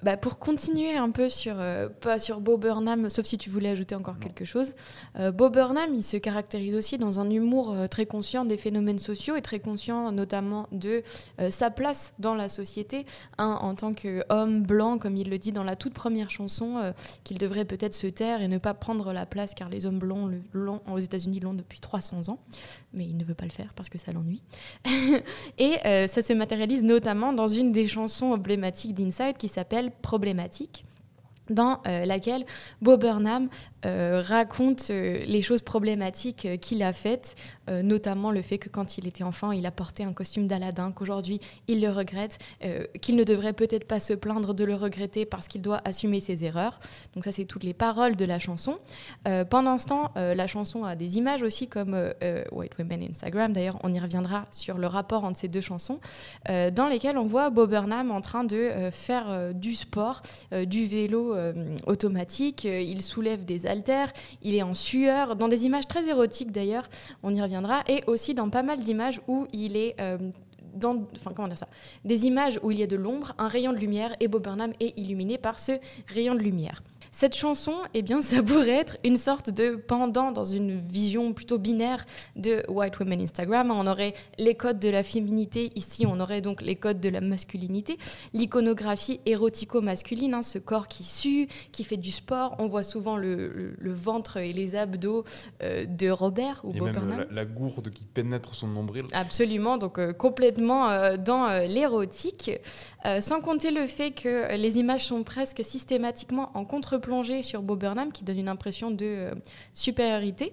Bah, 0.03 0.19
pour 0.19 0.39
continuer 0.39 0.95
un 0.95 1.11
peu 1.11 1.31
sur, 1.31 1.55
euh, 1.59 1.89
pas 1.89 2.19
sur 2.19 2.41
Bob 2.43 2.61
Burnham, 2.61 3.09
sauf 3.09 3.25
si 3.25 3.39
tu 3.39 3.49
voulais 3.49 3.71
ajouter 3.71 3.95
encore 3.95 4.19
quelque 4.19 4.45
chose, 4.45 4.75
euh, 5.19 5.33
Bob 5.33 5.55
Burnham, 5.55 5.95
il 5.95 6.03
se 6.05 6.19
caractérise 6.19 6.75
aussi 6.75 6.99
dans 6.99 7.19
un 7.19 7.31
humour 7.31 7.73
euh, 7.73 7.87
très 7.87 8.05
conscient 8.05 8.45
des 8.45 8.59
phénomènes 8.59 8.99
sociaux 8.99 9.37
et 9.37 9.41
très 9.43 9.59
conscient 9.59 10.13
notamment 10.13 10.69
de 10.71 11.03
euh, 11.41 11.49
sa 11.51 11.71
place 11.71 12.13
dans 12.19 12.35
la 12.35 12.51
société, 12.51 13.07
hein, 13.39 13.59
en 13.63 13.75
tant 13.75 13.95
qu'homme 13.95 14.63
blanc, 14.65 14.99
comme 14.99 15.17
il 15.17 15.31
le 15.31 15.39
dit 15.39 15.51
dans 15.51 15.65
la 15.65 15.77
toute 15.77 15.95
première 15.95 16.29
chanson, 16.31 16.77
euh, 16.77 16.93
qu'il 17.25 17.39
devrait 17.39 17.65
peut-être 17.65 17.95
se 17.95 18.07
taire 18.07 18.43
et 18.43 18.49
ne 18.49 18.59
pas 18.59 18.75
prendre 18.75 19.15
la 19.15 19.25
place 19.25 19.55
car 19.55 19.71
les 19.71 19.87
hommes 19.87 20.01
le- 20.03 20.43
l'ont 20.53 20.83
aux 20.93 20.99
États-Unis 20.99 21.41
l'ont 21.41 21.55
depuis 21.55 21.81
300 21.81 22.29
ans, 22.29 22.39
mais 22.93 23.07
il 23.07 23.17
ne 23.17 23.25
veut 23.25 23.35
pas 23.35 23.47
le 23.47 23.51
faire 23.51 23.73
parce 23.75 23.89
que 23.89 23.97
ça 23.97 24.13
l'ennuie. 24.13 24.43
Et 25.59 25.79
ça 26.07 26.21
se 26.21 26.35
matérialise 26.35 26.83
notamment 26.83 27.33
dans 27.33 27.49
une 27.49 27.73
des 27.73 27.89
chansons 27.89 28.33
emblématiques 28.33 28.93
d'Inside 28.95 29.39
qui 29.39 29.49
s'appelle 29.49 29.86
Problématique 29.91 30.85
dans 31.51 31.81
euh, 31.87 32.05
laquelle 32.05 32.45
Bob 32.83 33.01
Burnham 33.01 33.49
euh, 33.87 34.23
raconte 34.27 34.91
euh, 34.91 35.25
les 35.27 35.43
choses 35.43 35.63
problématiques 35.63 36.45
euh, 36.45 36.57
qu'il 36.57 36.83
a 36.83 36.93
faites, 36.93 37.35
notamment 37.69 38.31
le 38.31 38.43
fait 38.43 38.59
que 38.59 38.69
quand 38.69 38.97
il 38.97 39.09
était 39.09 39.25
enfant, 39.25 39.51
il 39.51 39.67
a 39.67 39.73
porté 39.73 40.05
un 40.05 40.13
costume 40.13 40.47
d'Aladin, 40.47 40.93
qu'aujourd'hui 40.93 41.41
il 41.67 41.81
le 41.81 41.91
regrette, 41.91 42.39
qu'il 43.01 43.17
ne 43.17 43.25
devrait 43.25 43.55
peut-être 43.55 43.89
pas 43.89 43.99
se 43.99 44.13
plaindre 44.13 44.55
de 44.55 44.63
le 44.63 44.77
regretter 44.77 45.27
parce 45.27 45.49
qu'il 45.49 45.63
doit 45.63 45.81
assumer 45.85 46.21
ses 46.21 46.45
erreurs. 46.45 46.79
Donc 47.15 47.25
ça, 47.25 47.33
c'est 47.33 47.45
toutes 47.45 47.65
les 47.65 47.75
paroles 47.75 48.15
de 48.15 48.25
la 48.25 48.39
chanson. 48.39 48.79
Pendant 49.51 49.81
ce 49.81 49.87
temps, 49.87 50.13
la 50.15 50.47
chanson 50.47 50.85
a 50.85 50.95
des 50.95 51.19
images 51.19 51.43
aussi 51.43 51.67
comme 51.67 51.95
White 52.53 52.79
Women 52.79 53.03
Instagram. 53.11 53.53
D'ailleurs, 53.53 53.79
on 53.83 53.93
y 53.93 53.99
reviendra 53.99 54.47
sur 54.53 54.79
le 54.79 54.87
rapport 54.87 55.25
entre 55.25 55.39
ces 55.41 55.49
deux 55.49 55.61
chansons, 55.61 55.99
dans 56.49 56.89
lesquelles 56.89 57.19
on 57.19 57.27
voit 57.27 57.51
Bob 57.51 57.71
Burnham 57.71 58.13
en 58.13 58.21
train 58.21 58.45
de 58.45 58.91
faire 58.93 59.53
du 59.55 59.75
sport, 59.75 60.23
du 60.53 60.87
vélo 60.87 61.35
automatique. 61.89 62.63
Il 62.63 63.03
soulève 63.03 63.45
des 63.45 63.67
il 64.43 64.55
est 64.55 64.63
en 64.63 64.75
sueur, 64.75 65.37
dans 65.37 65.49
des 65.49 65.65
images 65.65 65.87
très 65.87 66.09
érotiques 66.09 66.53
d'ailleurs, 66.53 66.89
on 67.23 67.35
y 67.35 67.41
reviendra, 67.41 67.83
et 67.89 68.03
aussi 68.07 68.35
dans 68.35 68.51
pas 68.51 68.63
mal 68.63 68.81
d'images 68.81 69.21
où 69.29 69.47
il 69.53 69.77
est... 69.77 69.95
euh, 70.01 70.19
dans, 70.75 71.05
enfin, 71.15 71.33
comment 71.35 71.49
dire 71.49 71.57
ça? 71.57 71.69
Des 72.05 72.27
images 72.27 72.61
où 72.63 72.71
il 72.71 72.79
y 72.79 72.83
a 72.83 72.87
de 72.87 72.97
l'ombre, 72.97 73.35
un 73.39 73.49
rayon 73.49 73.73
de 73.73 73.79
lumière, 73.79 74.15
et 74.21 74.29
Bob 74.29 74.43
Burnham 74.43 74.73
est 74.79 74.99
illuminé 74.99 75.39
par 75.39 75.59
ce 75.59 75.73
rayon 76.07 76.35
de 76.35 76.41
lumière. 76.41 76.83
Cette 77.19 77.35
chanson, 77.35 77.73
eh 77.95 78.03
bien, 78.03 78.21
ça 78.21 78.43
pourrait 78.43 78.69
être 78.69 78.99
une 79.03 79.17
sorte 79.17 79.49
de 79.49 79.77
pendant 79.77 80.33
dans 80.33 80.45
une 80.45 80.79
vision 80.79 81.33
plutôt 81.33 81.57
binaire 81.57 82.05
de 82.37 82.63
White 82.69 82.99
Women 82.99 83.23
Instagram. 83.23 83.71
On 83.71 83.87
aurait 83.87 84.13
les 84.37 84.55
codes 84.55 84.79
de 84.79 84.91
la 84.91 85.03
féminité, 85.03 85.73
ici 85.77 86.05
on 86.05 86.21
aurait 86.21 86.43
donc 86.43 86.61
les 86.61 86.77
codes 86.77 87.01
de 87.01 87.09
la 87.09 87.23
masculinité, 87.23 87.97
l'iconographie 88.35 89.21
érotico-masculine, 89.25 90.35
hein, 90.35 90.43
ce 90.43 90.59
corps 90.59 90.89
qui 90.89 91.05
sue, 91.05 91.49
qui 91.73 91.85
fait 91.85 91.97
du 91.97 92.11
sport. 92.11 92.55
On 92.59 92.67
voit 92.69 92.83
souvent 92.83 93.17
le, 93.17 93.49
le- 93.49 93.75
le 93.79 93.93
ventre 93.95 94.37
et 94.37 94.53
les 94.53 94.77
abdos 94.77 95.25
euh, 95.63 95.87
de 95.87 96.11
Robert 96.11 96.61
ou 96.65 96.75
Et 96.75 96.81
Bob 96.81 96.93
même 96.93 97.21
la, 97.21 97.25
la 97.33 97.45
gourde 97.47 97.89
qui 97.89 98.05
pénètre 98.05 98.55
son 98.55 98.67
nombril. 98.69 99.05
Absolument, 99.15 99.79
donc 99.79 99.99
euh, 99.99 100.13
complètement 100.13 100.91
euh, 100.91 101.17
dans 101.17 101.49
l'érotique, 101.67 102.51
sans 103.21 103.41
compter 103.41 103.71
le 103.71 103.87
fait 103.87 104.11
que 104.11 104.55
les 104.57 104.79
images 104.79 105.07
sont 105.07 105.23
presque 105.23 105.65
systématiquement 105.65 106.51
en 106.55 106.65
contre-plongée 107.07 107.43
sur 107.43 107.63
Bob 107.63 107.81
Burnham, 107.81 108.13
qui 108.13 108.25
donne 108.25 108.39
une 108.39 108.49
impression 108.49 108.91
de 108.91 109.05
euh, 109.05 109.35
supériorité 109.73 110.53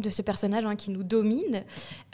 de 0.00 0.10
ce 0.10 0.22
personnage 0.22 0.64
hein, 0.64 0.76
qui 0.76 0.90
nous 0.90 1.02
domine. 1.02 1.64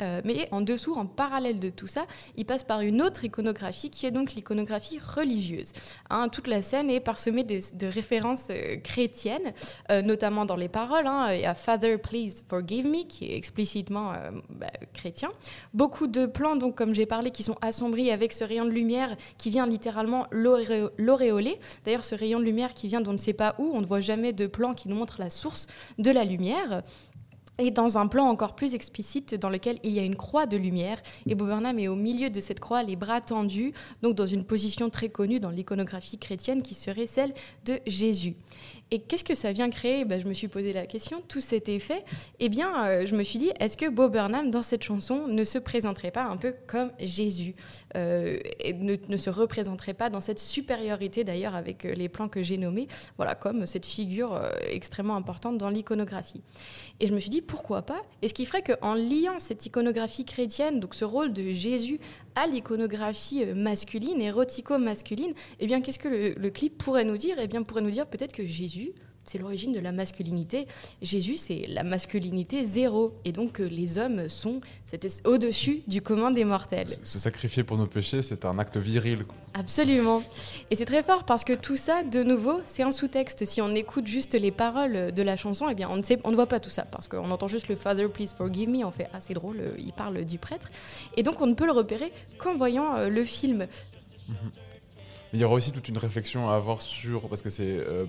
Euh, 0.03 0.20
mais 0.25 0.49
en 0.51 0.61
dessous, 0.61 0.94
en 0.94 1.07
parallèle 1.07 1.61
de 1.61 1.70
tout 1.70 1.87
ça, 1.87 2.07
il 2.37 2.44
passe 2.44 2.64
par 2.64 2.81
une 2.81 3.03
autre 3.03 3.25
iconographie 3.25 3.90
qui 3.90 4.07
est 4.07 4.11
donc 4.11 4.35
l'iconographie 4.35 4.99
religieuse. 4.99 5.72
Hein, 6.11 6.29
toute 6.29 6.46
la 6.46 6.62
scène 6.62 6.90
est 6.90 7.01
parsemée 7.01 7.44
de, 7.44 7.87
références 7.87 8.46
euh, 8.51 8.77
chrétiennes, 8.77 9.53
euh, 9.90 10.03
notamment 10.03 10.44
dans 10.44 10.57
les 10.57 10.68
paroles. 10.68 11.07
Il 11.33 11.40
y 11.40 11.46
a 11.46 11.55
Father, 11.55 11.99
please 11.99 12.42
forgive 12.49 12.87
me, 12.87 13.05
qui 13.07 13.27
est 13.27 13.37
explicitement 13.37 14.12
bah, 14.51 14.66
chrétien. 14.92 15.31
Beaucoup 15.75 16.07
de 16.07 16.27
plans, 16.27 16.57
donc, 16.57 16.75
comme 16.75 16.94
j'ai 16.94 17.07
parlé, 17.07 17.31
qui 17.31 17.42
sont 17.42 17.57
assombris 17.61 18.11
avec 18.11 18.33
ce 18.33 18.44
rayon 18.44 18.64
de 18.64 18.70
lumière 18.70 19.16
qui 19.38 19.51
vient 19.51 19.66
littéralement 19.66 20.27
l'auréoler. 20.31 21.59
D'ailleurs, 21.85 22.05
ce 22.05 22.14
rayon 22.14 22.40
de 22.40 22.44
lumière 22.44 22.75
qui 22.75 22.88
vient 22.88 23.01
d'on 23.01 23.12
ne 23.12 23.18
sait 23.18 23.33
pas 23.33 23.55
où, 23.59 23.70
on 23.72 23.81
ne 23.81 23.87
voit 23.87 24.01
jamais 24.01 24.33
de 24.33 24.46
plan 24.46 24.75
qui 24.75 24.88
nous 24.88 24.96
montre 24.96 25.16
la 25.18 25.31
source 25.31 25.66
de 25.99 26.11
la 26.11 26.25
lumière. 26.25 26.83
Et 27.59 27.71
dans 27.71 27.99
un 27.99 28.07
plan 28.07 28.27
encore 28.27 28.55
plus 28.55 28.75
explicite 28.75 29.35
dans 29.35 29.49
lequel 29.49 29.79
il 29.83 29.92
y 29.92 29.99
a 29.99 30.03
une 30.03 30.16
croix 30.16 30.47
de 30.47 30.57
lumière 30.57 31.01
et 31.27 31.35
Bob 31.35 31.49
Burnham 31.49 31.79
est 31.79 31.88
au 31.88 31.97
milieu 31.97 32.29
de 32.29 32.40
cette 32.40 32.61
croix, 32.61 32.83
les 32.83 32.97
bras 32.97 33.21
tendus, 33.21 33.73
donc 34.03 34.14
dans 34.14 34.27
une 34.27 34.45
position 34.45 34.90
très 34.90 35.09
connue 35.09 35.40
dans 35.40 35.51
l'iconographie 35.51 36.19
chrétienne 36.19 36.62
qui 36.62 36.75
serait 36.75 37.07
celle 37.07 37.33
de 37.64 37.81
Jésus. 37.87 38.37
Et 38.92 39.01
qu'est-ce 39.01 39.25
que 39.25 39.35
ça 39.35 39.53
vient 39.53 39.69
créer? 39.69 40.05
Ben, 40.05 40.21
Je 40.21 40.29
me 40.29 40.35
suis 40.35 40.47
posé 40.47 40.73
la 40.73 40.87
question, 40.87 41.21
tout 41.27 41.40
cet 41.40 41.69
effet. 41.69 42.05
Eh 42.38 42.49
bien, 42.49 42.87
euh, 42.87 43.07
je 43.07 43.16
me 43.16 43.25
suis 43.25 43.38
dit, 43.38 43.51
est-ce 43.59 43.77
que 43.77 43.90
Bob 43.90 44.12
Burnham, 44.12 44.53
dans 44.53 44.62
cette 44.62 44.85
chanson, 44.85 45.27
ne 45.27 45.42
se 45.42 45.59
présenterait 45.59 46.12
pas 46.12 46.25
un 46.25 46.37
peu 46.37 46.55
comme 46.69 46.92
Jésus? 47.01 47.57
Euh, 47.97 48.38
et 48.61 48.75
ne, 48.75 49.16
se 49.16 49.29
représenterait 49.29 49.95
pas 49.95 50.09
dans 50.09 50.21
cette 50.21 50.38
supériorité, 50.38 51.25
d'ailleurs, 51.25 51.57
avec 51.57 51.85
euh, 51.85 51.95
les 51.95 52.09
plans 52.09 52.29
que 52.29 52.45
j'ai 52.45 52.59
nommés, 52.59 52.87
voilà, 53.16 53.35
comme 53.35 53.66
cette 53.66 53.87
figure 53.87 54.40
extrêmement 54.69 55.16
importante 55.16 55.59
dans 55.59 55.71
l'iconographie? 55.71 56.42
Et 57.01 57.09
je 57.09 57.14
me 57.14 57.19
suis 57.19 57.31
dit, 57.31 57.42
pourquoi 57.47 57.83
pas 57.83 58.03
Et 58.23 58.29
ce 58.29 58.35
qui 58.35 58.45
ferait 58.45 58.63
qu'en 58.63 58.95
liant 58.95 59.39
cette 59.39 59.65
iconographie 59.67 60.25
chrétienne, 60.25 60.81
donc 60.81 60.95
ce 60.95 61.05
rôle 61.05 61.33
de 61.33 61.51
Jésus 61.51 61.99
à 62.35 62.47
l'iconographie 62.47 63.45
euh, 63.45 63.55
masculine, 63.55 64.21
érotico-masculine, 64.21 65.33
eh 65.61 65.67
bien, 65.67 65.81
qu'est-ce 65.81 65.99
que 65.99 66.09
le, 66.09 66.35
le 66.35 66.51
clip 66.51 66.77
pourrait 66.79 67.05
nous 67.05 67.17
dire? 67.17 67.37
Eh 67.41 67.47
bien, 67.47 67.63
pourrait 67.63 67.83
nous 67.83 67.91
dire 67.91 68.07
peut-être 68.07 68.33
que 68.33 68.47
Jésus, 68.47 68.93
c'est 69.27 69.39
l'origine 69.39 69.73
de 69.73 69.81
la 69.81 69.93
masculinité. 69.93 70.67
Jésus, 71.03 71.37
c'est 71.37 71.67
la 71.69 71.83
masculinité 71.83 72.65
zéro. 72.65 73.12
Et 73.25 73.33
donc, 73.33 73.53
que 73.53 73.62
les 73.62 73.99
hommes 73.99 74.29
sont 74.29 74.61
au-dessus 75.25 75.83
du 75.87 76.03
commun 76.03 76.31
des 76.31 76.45
mortels. 76.45 76.89
Se 77.03 77.19
sacrifier 77.19 77.65
pour 77.65 77.77
nos 77.77 77.87
péchés, 77.87 78.23
c'est 78.23 78.45
un 78.45 78.59
acte 78.59 78.77
viril. 78.77 79.25
Absolument. 79.55 80.23
Et 80.71 80.75
c'est 80.75 80.85
très 80.85 81.03
fort 81.03 81.25
parce 81.25 81.45
que 81.45 81.53
tout 81.53 81.77
ça, 81.77 82.03
de 82.03 82.23
nouveau, 82.23 82.61
c'est 82.65 82.83
un 82.83 82.93
sous-texte. 82.93 83.47
Si 83.47 83.61
on 83.62 83.75
écoute 83.75 84.07
juste 84.07 84.35
les 84.35 84.51
paroles 84.51 85.12
de 85.12 85.23
la 85.23 85.37
chanson, 85.37 85.69
eh 85.71 85.75
bien, 85.75 85.89
on 85.91 85.97
ne, 85.97 86.03
sait, 86.03 86.19
on 86.25 86.31
ne 86.31 86.37
voit 86.37 86.47
pas 86.47 86.61
tout 86.61 86.71
ça 86.71 86.85
parce 86.85 87.09
qu'on 87.09 87.31
entend 87.31 87.49
juste 87.49 87.69
le 87.69 87.75
Father, 87.75 88.09
please 88.09 88.35
forgive 88.37 88.69
me. 88.69 88.85
On 88.85 88.91
fait, 88.91 89.09
ah, 89.12 89.21
c'est 89.21 89.35
drôle, 89.35 89.61
euh, 89.61 89.75
il 89.79 89.93
parle 89.93 90.25
du 90.25 90.39
prêtre. 90.39 90.71
Et 91.17 91.23
donc, 91.23 91.41
on 91.41 91.47
ne 91.47 91.55
peut 91.55 91.67
le 91.67 91.73
repérer 91.73 92.12
qu'en 92.39 92.55
voyant 92.55 92.97
euh, 92.97 93.09
le 93.09 93.25
film. 93.25 93.67
Mais 95.33 95.41
il 95.41 95.43
y 95.43 95.45
aura 95.45 95.55
aussi 95.55 95.73
toute 95.73 95.89
une 95.89 95.99
réflexion 95.99 96.49
à 96.49 96.55
avoir 96.55 96.81
sur. 96.81 97.29
Parce 97.29 97.43
que 97.43 97.51
c'est. 97.51 97.65
Euh, 97.65 98.05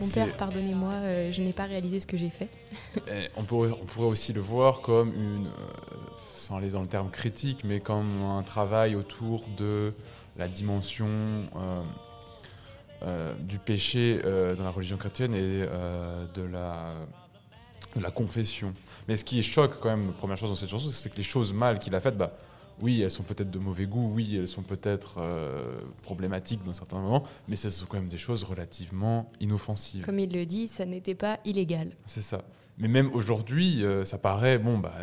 Mon 0.00 0.08
père, 0.08 0.36
pardonnez-moi, 0.36 0.92
euh, 0.92 1.32
je 1.32 1.40
n'ai 1.40 1.52
pas 1.52 1.64
réalisé 1.64 2.00
ce 2.00 2.06
que 2.06 2.16
j'ai 2.16 2.30
fait. 2.30 2.48
On, 3.36 3.44
pourrait, 3.44 3.70
on 3.70 3.86
pourrait 3.86 4.08
aussi 4.08 4.32
le 4.32 4.40
voir 4.40 4.80
comme 4.80 5.14
une, 5.14 5.46
euh, 5.46 5.96
sans 6.34 6.58
aller 6.58 6.70
dans 6.70 6.82
le 6.82 6.86
terme 6.86 7.10
critique, 7.10 7.62
mais 7.64 7.80
comme 7.80 8.22
un 8.22 8.42
travail 8.42 8.94
autour 8.96 9.46
de 9.56 9.92
la 10.36 10.48
dimension 10.48 11.08
du 13.40 13.58
péché 13.58 14.20
dans 14.22 14.62
la 14.64 14.70
religion 14.70 14.96
chrétienne 14.96 15.34
et 15.34 15.66
de, 16.34 16.42
la, 16.42 16.94
de 17.96 18.02
la 18.02 18.10
confession. 18.10 18.72
Mais 19.08 19.16
ce 19.16 19.24
qui 19.24 19.42
choque 19.42 19.80
quand 19.80 19.90
même, 19.90 20.12
première 20.12 20.36
chose 20.36 20.50
dans 20.50 20.56
cette 20.56 20.68
chanson, 20.68 20.90
c'est 20.92 21.10
que 21.10 21.16
les 21.16 21.22
choses 21.22 21.52
mal 21.52 21.78
qu'il 21.78 21.94
a 21.94 22.00
faites, 22.00 22.16
bah, 22.16 22.32
oui, 22.80 23.00
elles 23.02 23.10
sont 23.10 23.22
peut-être 23.22 23.50
de 23.50 23.58
mauvais 23.58 23.86
goût, 23.86 24.12
oui, 24.14 24.36
elles 24.36 24.48
sont 24.48 24.62
peut-être 24.62 25.18
euh, 25.18 25.80
problématiques 26.02 26.64
dans 26.64 26.72
certains 26.74 26.98
moments, 27.00 27.24
mais 27.48 27.56
ce 27.56 27.70
sont 27.70 27.86
quand 27.86 27.98
même 27.98 28.08
des 28.08 28.18
choses 28.18 28.42
relativement 28.44 29.30
inoffensives. 29.40 30.04
Comme 30.04 30.18
il 30.18 30.32
le 30.32 30.44
dit, 30.46 30.68
ça 30.68 30.84
n'était 30.84 31.14
pas 31.14 31.38
illégal. 31.44 31.92
C'est 32.06 32.22
ça. 32.22 32.44
Mais 32.78 32.88
même 32.88 33.10
aujourd'hui, 33.12 33.84
euh, 33.84 34.04
ça 34.04 34.18
paraît, 34.18 34.58
bon, 34.58 34.78
bah, 34.78 34.94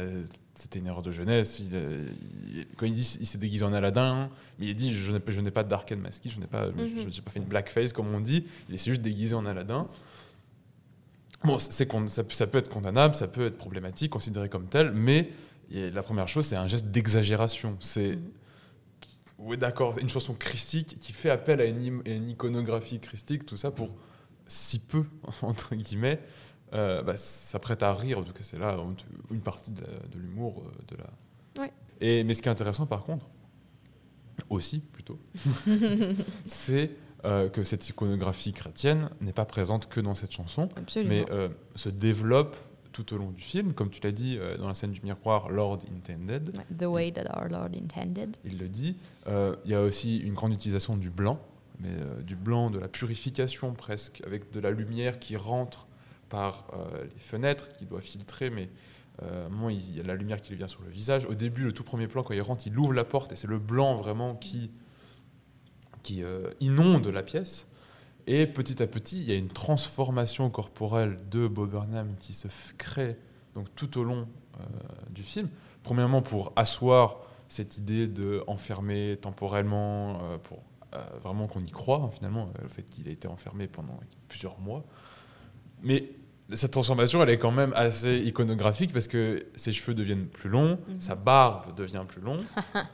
c'était 0.55 0.79
une 0.79 0.87
erreur 0.87 1.03
de 1.03 1.11
jeunesse. 1.11 1.59
Il, 1.59 1.69
euh, 1.73 2.09
il- 2.53 2.65
quand 2.75 2.85
il 2.85 2.93
dit 2.93 3.17
il 3.21 3.25
s'est 3.27 3.37
déguisé 3.37 3.63
en 3.63 3.71
Aladdin, 3.71 4.29
mais 4.57 4.65
il 4.67 4.75
dit 4.75 4.93
je 4.93 5.11
n'ai 5.13 5.19
pas- 5.19 5.31
je 5.31 5.39
Dark 5.63 5.91
and 5.91 5.97
Maski, 5.97 6.29
je 6.31 6.39
n'ai 6.39 6.47
pas, 6.47 6.65
je- 6.65 6.71
Mhm. 6.83 6.89
je 7.09 7.15
n'ai 7.15 7.21
pas 7.21 7.31
fait 7.31 7.39
une 7.39 7.45
blackface 7.45 7.93
comme 7.93 8.13
on 8.13 8.19
dit. 8.19 8.43
Il 8.69 8.77
s'est 8.77 8.89
juste 8.91 9.01
déguisé 9.03 9.35
en 9.35 9.45
Aladdin. 9.45 9.87
Bon, 11.45 11.57
c'est 11.57 11.85
ça, 12.09 12.23
ça 12.27 12.47
peut 12.47 12.57
être 12.57 12.67
condamnable, 12.69 13.15
ça 13.15 13.27
peut 13.27 13.45
être 13.45 13.57
problématique, 13.57 14.11
considéré 14.11 14.49
comme 14.49 14.65
tel, 14.65 14.91
mais 14.91 15.29
a- 15.77 15.89
la 15.89 16.03
première 16.03 16.27
chose, 16.27 16.45
c'est 16.45 16.55
un 16.55 16.67
geste 16.67 16.87
d'exagération. 16.87 17.77
C'est 17.79 18.15
Mhm. 18.15 18.31
oui, 19.39 19.57
d'accord, 19.57 19.97
une 19.99 20.09
chanson 20.09 20.33
christique 20.33 20.97
qui 20.99 21.13
fait 21.13 21.29
appel 21.29 21.61
à 21.61 21.65
une, 21.65 21.79
im- 21.79 22.01
à 22.05 22.09
une 22.09 22.29
iconographie 22.29 22.99
christique, 22.99 23.45
tout 23.45 23.57
ça 23.57 23.71
pour 23.71 23.93
si 24.47 24.79
peu, 24.79 25.03
entre 25.43 25.75
guillemets, 25.75 26.19
euh, 26.73 27.01
bah, 27.03 27.17
ça 27.17 27.59
prête 27.59 27.83
à 27.83 27.93
rire. 27.93 28.19
En 28.19 28.23
tout 28.23 28.33
cas, 28.33 28.43
c'est 28.43 28.57
là 28.59 28.77
une 29.31 29.41
partie 29.41 29.71
de, 29.71 29.83
l'humour 30.15 30.63
euh, 30.65 30.71
de 30.87 30.97
la. 30.97 31.61
Ouais. 31.63 31.73
Et, 32.01 32.23
mais 32.23 32.33
ce 32.33 32.41
qui 32.41 32.47
est 32.47 32.51
intéressant, 32.51 32.85
par 32.85 33.03
contre, 33.03 33.27
aussi 34.49 34.79
plutôt, 34.79 35.19
c'est 36.45 36.91
euh, 37.25 37.49
que 37.49 37.63
cette 37.63 37.87
iconographie 37.89 38.53
chrétienne 38.53 39.09
n'est 39.19 39.33
pas 39.33 39.45
présente 39.45 39.89
que 39.89 39.99
dans 39.99 40.15
cette 40.15 40.31
chanson, 40.31 40.69
Absolument. 40.77 41.09
mais 41.09 41.25
euh, 41.31 41.49
se 41.75 41.89
développe 41.89 42.55
tout 42.91 43.13
au 43.13 43.17
long 43.17 43.31
du 43.31 43.41
film. 43.41 43.73
Comme 43.73 43.89
tu 43.89 44.01
l'as 44.01 44.11
dit 44.11 44.37
euh, 44.37 44.57
dans 44.57 44.67
la 44.67 44.73
scène 44.73 44.91
du 44.91 45.01
miroir, 45.01 45.49
Lord 45.49 45.79
Intended, 45.95 46.55
The 46.77 46.85
way 46.85 47.11
that 47.11 47.25
our 47.37 47.47
Lord 47.49 47.71
intended. 47.75 48.37
il 48.45 48.57
le 48.57 48.67
dit. 48.67 48.97
Euh, 49.27 49.55
Il 49.65 49.71
y 49.71 49.75
a 49.75 49.81
aussi 49.81 50.17
une 50.17 50.33
grande 50.33 50.53
utilisation 50.53 50.97
du 50.97 51.09
blanc, 51.09 51.39
mais 51.79 51.89
euh, 51.89 52.21
du 52.21 52.35
blanc, 52.35 52.69
de 52.69 52.79
la 52.79 52.87
purification 52.87 53.73
presque, 53.73 54.21
avec 54.25 54.51
de 54.51 54.59
la 54.59 54.71
lumière 54.71 55.19
qui 55.19 55.37
rentre 55.37 55.87
par 56.29 56.67
les 57.11 57.19
fenêtres, 57.19 57.73
qui 57.73 57.85
doit 57.85 58.01
filtrer, 58.01 58.51
mais 58.51 58.69
à 59.19 59.47
un 59.47 59.49
moment, 59.49 59.69
il 59.69 59.97
y 59.97 59.99
a 59.99 60.03
la 60.03 60.13
lumière 60.13 60.39
qui 60.39 60.51
lui 60.51 60.57
vient 60.57 60.67
sur 60.67 60.83
le 60.83 60.89
visage. 60.91 61.25
Au 61.25 61.33
début, 61.33 61.63
le 61.63 61.71
tout 61.71 61.83
premier 61.83 62.07
plan, 62.07 62.21
quand 62.21 62.35
il 62.35 62.41
rentre, 62.43 62.67
il 62.67 62.77
ouvre 62.77 62.93
la 62.93 63.03
porte 63.03 63.31
et 63.31 63.35
c'est 63.35 63.47
le 63.47 63.57
blanc 63.57 63.95
vraiment 63.95 64.35
qui, 64.35 64.69
qui 66.03 66.21
inonde 66.59 67.07
la 67.07 67.23
pièce. 67.23 67.67
Et 68.31 68.45
petit 68.45 68.81
à 68.83 68.85
petit, 68.87 69.19
il 69.19 69.27
y 69.27 69.31
a 69.31 69.35
une 69.35 69.47
transformation 69.47 70.51
corporelle 70.51 71.17
de 71.31 71.47
Bob 71.47 71.71
Burnham 71.71 72.13
qui 72.15 72.33
se 72.33 72.47
crée 72.77 73.17
donc, 73.55 73.65
tout 73.75 73.97
au 73.97 74.03
long 74.03 74.27
euh, 74.59 74.63
du 75.09 75.23
film. 75.23 75.49
Premièrement, 75.81 76.21
pour 76.21 76.53
asseoir 76.55 77.17
cette 77.47 77.77
idée 77.79 78.07
de 78.07 78.43
enfermer 78.45 79.17
temporellement, 79.19 80.19
euh, 80.21 80.37
pour 80.37 80.59
euh, 80.93 81.01
vraiment 81.23 81.47
qu'on 81.47 81.63
y 81.63 81.71
croit, 81.71 82.03
hein, 82.05 82.11
finalement, 82.11 82.51
le 82.61 82.67
fait 82.69 82.83
qu'il 82.83 83.07
a 83.07 83.11
été 83.11 83.27
enfermé 83.27 83.67
pendant 83.67 83.99
plusieurs 84.27 84.59
mois. 84.59 84.83
Mais 85.81 86.11
cette 86.53 86.71
transformation, 86.71 87.23
elle 87.23 87.31
est 87.31 87.39
quand 87.39 87.51
même 87.51 87.73
assez 87.75 88.19
iconographique 88.19 88.93
parce 88.93 89.07
que 89.07 89.43
ses 89.55 89.71
cheveux 89.71 89.95
deviennent 89.95 90.27
plus 90.27 90.49
longs, 90.51 90.77
Mhm. 90.87 91.01
sa 91.01 91.15
barbe 91.15 91.75
devient 91.75 92.03
plus 92.07 92.21
longue. 92.21 92.43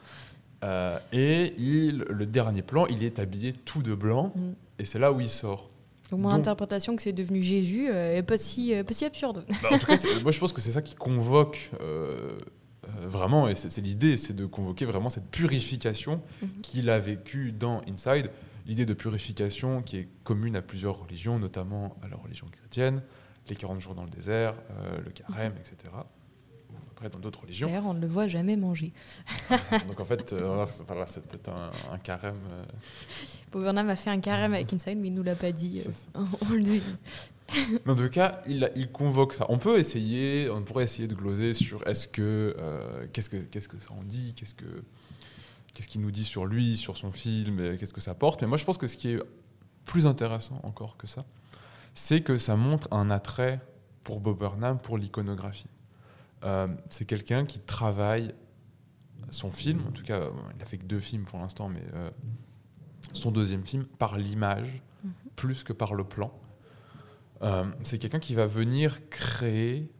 Euh, 0.63 0.97
et 1.11 1.53
il, 1.59 1.97
le 2.09 2.25
dernier 2.25 2.63
plan, 2.63 2.88
il 2.88 3.03
est 3.03 3.19
habillé 3.19 3.53
tout 3.53 3.83
de 3.83 3.93
blanc, 3.93 4.31
Mhm. 4.36 4.55
Et 4.80 4.86
c'est 4.86 4.99
là 4.99 5.11
où 5.11 5.19
il 5.19 5.30
sort. 5.30 5.69
Donc, 6.11 6.19
mon 6.19 6.30
Donc- 6.30 6.39
interprétation 6.39 6.95
que 6.95 7.01
c'est 7.01 7.13
devenu 7.13 7.41
Jésus 7.41 7.89
euh, 7.89 8.15
est 8.15 8.23
pas 8.23 8.38
si, 8.38 8.73
euh, 8.76 8.84
pas 8.84 8.93
si 8.93 9.05
absurde. 9.05 9.43
Bah, 9.63 9.69
en 9.71 9.80
tout 9.80 9.88
cas, 9.88 9.95
moi 10.23 10.32
je 10.32 10.39
pense 10.39 10.53
que 10.53 10.61
c'est 10.61 10.71
ça 10.71 10.82
qui 10.84 10.93
convoque 10.95 11.71
euh, 11.82 12.38
euh, 12.86 13.07
vraiment, 13.07 13.47
et 13.47 13.55
c'est 13.55 13.82
l'idée, 13.82 14.15
c'est 14.17 14.36
de 14.36 14.45
convoquer 14.45 14.86
vraiment 14.86 15.09
cette 15.09 15.30
purification 15.32 16.21
Mhm. 16.41 16.49
qu'il 16.61 16.89
a 16.89 16.99
vécue 16.99 17.51
dans 17.51 17.82
Inside. 17.88 18.30
L'idée 18.67 18.86
de 18.86 18.93
purification 18.93 19.82
qui 19.82 19.97
est 19.97 20.07
commune 20.23 20.55
à 20.55 20.61
plusieurs 20.61 20.99
religions, 20.99 21.38
notamment 21.39 21.95
à 22.03 22.07
la 22.07 22.15
religion 22.17 22.47
chrétienne, 22.51 23.01
les 23.49 23.55
40 23.55 23.80
jours 23.80 23.93
dans 23.95 24.03
le 24.03 24.09
désert, 24.09 24.55
euh, 24.71 24.97
le 25.03 25.11
carême, 25.11 25.53
etc. 25.59 25.91
Après 27.05 27.15
dans 27.15 27.19
d'autres 27.21 27.41
religions. 27.41 27.67
D'ailleurs, 27.67 27.85
on 27.85 27.93
ne 27.93 27.99
le 27.99 28.07
voit 28.07 28.27
jamais 28.27 28.55
manger. 28.55 28.91
Donc 29.87 29.99
en 29.99 30.05
fait, 30.05 30.33
euh, 30.33 30.65
c'est 31.05 31.23
peut-être 31.23 31.49
un, 31.49 31.69
un 31.91 31.97
carême. 31.99 32.39
Bob 33.51 33.61
Burnham 33.63 33.89
a 33.89 33.95
fait 33.95 34.09
un 34.09 34.19
carême 34.19 34.53
avec 34.53 34.73
Inside, 34.73 34.97
mais 34.97 35.09
il 35.09 35.13
nous 35.13 35.23
l'a 35.23 35.35
pas 35.35 35.51
dit. 35.51 35.83
euh, 35.85 36.25
on 36.49 36.53
le. 36.53 36.81
Mais 37.85 37.91
en 37.91 37.95
tout 37.95 38.09
cas, 38.09 38.41
il, 38.47 38.71
il 38.75 38.91
convoque 38.91 39.33
ça. 39.33 39.45
On 39.49 39.59
peut 39.59 39.77
essayer, 39.77 40.49
on 40.49 40.63
pourrait 40.63 40.85
essayer 40.85 41.07
de 41.07 41.13
gloser 41.13 41.53
sur 41.53 41.87
est-ce 41.87 42.07
que 42.07 42.55
euh, 42.57 43.05
qu'est-ce 43.13 43.29
que 43.29 43.37
qu'est-ce 43.37 43.67
que 43.67 43.77
ça 43.77 43.93
en 43.93 44.01
dit, 44.03 44.33
qu'est-ce 44.35 44.55
que 44.55 44.65
qu'est-ce 45.73 45.87
qu'il 45.87 46.01
nous 46.01 46.11
dit 46.11 46.23
sur 46.25 46.45
lui, 46.47 46.75
sur 46.75 46.97
son 46.97 47.11
film, 47.11 47.77
qu'est-ce 47.77 47.93
que 47.93 48.01
ça 48.01 48.15
porte. 48.15 48.41
Mais 48.41 48.47
moi, 48.47 48.57
je 48.57 48.65
pense 48.65 48.79
que 48.79 48.87
ce 48.87 48.97
qui 48.97 49.11
est 49.11 49.19
plus 49.85 50.07
intéressant 50.07 50.59
encore 50.63 50.97
que 50.97 51.05
ça, 51.05 51.23
c'est 51.93 52.21
que 52.21 52.39
ça 52.39 52.55
montre 52.55 52.87
un 52.91 53.11
attrait 53.11 53.59
pour 54.03 54.19
Bob 54.21 54.39
Burnham 54.39 54.79
pour 54.79 54.97
l'iconographie. 54.97 55.67
Euh, 56.45 56.67
c'est 56.89 57.05
quelqu'un 57.05 57.45
qui 57.45 57.59
travaille 57.59 58.33
son 59.31 59.51
film, 59.51 59.81
en 59.87 59.91
tout 59.91 60.03
cas, 60.03 60.29
il 60.53 60.57
n'a 60.59 60.65
fait 60.65 60.77
que 60.77 60.85
deux 60.85 60.99
films 60.99 61.25
pour 61.25 61.39
l'instant, 61.39 61.67
mais 61.67 61.81
euh, 61.95 62.11
son 63.11 63.31
deuxième 63.31 63.65
film 63.65 63.85
par 63.85 64.17
l'image 64.17 64.81
plus 65.35 65.63
que 65.63 65.73
par 65.73 65.95
le 65.95 66.03
plan. 66.03 66.31
Euh, 67.41 67.65
c'est 67.83 67.97
quelqu'un 67.97 68.19
qui 68.19 68.35
va 68.35 68.45
venir 68.45 69.09
créer 69.09 69.91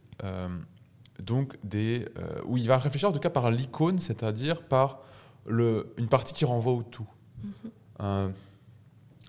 donc 1.18 1.58
des 1.62 2.06
où 2.46 2.56
il 2.56 2.66
va 2.66 2.78
réfléchir 2.78 3.08
en 3.08 3.12
tout 3.12 3.20
cas 3.20 3.30
par 3.30 3.50
l'icône, 3.50 3.98
c'est-à-dire 3.98 4.62
par 4.62 5.00
le, 5.46 5.92
une 5.98 6.08
partie 6.08 6.32
qui 6.32 6.44
renvoie 6.44 6.72
au 6.72 6.82
tout, 6.82 7.08
Euh, 8.00 8.28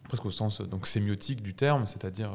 presque 0.08 0.26
au 0.26 0.32
sens 0.32 0.62
donc 0.62 0.88
sémiotique 0.88 1.42
du 1.42 1.54
terme, 1.54 1.86
c'est-à-dire 1.86 2.32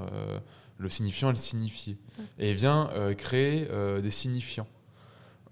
le 0.82 0.88
signifiant 0.90 1.28
et 1.28 1.32
le 1.32 1.36
signifié, 1.36 1.96
et 2.38 2.50
il 2.50 2.56
vient 2.56 2.90
euh, 2.92 3.14
créer 3.14 3.68
euh, 3.70 4.00
des 4.00 4.10
signifiants. 4.10 4.66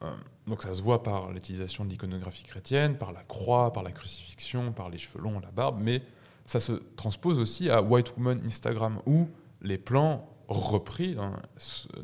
Euh, 0.03 0.11
donc 0.47 0.63
ça 0.63 0.75
se 0.75 0.83
voit 0.83 1.03
par 1.03 1.31
l'utilisation 1.31 1.85
de 1.85 1.91
l'iconographie 1.91 2.45
chrétienne, 2.45 2.97
par 2.99 3.13
la 3.13 3.23
croix, 3.23 3.73
par 3.73 3.83
la 3.83 3.93
crucifixion, 3.93 4.73
par 4.73 4.89
les 4.91 4.99
cheveux 4.99 5.23
longs, 5.23 5.41
la 5.41 5.51
barbe, 5.51 5.79
mais 5.81 6.03
ça 6.47 6.59
se 6.61 6.73
transpose 6.97 7.39
aussi 7.39 7.71
à 7.71 7.81
White 7.83 8.15
Woman 8.17 8.41
Instagram, 8.45 9.01
où 9.07 9.29
les 9.63 9.79
plans 9.79 10.27
repris 10.49 11.17
hein, 11.19 11.37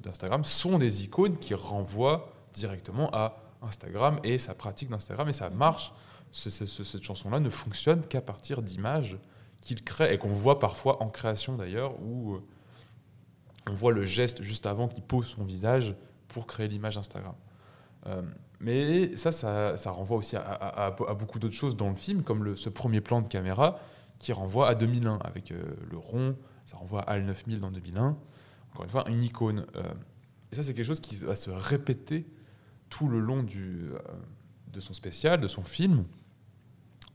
d'Instagram 0.03 0.45
sont 0.45 0.79
des 0.79 1.03
icônes 1.05 1.37
qui 1.39 1.55
renvoient 1.55 2.33
directement 2.55 3.11
à 3.13 3.39
Instagram 3.63 4.21
et 4.23 4.39
sa 4.39 4.55
pratique 4.55 4.89
d'Instagram, 4.91 5.29
et 5.29 5.33
ça 5.33 5.51
marche. 5.51 5.93
Ce- 6.33 6.51
ce- 6.51 6.85
cette 6.85 7.03
chanson-là 7.03 7.41
ne 7.41 7.49
fonctionne 7.51 8.03
qu'à 8.07 8.21
partir 8.21 8.61
d'images 8.63 9.17
qu'il 9.63 9.83
crée, 9.83 10.13
et 10.15 10.19
qu'on 10.19 10.29
voit 10.33 10.59
parfois 10.61 11.03
en 11.03 11.09
création 11.09 11.57
d'ailleurs, 11.57 11.99
où 12.03 12.39
on 13.69 13.73
voit 13.73 13.93
le 13.93 14.05
geste 14.05 14.43
juste 14.43 14.67
avant 14.67 14.89
qu'il 14.89 15.03
pose 15.03 15.27
son 15.27 15.45
visage 15.45 15.95
pour 16.29 16.47
créer 16.47 16.69
l'image 16.69 16.99
Instagram. 16.99 17.35
Euh, 18.07 18.23
mais 18.61 19.17
ça, 19.17 19.33
ça, 19.33 19.91
renvoie 19.91 20.17
aussi 20.17 20.37
à, 20.37 20.97
beaucoup 21.19 21.39
d'autres 21.39 21.55
choses 21.55 21.77
dans 21.77 21.91
le 21.91 21.97
film, 21.97 22.23
comme 22.23 22.57
ce 22.57 22.69
premier 22.69 23.01
plan 23.01 23.21
de 23.21 23.29
caméra 23.29 23.79
qui 24.19 24.33
renvoie 24.33 24.69
à 24.69 24.75
2001 24.75 25.19
avec 25.19 25.53
euh, 25.53 25.63
le 25.91 25.99
rond, 25.99 26.37
ça 26.65 26.79
renvoie 26.79 27.03
à 27.03 27.13
HAL 27.13 27.25
9000 27.27 27.61
dans 27.61 27.71
2001. 27.71 28.17
Encore 28.73 28.85
une 28.85 28.91
fois, 28.91 29.05
une 29.09 29.23
icône. 29.23 29.67
Euh, 29.77 29.83
et 30.53 30.55
ça, 30.55 30.63
c'est 30.63 30.73
quelque 30.73 30.87
chose 30.87 31.01
qui 31.01 31.17
va 31.17 31.35
se 31.35 31.51
répéter 31.51 32.27
tout 32.89 33.09
le 33.09 33.21
long 33.21 33.43
de 33.43 34.81
son 34.81 34.95
spécial, 34.95 35.41
de 35.41 35.49
son 35.49 35.63
film, 35.63 36.05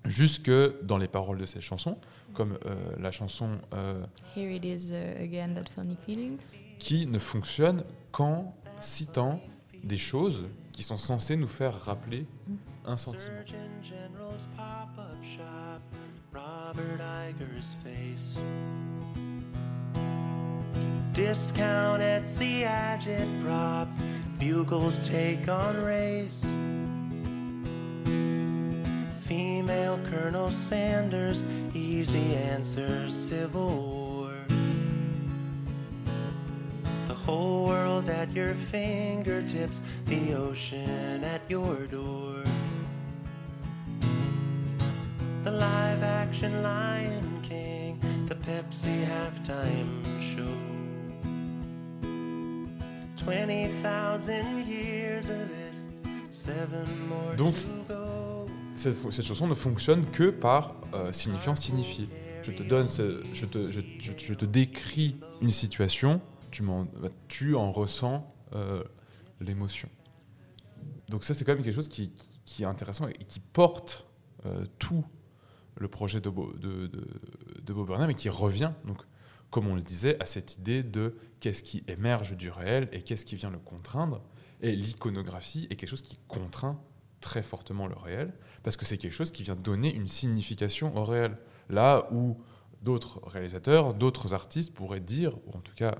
jusque 0.05 0.51
dans 0.83 0.97
les 0.97 1.07
paroles 1.07 1.37
de 1.37 1.45
ses 1.45 1.61
chansons, 1.61 1.97
comme 2.33 2.57
euh, 2.65 2.75
la 2.99 3.11
chanson 3.11 3.49
euh, 3.73 4.03
Here 4.35 4.51
it 4.51 4.65
is 4.65 4.91
uh, 4.91 5.21
again, 5.21 5.53
that 5.55 5.69
funny 5.69 5.95
feeling. 5.95 6.37
qui 6.79 7.05
ne 7.05 7.19
fonctionne 7.19 7.83
qu'en 8.11 8.53
citant 8.79 9.39
des 9.83 9.97
choses 9.97 10.47
qui 10.71 10.83
sont 10.83 10.97
censées 10.97 11.35
nous 11.35 11.47
faire 11.47 11.77
rappeler 11.79 12.25
un 12.85 12.97
sentiment. 12.97 13.37
Discount 21.13 21.99
Etsy 21.99 22.63
agitprop, 22.63 23.89
Bugles 24.39 24.97
take 25.03 25.47
on 25.49 25.83
race. 25.83 26.45
Female 29.31 29.97
Colonel 30.09 30.51
Sanders, 30.51 31.41
easy 31.73 32.35
answers, 32.35 33.15
Civil 33.15 33.69
War. 33.69 34.33
The 37.07 37.13
whole 37.13 37.65
world 37.65 38.09
at 38.09 38.29
your 38.33 38.53
fingertips, 38.53 39.83
the 40.07 40.33
ocean 40.33 41.23
at 41.23 41.43
your 41.47 41.87
door. 41.87 42.43
The 45.45 45.51
live 45.51 46.03
action 46.03 46.61
Lion 46.61 47.39
King, 47.41 48.01
the 48.27 48.35
Pepsi 48.35 49.07
halftime 49.07 50.03
show. 50.19 50.57
20,000 53.23 54.67
years 54.67 55.29
of 55.29 55.47
this 55.47 55.85
seven 56.33 57.07
more 57.07 57.35
Donc, 57.37 57.55
to 57.55 57.85
go. 57.87 58.30
Cette, 58.81 59.25
chanson 59.25 59.47
ne 59.47 59.53
fonctionne 59.53 60.05
que 60.11 60.29
par 60.29 60.75
euh, 60.93 61.11
signifiant 61.11 61.55
signifié. 61.55 62.07
Je 62.43 62.51
te 62.51 62.63
donne, 62.63 62.87
je, 62.87 63.45
te, 63.45 63.71
je, 63.71 64.33
te 64.33 64.45
décris 64.45 65.17
une 65.41 65.51
situation, 65.51 66.21
tu, 66.49 67.55
en 67.55 67.71
ressens 67.71 68.33
euh, 68.53 68.83
l'émotion. 69.39 69.89
Donc 71.09 71.23
ça, 71.23 71.33
c'est 71.33 71.45
quand 71.45 71.53
même 71.53 71.63
quelque 71.63 71.75
chose 71.75 71.89
qui, 71.89 72.11
est 72.59 72.65
intéressant 72.65 73.07
et 73.07 73.13
qui 73.13 73.39
porte 73.39 74.07
euh, 74.45 74.65
tout 74.79 75.05
le 75.77 75.87
projet 75.87 76.19
de, 76.19 76.29
Bo- 76.29 76.53
de, 76.53 76.87
de 76.87 77.73
Bob 77.73 77.87
Burnham 77.87 78.09
et 78.09 78.15
qui 78.15 78.29
revient, 78.29 78.71
donc, 78.85 78.97
comme 79.51 79.67
on 79.67 79.75
le 79.75 79.81
disait, 79.81 80.21
à 80.21 80.25
cette 80.25 80.57
idée 80.57 80.81
de 80.81 81.15
qu'est-ce 81.39 81.61
qui 81.61 81.83
émerge 81.87 82.35
du 82.35 82.49
réel 82.49 82.89
et 82.91 83.03
qu'est-ce 83.03 83.25
qui 83.25 83.35
vient 83.35 83.51
le 83.51 83.59
contraindre. 83.59 84.21
Et 84.61 84.75
l'iconographie 84.75 85.67
est 85.69 85.75
quelque 85.75 85.89
chose 85.89 86.01
qui 86.01 86.17
contraint 86.27 86.79
très 87.21 87.43
fortement 87.43 87.87
le 87.87 87.95
réel, 87.95 88.33
parce 88.63 88.77
que 88.77 88.85
c'est 88.85 88.97
quelque 88.97 89.13
chose 89.13 89.31
qui 89.31 89.43
vient 89.43 89.55
donner 89.55 89.93
une 89.93 90.07
signification 90.07 90.95
au 90.97 91.03
réel. 91.03 91.37
Là 91.69 92.07
où 92.11 92.37
d'autres 92.81 93.21
réalisateurs, 93.27 93.93
d'autres 93.93 94.33
artistes 94.33 94.73
pourraient 94.73 94.99
dire, 94.99 95.37
ou 95.47 95.55
en 95.55 95.61
tout 95.61 95.75
cas 95.75 95.95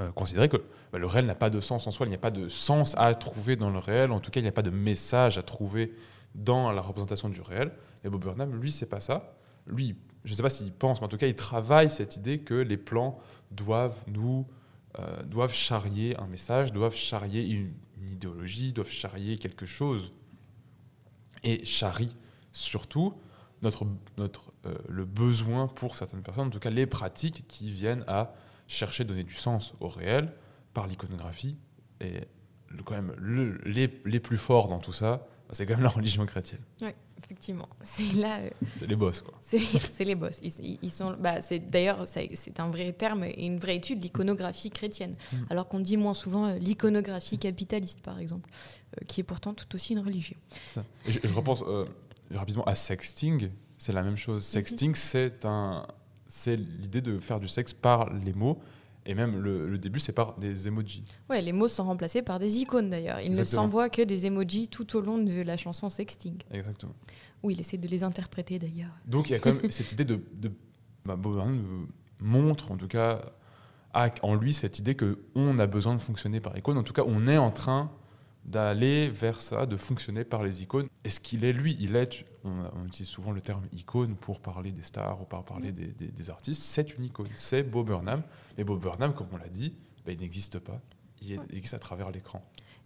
euh, 0.00 0.10
considérer 0.12 0.48
que 0.48 0.56
bah, 0.92 0.98
le 0.98 1.06
réel 1.06 1.26
n'a 1.26 1.34
pas 1.34 1.50
de 1.50 1.60
sens 1.60 1.86
en 1.86 1.90
soi, 1.90 2.06
il 2.06 2.08
n'y 2.08 2.14
a 2.14 2.18
pas 2.18 2.30
de 2.30 2.48
sens 2.48 2.94
à 2.98 3.14
trouver 3.14 3.56
dans 3.56 3.70
le 3.70 3.78
réel, 3.78 4.10
en 4.10 4.20
tout 4.20 4.30
cas 4.30 4.40
il 4.40 4.44
n'y 4.44 4.48
a 4.48 4.52
pas 4.52 4.62
de 4.62 4.70
message 4.70 5.38
à 5.38 5.42
trouver 5.42 5.94
dans 6.34 6.72
la 6.72 6.80
représentation 6.80 7.28
du 7.28 7.40
réel. 7.40 7.72
Et 8.04 8.08
Bob 8.08 8.22
Burnham, 8.22 8.54
lui, 8.60 8.70
c'est 8.70 8.86
pas 8.86 9.00
ça. 9.00 9.34
Lui, 9.66 9.96
je 10.24 10.32
ne 10.32 10.36
sais 10.36 10.42
pas 10.42 10.50
s'il 10.50 10.72
pense, 10.72 11.00
mais 11.00 11.06
en 11.06 11.08
tout 11.08 11.16
cas, 11.16 11.26
il 11.26 11.34
travaille 11.34 11.90
cette 11.90 12.16
idée 12.16 12.40
que 12.40 12.54
les 12.54 12.76
plans 12.76 13.18
doivent 13.50 13.96
nous 14.06 14.46
euh, 14.98 15.22
doivent 15.22 15.54
charrier 15.54 16.18
un 16.18 16.26
message, 16.26 16.72
doivent 16.72 16.96
charrier 16.96 17.48
une, 17.48 17.72
idéologie, 18.08 18.72
doivent 18.72 18.90
charrier 18.90 19.36
quelque 19.38 19.66
chose. 19.66 20.12
Et 21.42 21.64
charrie 21.64 22.14
surtout 22.52 23.14
notre, 23.62 23.86
notre, 24.18 24.50
euh, 24.66 24.74
le 24.88 25.04
besoin 25.04 25.66
pour 25.66 25.96
certaines 25.96 26.22
personnes, 26.22 26.46
en 26.48 26.50
tout 26.50 26.58
cas 26.58 26.70
les 26.70 26.86
pratiques 26.86 27.44
qui 27.48 27.70
viennent 27.70 28.04
à 28.06 28.34
chercher 28.66 29.04
donner 29.04 29.24
du 29.24 29.34
sens 29.34 29.74
au 29.80 29.88
réel 29.88 30.32
par 30.74 30.86
l'iconographie. 30.86 31.58
Et 32.00 32.20
le- 32.68 32.82
quand 32.82 32.94
même, 32.94 33.14
le- 33.18 33.58
les, 33.64 34.00
les 34.04 34.20
plus 34.20 34.38
forts 34.38 34.68
dans 34.68 34.78
tout 34.78 34.92
ça, 34.92 35.26
c'est 35.50 35.66
quand 35.66 35.74
même 35.74 35.82
la 35.82 35.88
religion 36.00 36.24
chrétienne. 36.26 36.62
Effectivement, 37.24 37.68
c'est 37.82 38.12
là, 38.14 38.38
euh, 38.38 38.50
C'est 38.78 38.86
les 38.86 38.96
boss, 38.96 39.20
quoi. 39.20 39.34
c'est 39.42 40.04
les 40.04 40.14
boss. 40.14 40.38
Ils, 40.42 40.78
ils- 40.82 40.90
sont, 40.90 41.16
bah, 41.18 41.42
c'est 41.42 41.58
d'ailleurs 41.70 42.06
c'est 42.06 42.60
un 42.60 42.70
vrai 42.70 42.92
terme 42.92 43.24
et 43.24 43.46
une 43.46 43.58
vraie 43.58 43.76
étude, 43.76 44.02
l'iconographie 44.02 44.70
chrétienne. 44.70 45.14
Mm. 45.32 45.36
Alors 45.50 45.68
qu'on 45.68 45.80
dit 45.80 45.96
moins 45.96 46.14
souvent 46.14 46.46
euh, 46.46 46.58
l'iconographie 46.58 47.38
capitaliste, 47.38 48.00
par 48.00 48.18
exemple, 48.18 48.48
euh, 49.00 49.04
qui 49.06 49.20
est 49.20 49.24
pourtant 49.24 49.54
tout 49.54 49.72
aussi 49.74 49.92
une 49.92 50.00
religion. 50.00 50.36
Ça. 50.66 50.84
Et 51.06 51.12
je, 51.12 51.20
je 51.22 51.32
repense 51.34 51.62
rapidement 52.32 52.64
à 52.64 52.74
sexting, 52.74 53.50
c'est 53.78 53.92
la 53.92 54.02
même 54.02 54.16
chose. 54.16 54.44
Sexting, 54.44 54.94
c'est 54.94 55.44
un, 55.44 55.86
c'est 56.26 56.56
l'idée 56.56 57.00
de 57.00 57.18
faire 57.18 57.40
du 57.40 57.48
sexe 57.48 57.72
par 57.74 58.12
les 58.12 58.32
mots, 58.32 58.60
et 59.06 59.14
même 59.14 59.38
le, 59.40 59.68
le 59.68 59.78
début, 59.78 59.98
c'est 60.00 60.12
par 60.12 60.38
des 60.38 60.68
emojis. 60.68 61.02
Ouais, 61.28 61.40
les 61.40 61.52
mots 61.52 61.68
sont 61.68 61.84
remplacés 61.84 62.22
par 62.22 62.38
des 62.38 62.58
icônes 62.58 62.90
d'ailleurs. 62.90 63.20
Il 63.20 63.32
ne 63.32 63.44
s'envoie 63.44 63.88
que 63.88 64.02
des 64.02 64.26
emojis 64.26 64.68
tout 64.68 64.96
au 64.96 65.00
long 65.00 65.18
de 65.18 65.42
la 65.42 65.56
chanson 65.56 65.88
Sexting. 65.88 66.38
Exactement. 66.50 66.94
Oui, 67.42 67.54
il 67.54 67.60
essaie 67.60 67.78
de 67.78 67.88
les 67.88 68.02
interpréter 68.02 68.58
d'ailleurs. 68.58 68.92
Donc 69.06 69.30
il 69.30 69.32
y 69.32 69.36
a 69.36 69.38
quand 69.38 69.54
même 69.54 69.70
cette 69.70 69.92
idée 69.92 70.04
de, 70.04 70.20
de 70.34 70.52
bah, 71.04 71.18
euh, 71.24 71.56
montre 72.20 72.72
en 72.72 72.76
tout 72.76 72.88
cas 72.88 73.22
a 73.92 74.10
en 74.22 74.34
lui 74.34 74.52
cette 74.52 74.78
idée 74.78 74.94
que 74.94 75.18
on 75.34 75.58
a 75.58 75.66
besoin 75.66 75.94
de 75.94 76.00
fonctionner 76.00 76.40
par 76.40 76.56
icône. 76.56 76.78
En 76.78 76.82
tout 76.82 76.92
cas, 76.92 77.02
on 77.06 77.26
est 77.26 77.38
en 77.38 77.50
train 77.50 77.90
d'aller 78.50 79.08
vers 79.08 79.40
ça, 79.40 79.66
de 79.66 79.76
fonctionner 79.76 80.24
par 80.24 80.42
les 80.42 80.62
icônes. 80.62 80.88
Et 81.04 81.10
ce 81.10 81.20
qu'il 81.20 81.44
est 81.44 81.52
lui, 81.52 81.76
il 81.80 81.96
est. 81.96 82.24
On, 82.44 82.50
on 82.74 82.86
utilise 82.86 83.08
souvent 83.08 83.32
le 83.32 83.40
terme 83.40 83.64
icône 83.72 84.16
pour 84.16 84.40
parler 84.40 84.72
des 84.72 84.82
stars 84.82 85.20
ou 85.20 85.24
pour 85.24 85.44
parler 85.44 85.72
des, 85.72 85.86
des- 85.88 86.08
des 86.08 86.30
artistes. 86.30 86.62
C'est 86.62 86.96
une 86.96 87.04
icône. 87.04 87.28
C'est 87.34 87.62
Bob 87.62 87.86
Burnham. 87.86 88.22
Et 88.58 88.64
Bob 88.64 88.80
Burnham, 88.80 89.14
comme 89.14 89.28
on 89.32 89.36
l'a 89.36 89.48
dit, 89.48 89.74
bah, 90.04 90.12
il 90.12 90.18
n'existe 90.18 90.58
pas. 90.58 90.80
Il 91.22 91.38
existe 91.52 91.74
à 91.74 91.78
travers 91.78 92.10
l'écran. 92.10 92.42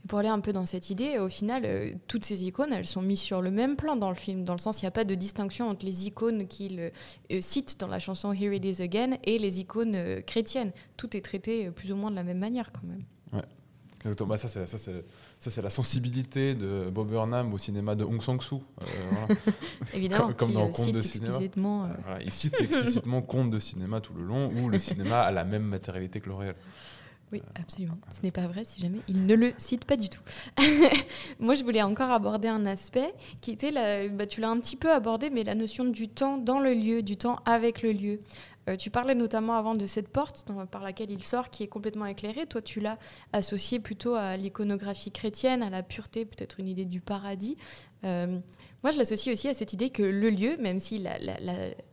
Pour 0.08 0.18
aller 0.18 0.28
un 0.28 0.40
peu 0.40 0.52
dans 0.52 0.66
cette 0.66 0.90
idée, 0.90 1.18
au 1.18 1.30
final, 1.30 1.62
euh, 1.64 1.92
toutes 2.08 2.26
ces 2.26 2.44
icônes, 2.44 2.72
elles 2.74 2.84
sont 2.84 3.00
mises 3.00 3.20
sur 3.20 3.40
le 3.40 3.50
même 3.50 3.76
plan 3.76 3.96
dans 3.96 4.10
le 4.10 4.16
film, 4.16 4.44
dans 4.44 4.52
le 4.52 4.58
sens 4.58 4.82
il 4.82 4.84
n'y 4.84 4.88
a 4.88 4.90
pas 4.90 5.04
de 5.04 5.14
distinction 5.14 5.70
entre 5.70 5.86
les 5.86 6.06
icônes 6.08 6.46
qu'il 6.46 6.78
euh, 6.78 6.90
euh, 7.32 7.40
cite 7.40 7.80
dans 7.80 7.86
la 7.86 8.00
chanson 8.00 8.30
Here 8.34 8.54
It 8.54 8.64
Is 8.66 8.82
Again 8.82 9.16
et 9.24 9.38
les 9.38 9.60
icônes 9.60 9.94
euh, 9.94 10.20
chrétiennes. 10.20 10.72
Tout 10.98 11.16
est 11.16 11.22
traité 11.22 11.68
euh, 11.68 11.70
plus 11.70 11.90
ou 11.90 11.96
moins 11.96 12.10
de 12.10 12.16
la 12.16 12.24
même 12.24 12.38
manière 12.38 12.70
quand 12.72 12.86
même. 12.86 13.04
Exactement. 14.00 14.28
Bah, 14.28 14.36
ça, 14.36 14.48
c'est, 14.48 15.04
ça, 15.38 15.50
c'est, 15.50 15.62
la 15.62 15.70
sensibilité 15.70 16.54
de 16.54 16.88
Bob 16.90 17.08
Burnham 17.10 17.52
au 17.52 17.58
cinéma 17.58 17.94
de 17.94 18.04
Hong 18.04 18.22
Sang-soo. 18.22 18.62
Euh, 18.80 18.84
voilà. 19.10 19.40
Évidemment, 19.94 20.26
Comme- 20.28 20.34
comme 20.34 20.52
dans 20.52 20.62
euh, 20.68 20.70
Conte 20.70 20.84
cite 20.86 20.94
de 20.94 21.00
cinéma. 21.00 21.34
euh, 21.36 21.48
Euh, 21.58 21.94
voilà, 22.06 22.22
il 22.22 22.30
cite 22.32 22.60
explicitement 22.60 23.20
conte 23.22 23.50
de 23.50 23.58
cinéma 23.58 24.00
tout 24.00 24.14
le 24.14 24.22
long, 24.24 24.50
où 24.56 24.68
le 24.68 24.78
cinéma 24.78 25.20
a 25.20 25.30
la 25.30 25.44
même 25.44 25.64
matérialité 25.64 26.20
que 26.20 26.28
le 26.28 26.34
réel. 26.34 26.54
Oui, 27.32 27.42
absolument. 27.60 27.98
Ce 28.14 28.22
n'est 28.22 28.30
pas 28.30 28.46
vrai 28.46 28.64
si 28.64 28.80
jamais 28.80 28.98
il 29.08 29.26
ne 29.26 29.34
le 29.34 29.52
cite 29.58 29.86
pas 29.86 29.96
du 29.96 30.08
tout. 30.08 30.20
Moi, 31.40 31.54
je 31.54 31.64
voulais 31.64 31.82
encore 31.82 32.10
aborder 32.10 32.48
un 32.48 32.64
aspect 32.64 33.12
qui 33.40 33.50
était, 33.50 33.70
la, 33.70 34.08
bah, 34.08 34.26
tu 34.26 34.40
l'as 34.40 34.50
un 34.50 34.60
petit 34.60 34.76
peu 34.76 34.92
abordé, 34.92 35.30
mais 35.30 35.42
la 35.42 35.54
notion 35.54 35.84
du 35.84 36.08
temps 36.08 36.38
dans 36.38 36.60
le 36.60 36.74
lieu, 36.74 37.02
du 37.02 37.16
temps 37.16 37.36
avec 37.44 37.82
le 37.82 37.92
lieu. 37.92 38.20
Euh, 38.68 38.76
tu 38.76 38.90
parlais 38.90 39.14
notamment 39.14 39.54
avant 39.56 39.74
de 39.74 39.86
cette 39.86 40.08
porte 40.08 40.44
dans- 40.46 40.66
par 40.66 40.82
laquelle 40.82 41.10
il 41.10 41.22
sort, 41.22 41.50
qui 41.50 41.62
est 41.62 41.68
complètement 41.68 42.06
éclairée. 42.06 42.46
Toi, 42.46 42.62
tu 42.62 42.80
l'as 42.80 42.98
associé 43.32 43.78
plutôt 43.78 44.14
à 44.14 44.36
l'iconographie 44.36 45.10
chrétienne, 45.10 45.62
à 45.62 45.70
la 45.70 45.82
pureté, 45.82 46.24
peut-être 46.24 46.60
une 46.60 46.68
idée 46.68 46.84
du 46.86 47.00
paradis. 47.00 47.56
Euh, 48.04 48.38
moi, 48.84 48.90
je 48.90 48.98
l'associe 48.98 49.34
aussi 49.34 49.48
à 49.48 49.54
cette 49.54 49.72
idée 49.72 49.88
que 49.88 50.02
le 50.02 50.28
lieu, 50.28 50.58
même 50.58 50.78
si 50.78 51.02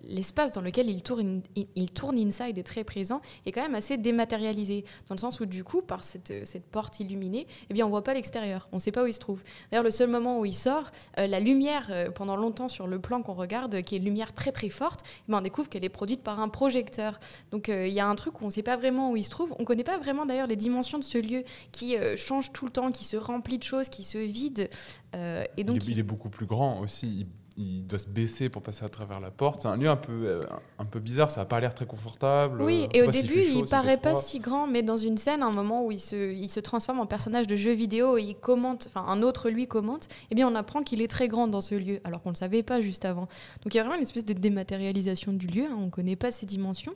l'espace 0.03 0.51
dans 0.51 0.59
lequel 0.59 0.89
il 0.89 1.01
tourne, 1.01 1.41
il, 1.55 1.67
il 1.77 1.87
inside 2.27 2.57
est 2.57 2.63
très 2.63 2.83
présent, 2.83 3.21
est 3.45 3.53
quand 3.53 3.61
même 3.61 3.75
assez 3.75 3.95
dématérialisé, 3.95 4.83
dans 5.07 5.15
le 5.15 5.19
sens 5.21 5.39
où 5.39 5.45
du 5.45 5.63
coup, 5.63 5.81
par 5.81 6.03
cette, 6.03 6.33
porte 6.69 6.99
illuminée, 6.99 7.47
eh 7.69 7.73
bien, 7.73 7.87
on 7.87 7.89
voit 7.89 8.03
pas 8.03 8.13
l'extérieur, 8.13 8.67
on 8.73 8.79
sait 8.79 8.91
pas 8.91 9.03
où 9.03 9.07
il 9.07 9.13
se 9.13 9.19
trouve. 9.19 9.41
D'ailleurs, 9.71 9.85
le 9.85 9.91
seul 9.91 10.09
moment 10.09 10.41
où 10.41 10.45
il 10.45 10.53
sort, 10.53 10.91
euh, 11.17 11.27
la 11.27 11.39
lumière, 11.39 11.87
euh, 11.91 12.11
pendant 12.11 12.35
longtemps 12.35 12.67
sur 12.67 12.87
le 12.87 12.99
plan 12.99 13.21
qu'on 13.21 13.35
regarde, 13.35 13.83
qui 13.83 13.95
est 13.95 13.99
une 13.99 14.03
lumière 14.03 14.33
très 14.33 14.51
très 14.51 14.69
forte, 14.69 14.99
eh 15.29 15.33
on 15.33 15.39
découvre 15.39 15.69
qu'elle 15.69 15.85
est 15.85 15.89
produite 15.89 16.23
par 16.23 16.41
un 16.41 16.49
projecteur. 16.49 17.21
Donc 17.51 17.69
il 17.69 17.87
y 17.87 18.01
a 18.01 18.07
un 18.07 18.15
truc 18.15 18.41
où 18.41 18.45
on 18.45 18.49
sait 18.49 18.63
pas 18.63 18.75
vraiment 18.75 19.11
où 19.11 19.15
il 19.15 19.23
se 19.23 19.29
trouve, 19.29 19.55
on 19.59 19.63
connaît 19.63 19.85
pas 19.85 19.97
vraiment 19.97 20.25
d'ailleurs 20.25 20.47
les 20.47 20.57
dimensions 20.57 20.99
de 20.99 21.05
ce 21.05 21.17
lieu 21.17 21.45
qui 21.71 21.95
change 22.17 22.51
tout 22.51 22.65
le 22.65 22.71
temps, 22.71 22.91
qui 22.91 23.05
se 23.05 23.15
remplit 23.15 23.57
de 23.57 23.63
choses, 23.63 23.87
qui 23.87 24.03
se 24.03 24.17
vide. 24.17 24.69
Euh, 25.15 25.43
et 25.57 25.63
donc, 25.63 25.77
il, 25.77 25.89
est, 25.89 25.93
il 25.93 25.99
est 25.99 26.03
beaucoup 26.03 26.29
plus 26.29 26.45
grand 26.45 26.79
aussi. 26.79 27.07
Il, 27.07 27.27
il 27.57 27.85
doit 27.85 27.99
se 27.99 28.07
baisser 28.07 28.47
pour 28.49 28.63
passer 28.63 28.85
à 28.85 28.89
travers 28.89 29.19
la 29.19 29.29
porte. 29.29 29.61
C'est 29.63 29.67
un 29.67 29.75
lieu 29.75 29.89
un 29.89 29.97
peu, 29.97 30.25
euh, 30.25 30.45
un 30.79 30.85
peu 30.85 30.99
bizarre. 30.99 31.31
Ça 31.31 31.41
n'a 31.41 31.45
pas 31.45 31.59
l'air 31.59 31.75
très 31.75 31.85
confortable. 31.85 32.61
Oui, 32.61 32.87
et 32.93 33.03
au 33.03 33.11
début, 33.11 33.43
chaud, 33.43 33.49
il 33.55 33.63
fait 33.65 33.69
paraît 33.69 33.97
pas 33.97 34.15
si 34.15 34.39
grand, 34.39 34.67
mais 34.67 34.83
dans 34.83 34.97
une 34.97 35.17
scène, 35.17 35.43
à 35.43 35.47
un 35.47 35.51
moment 35.51 35.85
où 35.85 35.91
il 35.91 35.99
se, 35.99 36.33
il 36.33 36.49
se 36.49 36.59
transforme 36.61 36.99
en 36.99 37.05
personnage 37.05 37.47
de 37.47 37.55
jeu 37.55 37.73
vidéo 37.73 38.17
et 38.17 38.23
il 38.23 38.35
commente, 38.35 38.87
enfin 38.87 39.05
un 39.05 39.21
autre 39.21 39.49
lui 39.49 39.67
commente, 39.67 40.07
eh 40.31 40.35
bien 40.35 40.47
on 40.47 40.55
apprend 40.55 40.81
qu'il 40.81 41.01
est 41.01 41.09
très 41.09 41.27
grand 41.27 41.47
dans 41.47 41.61
ce 41.61 41.75
lieu, 41.75 41.99
alors 42.05 42.21
qu'on 42.21 42.29
ne 42.29 42.35
le 42.35 42.39
savait 42.39 42.63
pas 42.63 42.79
juste 42.79 43.03
avant. 43.03 43.27
Donc 43.63 43.73
il 43.73 43.75
y 43.75 43.79
a 43.79 43.83
vraiment 43.83 43.97
une 43.97 44.03
espèce 44.03 44.25
de 44.25 44.33
dématérialisation 44.33 45.33
du 45.33 45.47
lieu, 45.47 45.65
hein, 45.65 45.75
on 45.77 45.85
ne 45.85 45.89
connaît 45.89 46.15
pas 46.15 46.31
ses 46.31 46.45
dimensions. 46.45 46.93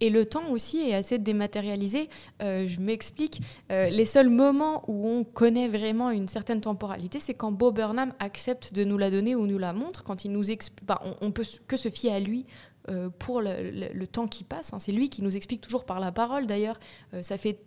Et 0.00 0.10
le 0.10 0.26
temps 0.26 0.50
aussi 0.50 0.78
est 0.80 0.94
assez 0.94 1.18
dématérialisé. 1.18 2.08
Euh, 2.42 2.66
je 2.66 2.80
m'explique. 2.80 3.40
Euh, 3.72 3.88
les 3.88 4.04
seuls 4.04 4.28
moments 4.28 4.84
où 4.88 5.06
on 5.08 5.24
connaît 5.24 5.68
vraiment 5.68 6.10
une 6.10 6.28
certaine 6.28 6.60
temporalité, 6.60 7.18
c'est 7.18 7.34
quand 7.34 7.50
Bob 7.52 7.76
Burnham 7.76 8.12
accepte 8.18 8.74
de 8.74 8.84
nous 8.84 8.98
la 8.98 9.10
donner 9.10 9.34
ou 9.34 9.46
nous 9.46 9.58
la 9.58 9.72
montre. 9.72 10.04
Quand 10.04 10.24
il 10.24 10.32
nous 10.32 10.44
exp- 10.50 10.70
bah, 10.84 11.00
on, 11.04 11.14
on 11.22 11.30
peut 11.32 11.44
que 11.66 11.76
se 11.78 11.88
fier 11.88 12.12
à 12.12 12.20
lui 12.20 12.44
euh, 12.90 13.08
pour 13.18 13.40
le, 13.40 14.04
temps 14.04 14.26
qui 14.28 14.44
passe. 14.44 14.72
hein. 14.72 14.78
C'est 14.78 14.92
lui 14.92 15.08
qui 15.08 15.22
nous 15.22 15.34
explique 15.34 15.60
toujours 15.62 15.84
par 15.84 15.98
la 15.98 16.12
parole. 16.12 16.46
D'ailleurs, 16.46 16.78
ça 17.22 17.38
fait 17.38 17.58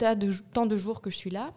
de, 0.00 0.32
tant 0.52 0.66
de 0.66 0.76
jours 0.76 1.00
que 1.00 1.10
je 1.10 1.16
suis 1.16 1.30
là. 1.30 1.52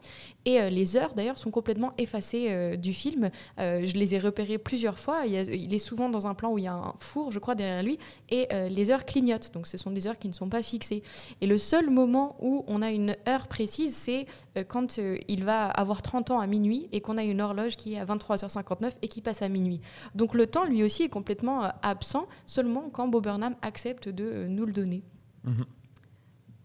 Et 0.45 0.59
euh, 0.59 0.69
les 0.69 0.97
heures, 0.97 1.13
d'ailleurs, 1.15 1.37
sont 1.37 1.51
complètement 1.51 1.93
effacées 1.97 2.47
euh, 2.49 2.75
du 2.75 2.93
film. 2.93 3.29
Euh, 3.59 3.85
je 3.85 3.93
les 3.93 4.15
ai 4.15 4.19
repérées 4.19 4.57
plusieurs 4.57 4.99
fois. 4.99 5.25
Il, 5.25 5.73
est 5.73 5.79
souvent 5.79 6.09
dans 6.09 6.27
un 6.27 6.33
plan 6.33 6.51
où 6.51 6.57
il 6.57 6.65
y 6.65 6.67
a 6.67 6.73
un 6.73 6.93
four, 6.97 7.31
je 7.31 7.39
crois, 7.39 7.55
derrière 7.55 7.83
lui, 7.83 7.97
et 8.29 8.47
les 8.69 8.91
heures 8.91 9.05
clignotent. 9.05 9.51
Donc, 9.53 9.67
ce 9.67 9.77
sont 9.77 9.91
des 9.91 10.07
heures 10.07 10.17
qui 10.17 10.27
ne 10.27 10.33
sont 10.33 10.49
pas 10.49 10.61
fixées. 10.61 11.03
Et 11.41 11.47
le 11.47 11.57
seul 11.57 11.89
moment 11.89 12.35
où 12.41 12.63
on 12.67 12.81
a 12.81 12.91
une 12.91 13.15
heure 13.27 13.47
précise, 13.47 13.95
c'est 13.95 14.27
quand 14.67 14.99
il 15.27 15.43
va 15.43 15.65
avoir 15.65 16.01
30 16.01 16.31
ans 16.31 16.39
à 16.39 16.47
minuit 16.47 16.89
et 16.91 17.01
qu'on 17.01 17.17
a 17.17 17.23
une 17.23 17.41
horloge 17.41 17.75
qui 17.75 17.93
est 17.93 17.99
à 17.99 18.05
23h59 18.05 18.93
et 19.01 19.07
qui 19.07 19.21
passe 19.21 19.41
à 19.41 19.49
minuit. 19.49 19.81
Donc, 20.15 20.33
le 20.33 20.47
temps, 20.47 20.65
lui 20.65 20.83
aussi, 20.83 21.03
est 21.03 21.09
complètement 21.09 21.71
absent, 21.81 22.27
seulement 22.45 22.89
quand 22.91 23.07
Bob 23.07 23.23
Burnham 23.23 23.55
accepte 23.61 24.09
de 24.09 24.45
nous 24.47 24.65
le 24.65 24.73
donner. 24.73 25.03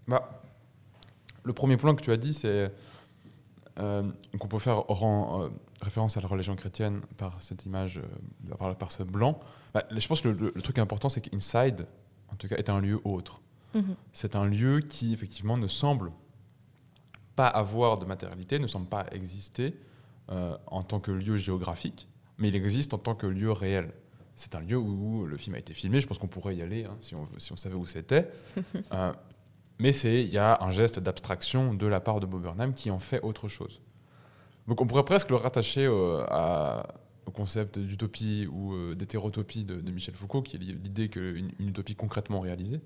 Bah, 0.07 0.41
le 1.45 1.53
premier 1.53 1.76
point 1.76 1.95
que 1.95 2.03
tu 2.03 2.11
as 2.12 2.16
dit, 2.16 2.34
c'est 2.34 2.72
euh, 3.78 4.03
qu'on 4.39 4.49
peut 4.49 4.59
faire 4.59 4.84
euh, 4.91 5.51
référence 5.80 6.16
à 6.16 6.20
la 6.20 6.28
religion 6.28 6.57
chrétienne 6.57 7.01
par 7.16 7.36
cette 7.43 7.64
image, 7.66 7.99
euh, 7.99 8.55
par, 8.57 8.76
par 8.76 8.93
ce 8.93 9.03
blanc. 9.03 9.39
Bah, 9.74 9.84
je 9.91 10.07
pense 10.09 10.20
que 10.20 10.28
le, 10.28 10.34
le- 10.34 10.53
le 10.55 10.62
truc 10.62 10.78
important, 10.78 11.09
c'est 11.09 11.20
qu'Inside, 11.20 11.86
en 12.32 12.36
tout 12.36 12.49
cas, 12.49 12.57
est 12.57 12.70
un 12.70 12.80
lieu 12.80 13.01
autre. 13.05 13.41
Mhm. 13.74 13.95
C'est 14.12 14.34
un 14.34 14.47
lieu 14.47 14.80
qui, 14.80 15.12
effectivement, 15.12 15.57
ne 15.57 15.68
semble 15.68 16.11
pas 17.36 17.47
avoir 17.47 17.99
de 17.99 18.05
matérialité, 18.05 18.59
ne 18.59 18.66
semble 18.66 18.86
pas 18.89 19.07
exister, 19.12 19.74
en 20.66 20.82
tant 20.82 21.01
que 21.01 21.11
lieu 21.11 21.36
géographique, 21.36 22.07
mais 22.36 22.49
il 22.49 22.57
existe 22.57 22.93
en 22.93 22.99
tant 22.99 23.14
que 23.14 23.26
lieu 23.26 23.51
réel. 23.51 23.93
C'est 24.36 24.55
un 24.55 24.61
lieu 24.61 24.76
où, 24.76 25.24
le 25.24 25.36
film 25.39 25.55
a 25.55 25.59
été 25.59 25.72
filmé. 25.72 26.01
Je 26.01 26.07
pense 26.07 26.18
qu'on 26.18 26.26
pourrait 26.28 26.55
y 26.57 26.62
aller 26.62 26.84
hein, 26.84 26.97
si, 27.01 27.14
on, 27.14 27.26
si 27.39 27.51
on 27.53 27.57
savait 27.57 27.76
où 27.76 27.86
c'était. 27.86 28.28
Mais 29.79 29.93
c'est 29.93 30.22
il 30.24 30.33
y 30.33 30.39
a 30.39 30.59
un 30.62 30.70
geste 30.70 30.99
d'abstraction 30.99 31.72
de 31.74 31.87
la 31.87 32.01
part 32.01 32.20
de 32.20 32.26
Bob 32.26 32.43
Burnham 32.43 32.72
qui 32.74 32.91
en 32.91 32.99
fait 32.99 33.20
autre 33.22 33.49
chose. 33.49 33.81
Donc 34.66 34.81
on 34.81 34.87
pourrait 34.87 35.05
presque 35.05 35.31
le 35.31 35.37
rattacher 35.37 35.87
euh, 35.87 36.24
à- 36.29 36.87
au 37.26 37.31
concept 37.31 37.79
d'utopie 37.79 38.49
ou 38.51 38.72
euh, 38.74 38.95
d'hétérotopie 38.95 39.64
de, 39.64 39.76
de 39.81 39.91
Michel 39.93 40.14
Foucault, 40.14 40.43
qui 40.43 40.57
est 40.57 40.61
l'idée 40.61 41.09
qu'une 41.09 41.53
une 41.59 41.68
utopie 41.68 41.95
concrètement 41.95 42.41
réalisée. 42.41 42.81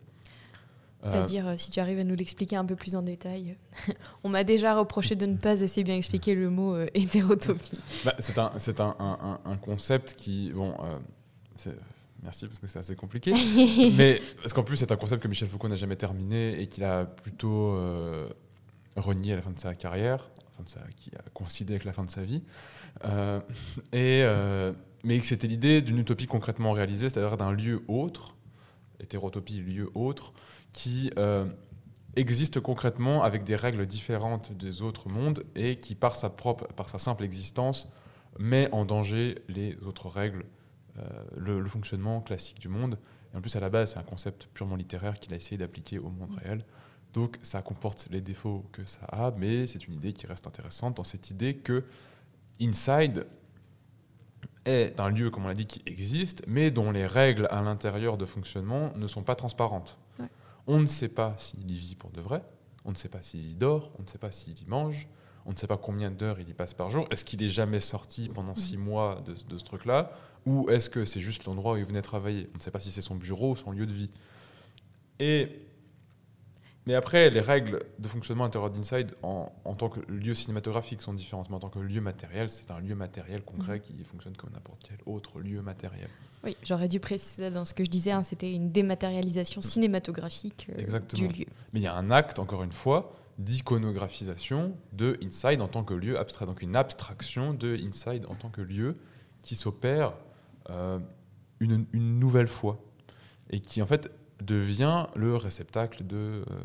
Euh, 1.04 1.10
C'est-à-dire, 1.10 1.48
euh, 1.48 1.54
si 1.56 1.70
tu 1.70 1.80
arrives 1.80 1.98
à 1.98 2.04
nous 2.04 2.14
l'expliquer 2.14 2.56
un 2.56 2.64
peu 2.64 2.76
plus 2.76 2.94
en 2.94 3.02
détail. 3.02 3.56
On 4.24 4.28
m'a 4.28 4.44
déjà 4.44 4.76
reproché 4.78 5.16
de 5.16 5.26
ne 5.26 5.36
pas 5.36 5.62
assez 5.64 5.82
bien 5.82 5.96
expliquer 5.96 6.34
le 6.34 6.50
mot 6.50 6.76
hétérotopie. 6.94 7.78
Bah, 8.04 8.14
c'est 8.18 8.38
un, 8.38 8.50
un, 8.50 8.94
un- 8.98 9.40
un- 9.44 9.56
concept 9.56 10.14
qui. 10.16 10.52
Bon, 10.52 10.74
merci 12.22 12.46
parce 12.46 12.58
que 12.58 12.66
c'est 12.66 12.78
assez 12.78 12.96
compliqué. 12.96 13.32
mais 13.96 14.20
parce 14.40 14.52
qu'en 14.52 14.62
plus, 14.62 14.76
c'est 14.76 14.92
un 14.92 14.96
concept 14.96 15.22
que 15.22 15.28
Michel 15.28 15.48
Foucault 15.48 15.68
n'a 15.68 15.76
jamais 15.76 15.96
terminé 15.96 16.60
et 16.60 16.66
qu'il 16.66 16.84
a 16.84 17.04
plutôt 17.04 17.74
euh, 17.74 18.28
renié 18.96 19.32
à 19.32 19.36
la 19.36 19.42
fin 19.42 19.50
de 19.50 19.58
sa 19.58 19.74
carrière, 19.74 20.30
enfin 20.50 20.62
de 20.62 20.68
sa, 20.68 20.80
qui 20.96 21.10
a 21.16 21.22
coïncidé 21.34 21.74
avec 21.74 21.84
la 21.84 21.92
fin 21.92 22.04
de 22.04 22.10
sa 22.10 22.22
vie. 22.22 22.42
Euh, 23.04 23.40
et, 23.92 24.22
euh, 24.22 24.72
mais 25.04 25.18
que 25.18 25.26
c'était 25.26 25.48
l'idée 25.48 25.82
d'une 25.82 25.98
utopie 25.98 26.26
concrètement 26.26 26.72
réalisée, 26.72 27.08
c'est-à-dire 27.08 27.36
d'un 27.36 27.52
lieu 27.52 27.82
autre, 27.88 28.36
hétérotopie, 29.00 29.58
lieu 29.60 29.90
autre, 29.94 30.32
qui 30.72 31.10
existe 32.16 32.60
concrètement 32.60 33.22
avec 33.22 33.44
des 33.44 33.56
règles 33.56 33.86
différentes 33.86 34.52
des 34.52 34.82
autres 34.82 35.08
mondes 35.08 35.44
et 35.54 35.76
qui, 35.76 35.94
par 35.94 36.16
sa, 36.16 36.30
propre, 36.30 36.66
par 36.74 36.88
sa 36.88 36.98
simple 36.98 37.24
existence, 37.24 37.88
met 38.38 38.68
en 38.72 38.84
danger 38.84 39.38
les 39.48 39.76
autres 39.84 40.08
règles, 40.08 40.44
le, 41.36 41.60
le 41.60 41.68
fonctionnement 41.68 42.20
classique 42.20 42.60
du 42.60 42.68
monde. 42.68 42.98
Et 43.32 43.36
en 43.36 43.40
plus, 43.40 43.56
à 43.56 43.60
la 43.60 43.70
base, 43.70 43.92
c'est 43.92 43.98
un 43.98 44.02
concept 44.02 44.48
purement 44.52 44.76
littéraire 44.76 45.18
qu'il 45.18 45.32
a 45.32 45.36
essayé 45.36 45.56
d'appliquer 45.56 45.98
au 45.98 46.10
monde 46.10 46.34
réel. 46.42 46.64
Donc, 47.12 47.38
ça 47.42 47.60
comporte 47.62 48.08
les 48.10 48.20
défauts 48.20 48.64
que 48.72 48.84
ça 48.84 49.04
a, 49.06 49.32
mais 49.32 49.66
c'est 49.66 49.86
une 49.86 49.94
idée 49.94 50.12
qui 50.12 50.26
reste 50.26 50.46
intéressante 50.46 50.96
dans 50.96 51.04
cette 51.04 51.30
idée 51.30 51.56
que 51.56 51.84
Inside 52.60 53.26
est 54.64 55.00
un 55.00 55.10
lieu, 55.10 55.30
comme 55.30 55.44
on 55.44 55.48
l'a 55.48 55.54
dit, 55.54 55.66
qui 55.66 55.82
existe, 55.86 56.42
mais 56.46 56.70
dont 56.70 56.90
les 56.90 57.06
règles 57.06 57.48
à 57.50 57.60
l'intérieur 57.62 58.16
de 58.16 58.24
fonctionnement 58.24 58.92
ne 58.96 59.06
sont 59.06 59.22
pas 59.22 59.34
transparentes. 59.34 59.98
Ouais. 60.18 60.28
On 60.66 60.78
ne 60.78 60.86
sait 60.86 61.08
pas 61.08 61.34
s'il 61.36 61.70
y 61.70 61.76
vit 61.76 61.96
pour 61.96 62.10
de 62.10 62.20
vrai, 62.20 62.42
on 62.84 62.90
ne 62.90 62.96
sait 62.96 63.08
pas 63.08 63.22
s'il 63.22 63.50
y 63.50 63.56
dort, 63.56 63.90
on 63.98 64.02
ne 64.02 64.08
sait 64.08 64.18
pas 64.18 64.30
s'il 64.30 64.58
y 64.60 64.66
mange, 64.66 65.08
on 65.44 65.50
ne 65.52 65.56
sait 65.56 65.66
pas 65.66 65.76
combien 65.76 66.10
d'heures 66.10 66.38
il 66.38 66.48
y 66.48 66.54
passe 66.54 66.74
par 66.74 66.88
jour. 66.90 67.06
Est-ce 67.10 67.24
qu'il 67.24 67.42
est 67.42 67.48
jamais 67.48 67.80
sorti 67.80 68.28
pendant 68.28 68.54
six 68.54 68.76
mois 68.76 69.22
de, 69.26 69.34
de 69.34 69.58
ce 69.58 69.64
truc-là? 69.64 70.12
Ou 70.46 70.68
est-ce 70.70 70.90
que 70.90 71.04
c'est 71.04 71.20
juste 71.20 71.44
l'endroit 71.44 71.74
où 71.74 71.76
il 71.76 71.84
venait 71.84 72.02
travailler? 72.02 72.48
On 72.54 72.58
ne 72.58 72.62
sait 72.62 72.70
pas 72.70 72.80
si 72.80 72.90
c'est 72.90 73.02
son 73.02 73.14
bureau 73.14 73.52
ou 73.52 73.56
son 73.56 73.70
lieu 73.70 73.86
de 73.86 73.92
vie. 73.92 74.10
Et 75.20 75.48
mais 76.84 76.94
après, 76.94 77.30
les 77.30 77.40
règles 77.40 77.78
de 78.00 78.08
fonctionnement 78.08 78.44
intérieur 78.44 78.70
d'Inside 78.70 79.14
en, 79.22 79.52
en 79.64 79.74
tant 79.74 79.88
que 79.88 80.00
lieu 80.10 80.34
cinématographique 80.34 81.00
sont 81.00 81.14
différentes. 81.14 81.48
Mais 81.48 81.54
en 81.54 81.60
tant 81.60 81.68
que 81.68 81.78
lieu 81.78 82.00
matériel, 82.00 82.50
c'est 82.50 82.72
un 82.72 82.80
lieu 82.80 82.96
matériel 82.96 83.42
concret 83.42 83.80
qui 83.80 83.94
fonctionne 84.02 84.36
comme 84.36 84.50
n'importe 84.50 84.80
quel 84.88 84.98
autre 85.06 85.38
lieu 85.40 85.62
matériel. 85.62 86.08
Oui, 86.42 86.56
j'aurais 86.64 86.88
dû 86.88 86.98
préciser 86.98 87.50
dans 87.50 87.64
ce 87.64 87.72
que 87.72 87.84
je 87.84 87.90
disais, 87.90 88.10
hein, 88.10 88.24
c'était 88.24 88.52
une 88.52 88.72
dématérialisation 88.72 89.60
cinématographique 89.60 90.66
euh, 90.76 91.00
du 91.14 91.28
lieu. 91.28 91.46
Mais 91.72 91.78
il 91.78 91.84
y 91.84 91.86
a 91.86 91.94
un 91.94 92.10
acte, 92.10 92.40
encore 92.40 92.64
une 92.64 92.72
fois, 92.72 93.14
d'iconographisation 93.38 94.76
de 94.92 95.20
Inside 95.22 95.62
en 95.62 95.68
tant 95.68 95.84
que 95.84 95.94
lieu 95.94 96.18
abstrait. 96.18 96.46
Donc 96.46 96.62
une 96.62 96.74
abstraction 96.74 97.54
de 97.54 97.76
Inside 97.76 98.26
en 98.28 98.34
tant 98.34 98.50
que 98.50 98.60
lieu 98.60 98.96
qui 99.42 99.54
s'opère 99.54 100.14
une, 100.68 101.86
une 101.92 102.18
nouvelle 102.18 102.48
fois 102.48 102.82
et 103.50 103.60
qui 103.60 103.82
en 103.82 103.86
fait 103.86 104.10
devient 104.40 105.06
le 105.14 105.36
réceptacle 105.36 106.06
de, 106.06 106.16
euh, 106.16 106.62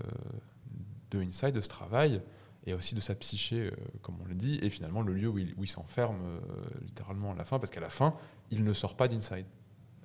de 1.11 1.19
Inside, 1.19 1.53
de 1.53 1.61
ce 1.61 1.67
travail 1.67 2.21
et 2.65 2.73
aussi 2.73 2.95
de 2.95 2.99
sa 2.99 3.15
psyché, 3.15 3.67
euh, 3.67 3.71
comme 4.01 4.15
on 4.21 4.25
le 4.25 4.35
dit, 4.35 4.59
et 4.61 4.69
finalement 4.69 5.01
le 5.01 5.13
lieu 5.13 5.27
où 5.29 5.37
il, 5.37 5.53
il 5.57 5.67
s'enferme 5.67 6.19
euh, 6.21 6.39
littéralement 6.81 7.31
à 7.31 7.35
la 7.35 7.45
fin, 7.45 7.59
parce 7.59 7.71
qu'à 7.71 7.79
la 7.79 7.89
fin, 7.89 8.15
il 8.51 8.63
ne 8.63 8.73
sort 8.73 8.97
pas 8.97 9.07
d'Inside. 9.07 9.45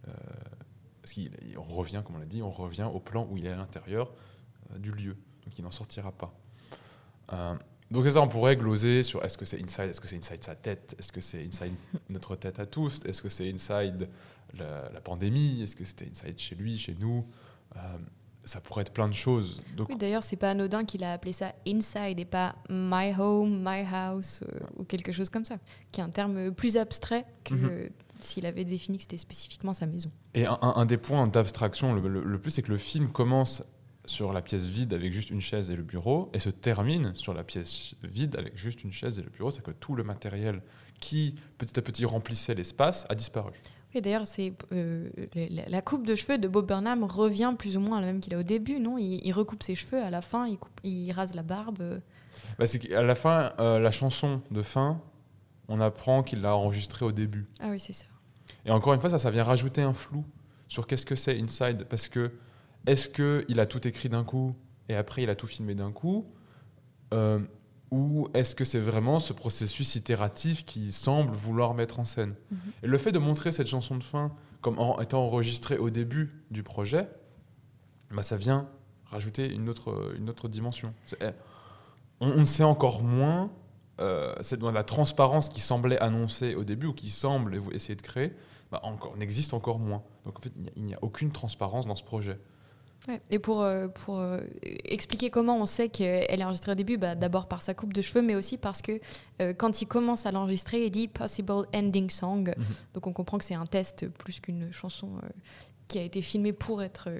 Euh, 0.06 0.12
parce 1.00 1.14
qu'on 1.14 1.62
revient, 1.62 2.02
comme 2.04 2.16
on 2.16 2.18
l'a 2.20 2.26
dit, 2.26 2.42
on 2.42 2.50
revient 2.50 2.88
au 2.92 3.00
plan 3.00 3.26
où 3.28 3.36
il 3.36 3.46
est 3.46 3.50
à 3.50 3.56
l'intérieur 3.56 4.12
euh, 4.72 4.78
du 4.78 4.92
lieu. 4.92 5.16
Donc 5.44 5.58
il 5.58 5.64
n'en 5.64 5.70
sortira 5.70 6.12
pas. 6.12 6.34
Donc 7.92 8.04
c'est 8.04 8.12
ça, 8.12 8.22
on 8.22 8.28
pourrait 8.28 8.56
gloser 8.56 9.02
sur 9.02 9.22
est-ce 9.24 9.36
que 9.38 9.44
c'est 9.44 9.62
inside, 9.62 9.90
est-ce 9.90 10.00
que 10.00 10.06
c'est 10.06 10.16
inside 10.16 10.42
sa 10.42 10.54
tête, 10.54 10.94
est-ce 10.98 11.12
que 11.12 11.20
c'est 11.20 11.42
inside 11.44 11.72
notre 12.10 12.36
tête 12.36 12.58
à 12.58 12.66
tous, 12.66 13.00
est-ce 13.06 13.22
que 13.22 13.28
c'est 13.28 13.50
inside 13.52 14.08
la, 14.58 14.90
la 14.92 15.00
pandémie, 15.00 15.62
est-ce 15.62 15.76
que 15.76 15.84
c'était 15.84 16.08
inside 16.10 16.38
chez 16.38 16.54
lui, 16.54 16.78
chez 16.78 16.96
nous. 16.98 17.24
Euh, 17.76 17.78
ça 18.44 18.60
pourrait 18.60 18.82
être 18.82 18.92
plein 18.92 19.08
de 19.08 19.14
choses. 19.14 19.62
Donc 19.76 19.88
Oui, 19.90 19.96
d'ailleurs, 19.96 20.22
c'est 20.24 20.36
pas 20.36 20.50
anodin 20.50 20.84
qu'il 20.84 21.04
a 21.04 21.12
appelé 21.12 21.32
ça 21.32 21.54
inside 21.66 22.18
et 22.18 22.24
pas 22.24 22.56
my 22.68 23.14
home, 23.16 23.62
my 23.64 23.84
house 23.92 24.40
euh, 24.42 24.58
ou 24.78 24.84
quelque 24.84 25.12
chose 25.12 25.28
comme 25.30 25.44
ça, 25.44 25.56
qui 25.92 26.00
est 26.00 26.04
un 26.04 26.10
terme 26.10 26.50
plus 26.52 26.76
abstrait 26.76 27.24
que 27.44 27.54
Mhm. 27.54 27.90
s'il 28.20 28.44
avait 28.46 28.64
défini 28.64 28.96
que 28.98 29.02
c'était 29.04 29.16
spécifiquement 29.16 29.72
sa 29.72 29.86
maison. 29.86 30.10
Et 30.34 30.44
un, 30.46 30.58
un- 30.60 30.72
un 30.76 30.86
des 30.86 30.96
points 30.96 31.26
d'abstraction 31.28 31.92
le, 31.94 32.08
le- 32.08 32.24
le 32.24 32.38
plus, 32.40 32.50
c'est 32.50 32.62
que 32.62 32.72
le 32.72 32.78
film 32.78 33.10
commence 33.12 33.62
sur 34.04 34.32
la 34.32 34.42
pièce 34.42 34.66
vide 34.66 34.94
avec 34.94 35.12
juste 35.12 35.30
une 35.30 35.40
chaise 35.40 35.70
et 35.70 35.76
le 35.76 35.82
bureau 35.82 36.30
et 36.32 36.38
se 36.38 36.50
termine 36.50 37.14
sur 37.14 37.34
la 37.34 37.44
pièce 37.44 37.94
vide 38.02 38.36
avec 38.36 38.56
juste 38.56 38.82
une 38.82 38.92
chaise 38.92 39.18
et 39.18 39.22
le 39.22 39.30
bureau. 39.30 39.50
C'est 39.50 39.62
que 39.62 39.70
tout 39.70 39.94
le 39.94 40.02
matériel 40.02 40.60
qui 41.00 41.36
petit 41.58 41.78
à 41.78 41.82
petit 41.82 42.04
remplissait 42.04 42.54
l'espace 42.54 43.06
a 43.08 43.14
disparu. 43.14 43.52
Oui, 43.94 44.00
d'ailleurs, 44.00 44.26
c'est 44.26 44.54
euh, 44.72 45.10
la, 45.34 45.82
coupe 45.82 46.06
de 46.06 46.14
cheveux 46.14 46.38
de 46.38 46.48
Bob 46.48 46.66
Burnham 46.66 47.04
revient 47.04 47.54
plus 47.58 47.76
ou 47.76 47.80
moins 47.80 47.98
à 47.98 48.00
la 48.00 48.06
même 48.06 48.20
qu'il 48.20 48.34
a 48.34 48.38
au 48.38 48.42
début, 48.42 48.80
non? 48.80 48.96
Il, 48.96 49.20
il 49.22 49.32
recoupe 49.32 49.62
ses 49.62 49.74
cheveux 49.74 50.02
à 50.02 50.08
la 50.08 50.22
fin, 50.22 50.46
il, 50.46 50.56
coupe- 50.56 50.80
il 50.82 51.12
rase 51.12 51.34
la 51.34 51.42
barbe. 51.42 52.00
Bah, 52.58 52.66
c'est 52.66 52.78
qu'à 52.78 53.02
la 53.02 53.14
fin, 53.14 53.52
euh, 53.58 53.78
la 53.78 53.90
chanson 53.90 54.40
de 54.50 54.62
fin, 54.62 55.00
on 55.68 55.80
apprend 55.80 56.22
qu'il 56.22 56.40
l'a 56.40 56.56
enregistrée 56.56 57.04
au 57.04 57.12
début. 57.12 57.46
Ah 57.60 57.68
oui, 57.70 57.78
c'est 57.78 57.92
ça. 57.92 58.06
Et 58.64 58.70
encore 58.70 58.94
une 58.94 59.00
fois, 59.00 59.10
ça, 59.10 59.18
ça 59.18 59.30
vient 59.30 59.44
rajouter 59.44 59.82
un 59.82 59.92
flou 59.92 60.24
sur 60.68 60.86
qu'est-ce 60.86 61.04
que 61.04 61.14
c'est 61.14 61.38
Inside. 61.38 61.84
Parce 61.88 62.08
que 62.08 62.32
est-ce 62.86 63.08
qu'il 63.08 63.60
a 63.60 63.66
tout 63.66 63.86
écrit 63.86 64.08
d'un 64.08 64.24
coup 64.24 64.54
et 64.88 64.94
après 64.96 65.22
il 65.22 65.30
a 65.30 65.34
tout 65.36 65.46
filmé 65.46 65.74
d'un 65.74 65.92
coup 65.92 66.26
Euh, 67.12 67.38
Ou 67.90 68.28
est-ce 68.32 68.54
que 68.54 68.64
c'est 68.64 68.80
vraiment 68.80 69.18
ce 69.18 69.32
processus 69.34 69.96
itératif 69.96 70.64
qui 70.64 70.92
semble 70.92 71.32
vouloir 71.34 71.74
mettre 71.74 72.00
en 72.00 72.04
scène 72.06 72.34
Mhm. 72.50 72.58
Et 72.82 72.86
le 72.86 72.96
fait 72.98 73.12
de 73.12 73.18
montrer 73.18 73.52
cette 73.52 73.66
chanson 73.68 73.96
de 73.98 74.02
fin 74.04 74.32
comme 74.62 74.78
en 74.78 74.98
étant 75.00 75.22
enregistrée 75.24 75.76
au 75.76 75.90
début 75.90 76.32
du 76.50 76.62
projet, 76.62 77.08
bah, 78.10 78.22
ça 78.22 78.36
vient 78.36 78.68
rajouter 79.06 79.52
une 79.52 79.68
autre, 79.68 80.14
une 80.16 80.30
autre 80.30 80.48
dimension. 80.48 80.90
Eh, 81.20 81.26
On, 82.20 82.28
on 82.30 82.44
sait 82.46 82.62
encore 82.64 83.02
moins. 83.02 83.50
euh, 84.00 84.34
c'est 84.40 84.58
dans 84.58 84.72
la 84.72 84.84
transparence 84.84 85.48
qui 85.50 85.60
semblait 85.60 85.98
annoncer 86.00 86.54
au 86.54 86.64
début 86.64 86.86
ou 86.86 86.94
qui 86.94 87.10
semble 87.10 87.60
essayer 87.72 87.94
de 87.96 88.02
créer, 88.02 88.32
bah, 88.70 88.80
encore, 88.84 89.16
n'existe 89.18 89.52
encore 89.52 89.78
moins. 89.78 90.02
Donc 90.24 90.38
en 90.38 90.42
fait, 90.42 90.52
il 90.56 90.62
n'y 90.62 90.68
a- 90.68 90.72
il 90.76 90.84
n'y 90.84 90.94
a, 90.94 90.98
aucune 91.02 91.30
transparence 91.30 91.84
dans 91.86 91.96
ce 91.96 92.04
projet. 92.04 92.38
Ouais. 93.08 93.20
Et 93.30 93.38
pour, 93.40 93.62
euh, 93.62 93.88
pour 93.88 94.18
euh, 94.20 94.38
expliquer 94.84 95.30
comment 95.30 95.58
on 95.60 95.66
sait 95.66 95.88
qu'elle 95.88 96.40
est 96.40 96.44
enregistrée 96.44 96.72
au 96.72 96.76
début, 96.76 96.98
bah, 96.98 97.14
d'abord 97.16 97.48
par 97.48 97.60
sa 97.60 97.74
coupe 97.74 97.92
de 97.92 98.00
cheveux, 98.02 98.22
mais 98.22 98.34
aussi 98.36 98.58
parce 98.58 98.80
que 98.80 99.00
euh, 99.40 99.52
quand 99.54 99.82
il 99.82 99.86
commence 99.86 100.24
à 100.24 100.30
l'enregistrer, 100.30 100.86
il 100.86 100.90
dit 100.90 101.08
Possible 101.08 101.52
Ending 101.74 102.10
Song. 102.10 102.54
Mhm. 102.56 102.64
Donc 102.94 103.06
on 103.08 103.12
comprend 103.12 103.38
que 103.38 103.44
c'est 103.44 103.54
un 103.54 103.66
test 103.66 104.08
plus 104.08 104.38
qu'une 104.40 104.72
chanson 104.72 105.10
qui 105.88 105.98
a 105.98 106.02
été 106.02 106.22
filmée 106.22 106.52
pour 106.52 106.80
être 106.82 107.10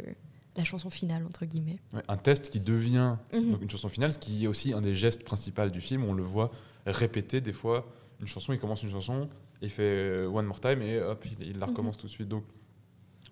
la 0.57 0.65
chanson 0.65 0.89
finale, 0.91 1.25
entre 1.27 1.47
guillemets. 1.47 1.79
Ouais, 1.93 2.03
un 2.09 2.17
test 2.17 2.51
qui 2.51 2.61
devient 2.61 3.17
Mhm. 3.33 3.51
donc 3.53 3.63
une 3.63 3.71
chanson 3.71 3.89
finale, 3.89 4.13
ce 4.13 4.19
qui 4.19 4.45
est 4.45 4.47
aussi 4.47 4.73
un 4.73 4.83
des 4.83 4.95
gestes 4.95 5.25
principaux 5.25 5.69
du 5.69 5.81
film. 5.81 6.05
On 6.05 6.13
le 6.13 6.23
voit 6.23 6.53
répéter 6.87 7.41
des 7.41 7.53
fois. 7.53 7.87
Une 8.21 8.27
chanson, 8.29 8.53
il 8.53 8.59
commence 8.61 8.85
une 8.85 8.91
chanson, 8.91 9.29
il 9.63 9.71
fait 9.71 10.27
One 10.27 10.47
More 10.47 10.61
Time 10.61 10.81
et 10.83 11.01
hop, 11.01 11.25
il, 11.27 11.49
il 11.49 11.59
la 11.59 11.67
Mhm. 11.67 11.73
recommence 11.73 11.97
tout 11.99 12.07
de 12.07 12.13
suite. 12.13 12.29
Donc, 12.29 12.45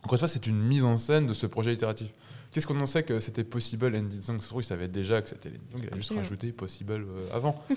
encore 0.03 0.14
une 0.14 0.18
fois, 0.18 0.28
c'est 0.28 0.46
une 0.48 0.59
mise 0.61 0.84
en 0.84 0.96
scène 0.96 1.26
de 1.28 1.32
ce 1.32 1.46
projet 1.46 1.72
itératif. 1.72 2.12
Qu'est-ce 2.51 2.66
qu'on 2.66 2.80
en 2.80 2.86
sait 2.86 3.03
que 3.03 3.20
c'était 3.20 3.44
Possible 3.44 3.92
se 3.92 4.48
trouve, 4.48 4.62
il 4.62 4.64
savait 4.64 4.88
déjà 4.88 5.22
que 5.22 5.28
c'était 5.28 5.51
l'ending 5.51 5.70
song, 5.70 5.80
il 5.84 5.92
a 5.92 5.96
juste 5.96 6.12
rajouté 6.14 6.53
Possible 6.53 7.07
euh, 7.09 7.22
avant. 7.34 7.62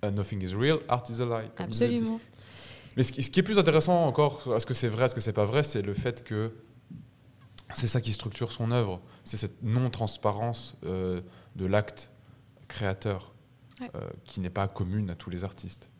Uh, 0.00 0.12
nothing 0.12 0.40
is 0.40 0.54
real, 0.54 0.78
art 0.88 1.02
is 1.10 1.20
a 1.20 1.24
lie. 1.24 1.50
Absolument. 1.56 2.20
Mais 2.96 3.02
ce 3.02 3.10
qui, 3.10 3.20
ce 3.24 3.30
qui 3.32 3.40
est 3.40 3.42
plus 3.42 3.58
intéressant 3.58 4.06
encore, 4.06 4.54
est-ce 4.54 4.64
que 4.64 4.72
c'est 4.72 4.86
vrai, 4.86 5.06
est-ce 5.06 5.14
que 5.16 5.20
c'est 5.20 5.32
pas 5.32 5.44
vrai, 5.44 5.64
c'est 5.64 5.82
le 5.82 5.92
fait 5.92 6.22
que 6.22 6.52
c'est 7.74 7.88
ça 7.88 8.00
qui 8.00 8.12
structure 8.12 8.52
son 8.52 8.70
œuvre. 8.70 9.00
C'est 9.24 9.36
cette 9.36 9.60
non-transparence 9.64 10.76
euh, 10.84 11.20
de 11.56 11.66
l'acte 11.66 12.12
créateur 12.68 13.34
Ouais. 13.80 13.90
euh, 13.94 14.08
qui 14.24 14.40
n'est 14.40 14.50
pas 14.50 14.66
commune 14.68 15.10
à 15.10 15.14
tous 15.14 15.30
les 15.30 15.44
artistes. 15.44 15.90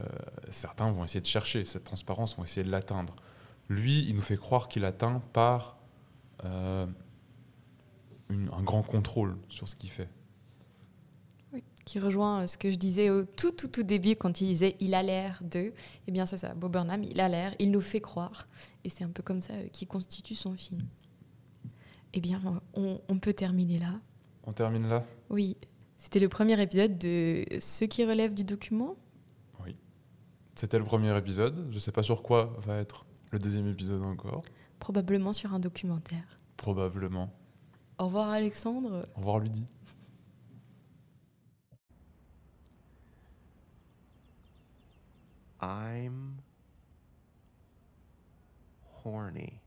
Euh, 0.00 0.04
certains 0.50 0.90
vont 0.90 1.04
essayer 1.04 1.20
de 1.20 1.26
chercher 1.26 1.64
cette 1.64 1.84
transparence, 1.84 2.36
vont 2.36 2.44
essayer 2.44 2.64
de 2.64 2.70
l'atteindre. 2.70 3.14
Lui, 3.68 4.04
il 4.08 4.16
nous 4.16 4.22
fait 4.22 4.36
croire 4.36 4.68
qu'il 4.68 4.84
atteint 4.84 5.22
par 5.32 5.76
euh, 6.44 6.86
une- 8.30 8.48
un 8.56 8.62
grand 8.62 8.82
contrôle 8.82 9.36
sur 9.48 9.68
ce 9.68 9.76
qu'il 9.76 9.90
fait. 9.90 10.08
qui 11.86 11.98
rejoint 11.98 12.42
euh, 12.42 12.46
ce 12.46 12.56
que 12.56 12.70
je 12.70 12.76
disais 12.76 13.10
au 13.10 13.24
tout, 13.24 13.50
tout, 13.50 13.66
tout 13.66 13.82
début 13.82 14.14
quand 14.14 14.40
il 14.40 14.46
disait 14.46 14.76
il 14.80 14.94
a 14.94 15.02
l'air 15.02 15.40
de. 15.42 15.72
Eh 16.06 16.12
bien, 16.12 16.24
c'est 16.24 16.36
ça, 16.36 16.54
Bob 16.54 16.70
Burnham, 16.72 17.02
il 17.02 17.18
a 17.20 17.28
l'air, 17.28 17.54
il 17.58 17.70
nous 17.72 17.80
fait 17.80 18.00
croire. 18.00 18.46
Et 18.84 18.88
c'est 18.90 19.02
un 19.02 19.08
peu 19.10 19.22
comme 19.24 19.42
ça 19.42 19.54
euh, 19.54 19.66
qui 19.72 19.86
constitue 19.86 20.36
son 20.36 20.54
film. 20.54 20.82
Eh 22.12 22.20
bien, 22.20 22.40
on, 22.74 23.00
on 23.08 23.18
peut 23.18 23.32
terminer 23.32 23.78
là. 23.80 23.98
On 24.44 24.52
termine 24.52 24.86
là? 24.88 25.02
Oui, 25.30 25.56
c'était 25.98 26.20
le 26.20 26.28
premier 26.28 26.60
épisode 26.62 26.96
de 26.98 27.44
Ce 27.60 27.84
qui 27.86 28.04
relève 28.04 28.34
du 28.34 28.44
document. 28.44 28.94
C'était 30.56 30.78
le 30.78 30.84
premier 30.84 31.16
épisode. 31.16 31.68
Je 31.72 31.78
sais 31.78 31.92
pas 31.92 32.02
sur 32.02 32.22
quoi 32.22 32.54
va 32.66 32.76
être 32.76 33.06
le 33.32 33.38
deuxième 33.38 33.66
épisode 33.68 34.04
encore. 34.04 34.42
Probablement 34.78 35.32
sur 35.32 35.54
un 35.54 35.58
documentaire. 35.58 36.38
Probablement. 36.58 37.32
Au 38.00 38.06
revoir, 38.06 38.30
Alexandre. 38.30 39.06
Au 39.14 39.18
revoir, 39.18 39.40
Lydie. 39.40 39.68
I'm 45.60 46.40
horny. 49.04 49.59